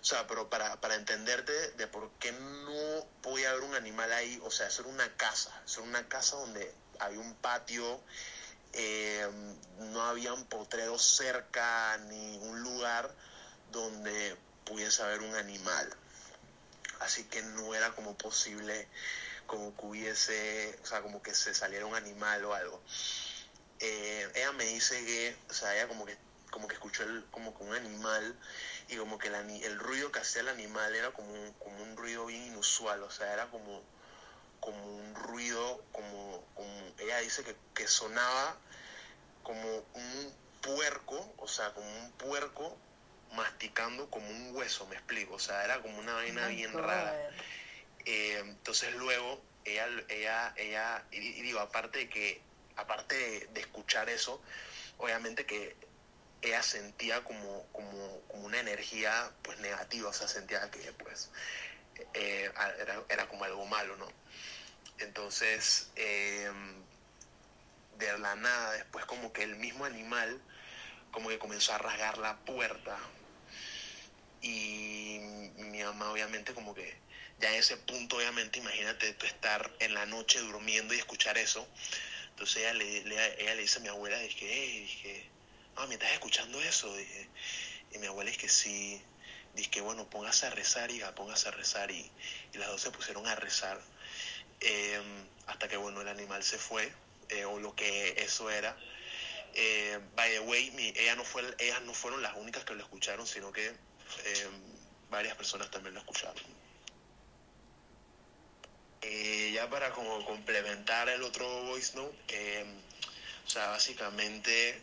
O 0.00 0.04
sea, 0.04 0.26
pero 0.26 0.48
para, 0.48 0.80
para 0.80 0.94
entenderte 0.94 1.52
de 1.72 1.86
por 1.86 2.10
qué 2.18 2.32
no 2.32 3.06
podía 3.20 3.50
haber 3.50 3.64
un 3.64 3.74
animal 3.74 4.12
ahí, 4.12 4.40
o 4.44 4.50
sea, 4.50 4.68
eso 4.68 4.82
era 4.82 4.90
una 4.90 5.16
casa, 5.16 5.50
eso 5.66 5.80
era 5.80 5.90
una 5.90 6.08
casa 6.08 6.36
donde 6.36 6.74
había 7.00 7.18
un 7.18 7.34
patio, 7.36 8.00
eh, 8.72 9.28
no 9.78 10.02
había 10.02 10.32
un 10.32 10.44
potrero 10.46 10.98
cerca 10.98 11.98
ni 12.08 12.38
un 12.38 12.62
lugar 12.62 13.14
donde 13.72 14.36
pudiese 14.64 15.02
haber 15.02 15.20
un 15.20 15.34
animal. 15.34 15.88
Así 17.00 17.24
que 17.24 17.42
no 17.42 17.74
era 17.74 17.90
como 17.92 18.16
posible 18.16 18.88
como 19.46 19.74
que 19.76 19.86
hubiese, 19.86 20.78
o 20.82 20.86
sea, 20.86 21.02
como 21.02 21.22
que 21.22 21.34
se 21.34 21.54
saliera 21.54 21.86
un 21.86 21.96
animal 21.96 22.44
o 22.44 22.54
algo. 22.54 22.80
Eh, 23.80 24.30
ella 24.34 24.52
me 24.52 24.64
dice 24.64 25.04
que, 25.04 25.36
o 25.48 25.54
sea, 25.54 25.74
ella 25.74 25.88
como 25.88 26.06
que, 26.06 26.16
como 26.50 26.68
que 26.68 26.74
escuchó 26.74 27.02
el, 27.02 27.24
como 27.30 27.56
que 27.56 27.64
un 27.64 27.74
animal 27.74 28.38
y 28.88 28.96
como 28.96 29.18
que 29.18 29.28
el, 29.28 29.34
el 29.34 29.78
ruido 29.78 30.12
que 30.12 30.20
hacía 30.20 30.42
el 30.42 30.48
animal 30.48 30.94
era 30.94 31.10
como 31.10 31.32
un, 31.32 31.52
como 31.54 31.82
un 31.82 31.96
ruido 31.96 32.26
bien 32.26 32.42
inusual, 32.44 33.02
o 33.02 33.10
sea, 33.10 33.32
era 33.32 33.50
como, 33.50 33.82
como 34.60 34.96
un 34.96 35.14
ruido, 35.14 35.82
como, 35.92 36.44
como 36.54 36.70
ella 36.98 37.18
dice 37.18 37.42
que, 37.42 37.56
que 37.74 37.86
sonaba 37.86 38.56
como 39.42 39.84
un 39.94 40.34
puerco, 40.62 41.32
o 41.38 41.48
sea, 41.48 41.72
como 41.72 41.88
un 41.98 42.12
puerco 42.12 42.76
masticando 43.32 44.10
como 44.10 44.28
un 44.28 44.54
hueso, 44.54 44.86
me 44.86 44.96
explico, 44.96 45.34
o 45.34 45.38
sea, 45.38 45.64
era 45.64 45.80
como 45.80 45.98
una 45.98 46.14
vaina 46.14 46.48
bien 46.48 46.72
rara. 46.72 47.30
Eh, 48.04 48.38
entonces 48.40 48.94
luego 48.94 49.42
ella, 49.64 49.86
ella, 50.08 50.54
ella, 50.56 51.04
y, 51.10 51.18
y 51.18 51.42
digo, 51.42 51.60
aparte 51.60 52.00
de 52.00 52.08
que, 52.08 52.42
aparte 52.76 53.14
de, 53.14 53.46
de 53.46 53.60
escuchar 53.60 54.08
eso, 54.08 54.42
obviamente 54.98 55.46
que 55.46 55.76
ella 56.42 56.62
sentía 56.62 57.22
como, 57.22 57.66
como, 57.72 58.20
como 58.28 58.46
una 58.46 58.60
energía 58.60 59.30
pues 59.42 59.58
negativa, 59.60 60.08
o 60.08 60.12
sea, 60.12 60.26
sentía 60.26 60.70
que 60.70 60.92
pues 60.92 61.30
eh, 62.14 62.50
era, 62.78 63.02
era 63.08 63.28
como 63.28 63.44
algo 63.44 63.66
malo, 63.66 63.96
¿no? 63.96 64.08
Entonces, 65.00 65.92
eh, 65.96 66.50
de 67.92 68.18
la 68.18 68.34
nada, 68.34 68.72
después 68.72 69.04
como 69.06 69.32
que 69.32 69.44
el 69.44 69.54
mismo 69.56 69.84
animal 69.84 70.44
como 71.10 71.28
que 71.30 71.38
comenzó 71.38 71.72
a 71.74 71.78
rasgar 71.78 72.18
la 72.18 72.44
puerta. 72.44 72.98
Y 74.42 75.18
mi 75.56 75.82
mamá 75.82 76.10
obviamente 76.12 76.54
como 76.54 76.74
que 76.74 77.02
ya 77.36 77.50
en 77.52 77.56
ese 77.56 77.76
punto 77.78 78.16
obviamente 78.16 78.58
imagínate 78.58 79.12
tú 79.14 79.26
estar 79.26 79.74
en 79.80 79.92
la 79.94 80.06
noche 80.06 80.40
durmiendo 80.40 80.94
y 80.94 80.98
escuchar 80.98 81.36
eso. 81.38 81.70
Entonces 82.30 82.58
ella 82.58 82.74
le, 82.74 83.04
le- 83.04 83.42
ella 83.42 83.54
le 83.54 83.62
dice 83.62 83.78
a 83.80 83.82
mi 83.82 83.88
abuela 83.88 84.18
dije 84.20 84.46
hey, 84.50 84.80
dije 84.82 85.34
ah 85.76 85.86
me 85.86 85.94
estás 85.94 86.12
escuchando 86.12 86.60
eso 86.62 86.94
dije 86.96 87.32
y 87.90 87.98
mi 87.98 88.06
abuela 88.08 88.32
que 88.32 88.48
sí. 88.48 89.04
Dije 89.52 89.80
bueno 89.82 90.10
póngase 90.10 90.46
a 90.46 90.50
rezar 90.50 90.90
hija 90.92 91.14
póngase 91.14 91.48
a 91.48 91.52
rezar 91.52 91.90
y, 91.90 92.14
y 92.52 92.58
las 92.58 92.68
dos 92.70 92.82
se 92.82 92.92
pusieron 92.92 93.26
a 93.28 93.36
rezar 93.36 93.80
eh, 94.60 95.00
hasta 95.46 95.68
que 95.68 95.76
bueno 95.76 96.00
el 96.00 96.08
animal 96.08 96.42
se 96.42 96.58
fue 96.58 96.92
eh, 97.30 97.44
o 97.44 97.58
lo 97.58 97.74
que 97.74 98.14
eso 98.22 98.50
era 98.50 98.76
eh, 99.54 99.98
by 100.14 100.30
the 100.30 100.40
way, 100.40 100.70
mi- 100.72 100.92
ella 100.96 101.16
no 101.16 101.24
fue, 101.24 101.42
ellas 101.58 101.82
no 101.82 101.92
fueron 101.92 102.22
las 102.22 102.36
únicas 102.36 102.64
que 102.64 102.74
lo 102.74 102.82
escucharon, 102.84 103.26
sino 103.26 103.50
que 103.52 103.66
eh, 103.66 104.48
varias 105.10 105.34
personas 105.36 105.70
también 105.72 105.94
lo 105.94 106.00
escucharon. 106.00 106.36
Eh, 109.02 109.50
ya 109.52 109.68
para 109.68 109.90
como 109.90 110.24
complementar 110.24 111.08
el 111.08 111.22
otro 111.24 111.64
voice 111.64 111.96
note, 111.96 112.14
eh, 112.28 112.64
o 113.46 113.50
sea, 113.50 113.68
básicamente 113.68 114.80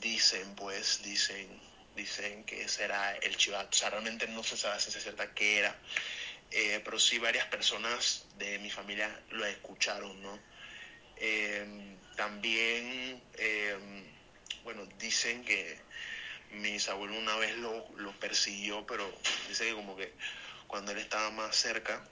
dicen, 0.00 0.54
pues, 0.54 1.02
dicen, 1.02 1.60
dicen 1.94 2.44
que 2.44 2.66
será 2.68 3.14
el 3.16 3.36
chivato. 3.36 3.68
O 3.70 3.72
sea, 3.78 3.90
realmente 3.90 4.26
no 4.28 4.42
se 4.42 4.56
sabe 4.56 4.80
si 4.80 4.88
es 4.88 5.02
cierta 5.02 5.34
qué 5.34 5.58
era, 5.58 5.76
eh, 6.50 6.80
pero 6.84 6.98
sí 6.98 7.18
varias 7.18 7.46
personas 7.46 8.26
de 8.36 8.58
mi 8.58 8.70
familia 8.70 9.08
lo 9.30 9.44
escucharon, 9.46 10.20
¿no? 10.22 10.38
Eh, 11.16 11.98
también, 12.16 13.22
eh, 13.38 13.78
bueno, 14.64 14.86
dicen 14.98 15.44
que 15.44 15.78
mis 16.52 16.88
abuelos 16.88 17.18
una 17.18 17.36
vez 17.36 17.56
lo, 17.58 17.86
lo 17.96 18.12
persiguió, 18.18 18.86
pero 18.86 19.10
dice 19.48 19.66
que 19.66 19.74
como 19.74 19.96
que 19.96 20.12
cuando 20.66 20.92
él 20.92 20.98
estaba 20.98 21.30
más 21.30 21.56
cerca, 21.56 22.02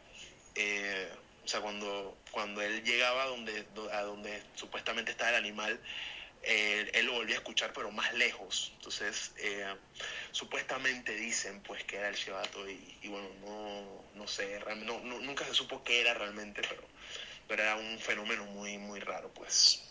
o 1.45 1.49
sea, 1.49 1.61
cuando, 1.61 2.19
cuando 2.31 2.61
él 2.63 2.83
llegaba 2.85 3.25
donde, 3.27 3.63
do- 3.75 3.91
a 3.93 4.03
donde 4.03 4.43
supuestamente 4.55 5.13
estaba 5.13 5.31
el 5.31 5.37
animal, 5.37 5.81
eh, 6.43 6.91
él 6.95 7.07
lo 7.07 7.13
volvía 7.15 7.37
a 7.37 7.39
escuchar, 7.39 7.73
pero 7.73 7.91
más 7.91 8.13
lejos. 8.15 8.73
Entonces, 8.77 9.33
eh, 9.39 9.67
supuestamente 10.33 11.15
dicen 11.15 11.61
pues 11.63 11.85
que 11.85 11.97
era 11.97 12.09
el 12.09 12.15
chivato 12.17 12.69
y, 12.69 12.99
y 13.03 13.09
bueno, 13.09 13.29
no, 13.45 14.21
no 14.21 14.27
sé, 14.29 14.61
no, 14.85 15.01
no- 15.01 15.21
nunca 15.21 15.45
se 15.45 15.55
supo 15.55 15.83
qué 15.85 16.01
era 16.01 16.15
realmente, 16.15 16.63
pero, 16.69 16.83
pero 17.49 17.63
era 17.63 17.77
un 17.77 17.99
fenómeno 17.99 18.45
muy, 18.47 18.79
muy 18.79 19.01
raro, 19.01 19.31
pues. 19.35 19.83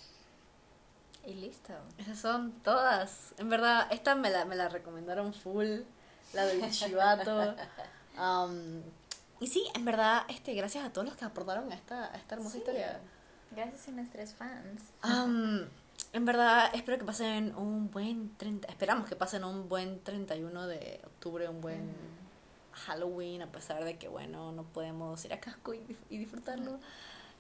Y 1.25 1.33
listo. 1.33 1.73
Esas 1.97 2.19
son 2.19 2.53
todas. 2.63 3.33
En 3.37 3.49
verdad, 3.49 3.87
esta 3.91 4.15
me 4.15 4.29
la, 4.29 4.45
me 4.45 4.55
la 4.55 4.69
recomendaron 4.69 5.33
full, 5.33 5.81
la 6.33 6.45
del 6.45 6.61
chivato. 6.71 7.55
Um, 8.17 8.81
y 9.39 9.47
sí, 9.47 9.67
en 9.75 9.83
verdad, 9.85 10.23
este, 10.29 10.53
gracias 10.53 10.85
a 10.85 10.93
todos 10.93 11.05
los 11.05 11.15
que 11.17 11.25
aportaron 11.25 11.71
a 11.71 11.75
esta, 11.75 12.13
a 12.13 12.17
esta 12.17 12.35
hermosa 12.35 12.53
Sí. 12.53 12.57
historia. 12.59 12.99
Gracias 13.51 13.87
a 13.87 13.91
nuestros 13.91 14.33
fans. 14.33 14.81
Um, 15.03 15.67
en 16.13 16.25
verdad, 16.25 16.69
espero 16.73 16.97
que 16.97 17.05
pasen 17.05 17.55
un 17.55 17.89
buen 17.91 18.35
30, 18.37 18.67
esperamos 18.67 19.07
que 19.09 19.15
pasen 19.15 19.43
un 19.43 19.67
buen 19.69 20.01
31 20.03 20.67
de 20.67 21.01
octubre, 21.05 21.47
un 21.49 21.61
buen 21.61 21.91
Halloween, 22.71 23.41
a 23.41 23.51
pesar 23.51 23.83
de 23.83 23.97
que, 23.97 24.07
bueno, 24.07 24.51
no 24.51 24.63
podemos 24.63 25.23
ir 25.25 25.33
a 25.33 25.39
casco 25.39 25.73
y, 25.73 25.97
y 26.09 26.17
disfrutarlo 26.17 26.79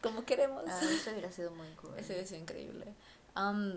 como 0.01 0.25
queremos. 0.25 0.63
Ah, 0.67 0.79
eso 0.83 1.11
hubiera 1.11 1.31
sido 1.31 1.51
muy 1.51 1.67
cool. 1.81 1.93
Ese 1.97 2.19
es 2.19 2.31
increíble. 2.31 2.93
Um, 3.35 3.73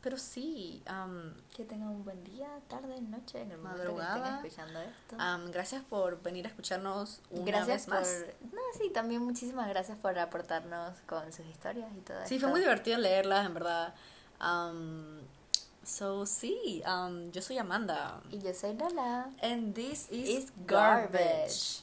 pero 0.00 0.16
sí, 0.18 0.82
um, 0.90 1.32
Que 1.54 1.64
tengan 1.64 1.88
un 1.90 2.04
buen 2.04 2.22
día, 2.24 2.48
tarde, 2.68 3.00
noche, 3.00 3.40
en 3.42 3.52
el 3.52 3.58
Madrugada. 3.58 4.40
que 4.40 4.48
estén 4.48 4.62
escuchando 4.62 4.80
esto. 4.80 5.16
um, 5.16 5.50
gracias 5.52 5.82
por 5.84 6.20
venir 6.22 6.44
a 6.46 6.48
escucharnos 6.48 7.20
una 7.30 7.44
gracias 7.44 7.86
vez 7.86 7.88
más. 7.88 8.24
por... 8.40 8.52
No, 8.54 8.60
sí, 8.78 8.90
también 8.90 9.22
muchísimas 9.22 9.68
gracias 9.68 9.96
por 9.98 10.18
aportarnos 10.18 10.98
con 11.06 11.32
sus 11.32 11.46
historias 11.46 11.88
y 11.96 12.00
todo 12.00 12.16
Sí, 12.26 12.34
esto. 12.36 12.46
fue 12.46 12.50
muy 12.50 12.60
divertido 12.60 12.98
leerlas, 12.98 13.46
en 13.46 13.54
verdad. 13.54 13.94
Um, 14.42 15.20
so, 15.84 16.26
sí, 16.26 16.82
um, 16.86 17.30
yo 17.32 17.40
soy 17.42 17.58
Amanda. 17.58 18.20
Y 18.32 18.38
yo 18.44 18.52
soy 18.52 18.74
Lola. 18.74 19.30
And 19.40 19.74
this 19.74 20.08
is, 20.10 20.28
Is 20.44 20.52
garbage. 20.66 21.12
garbage. 21.12 21.81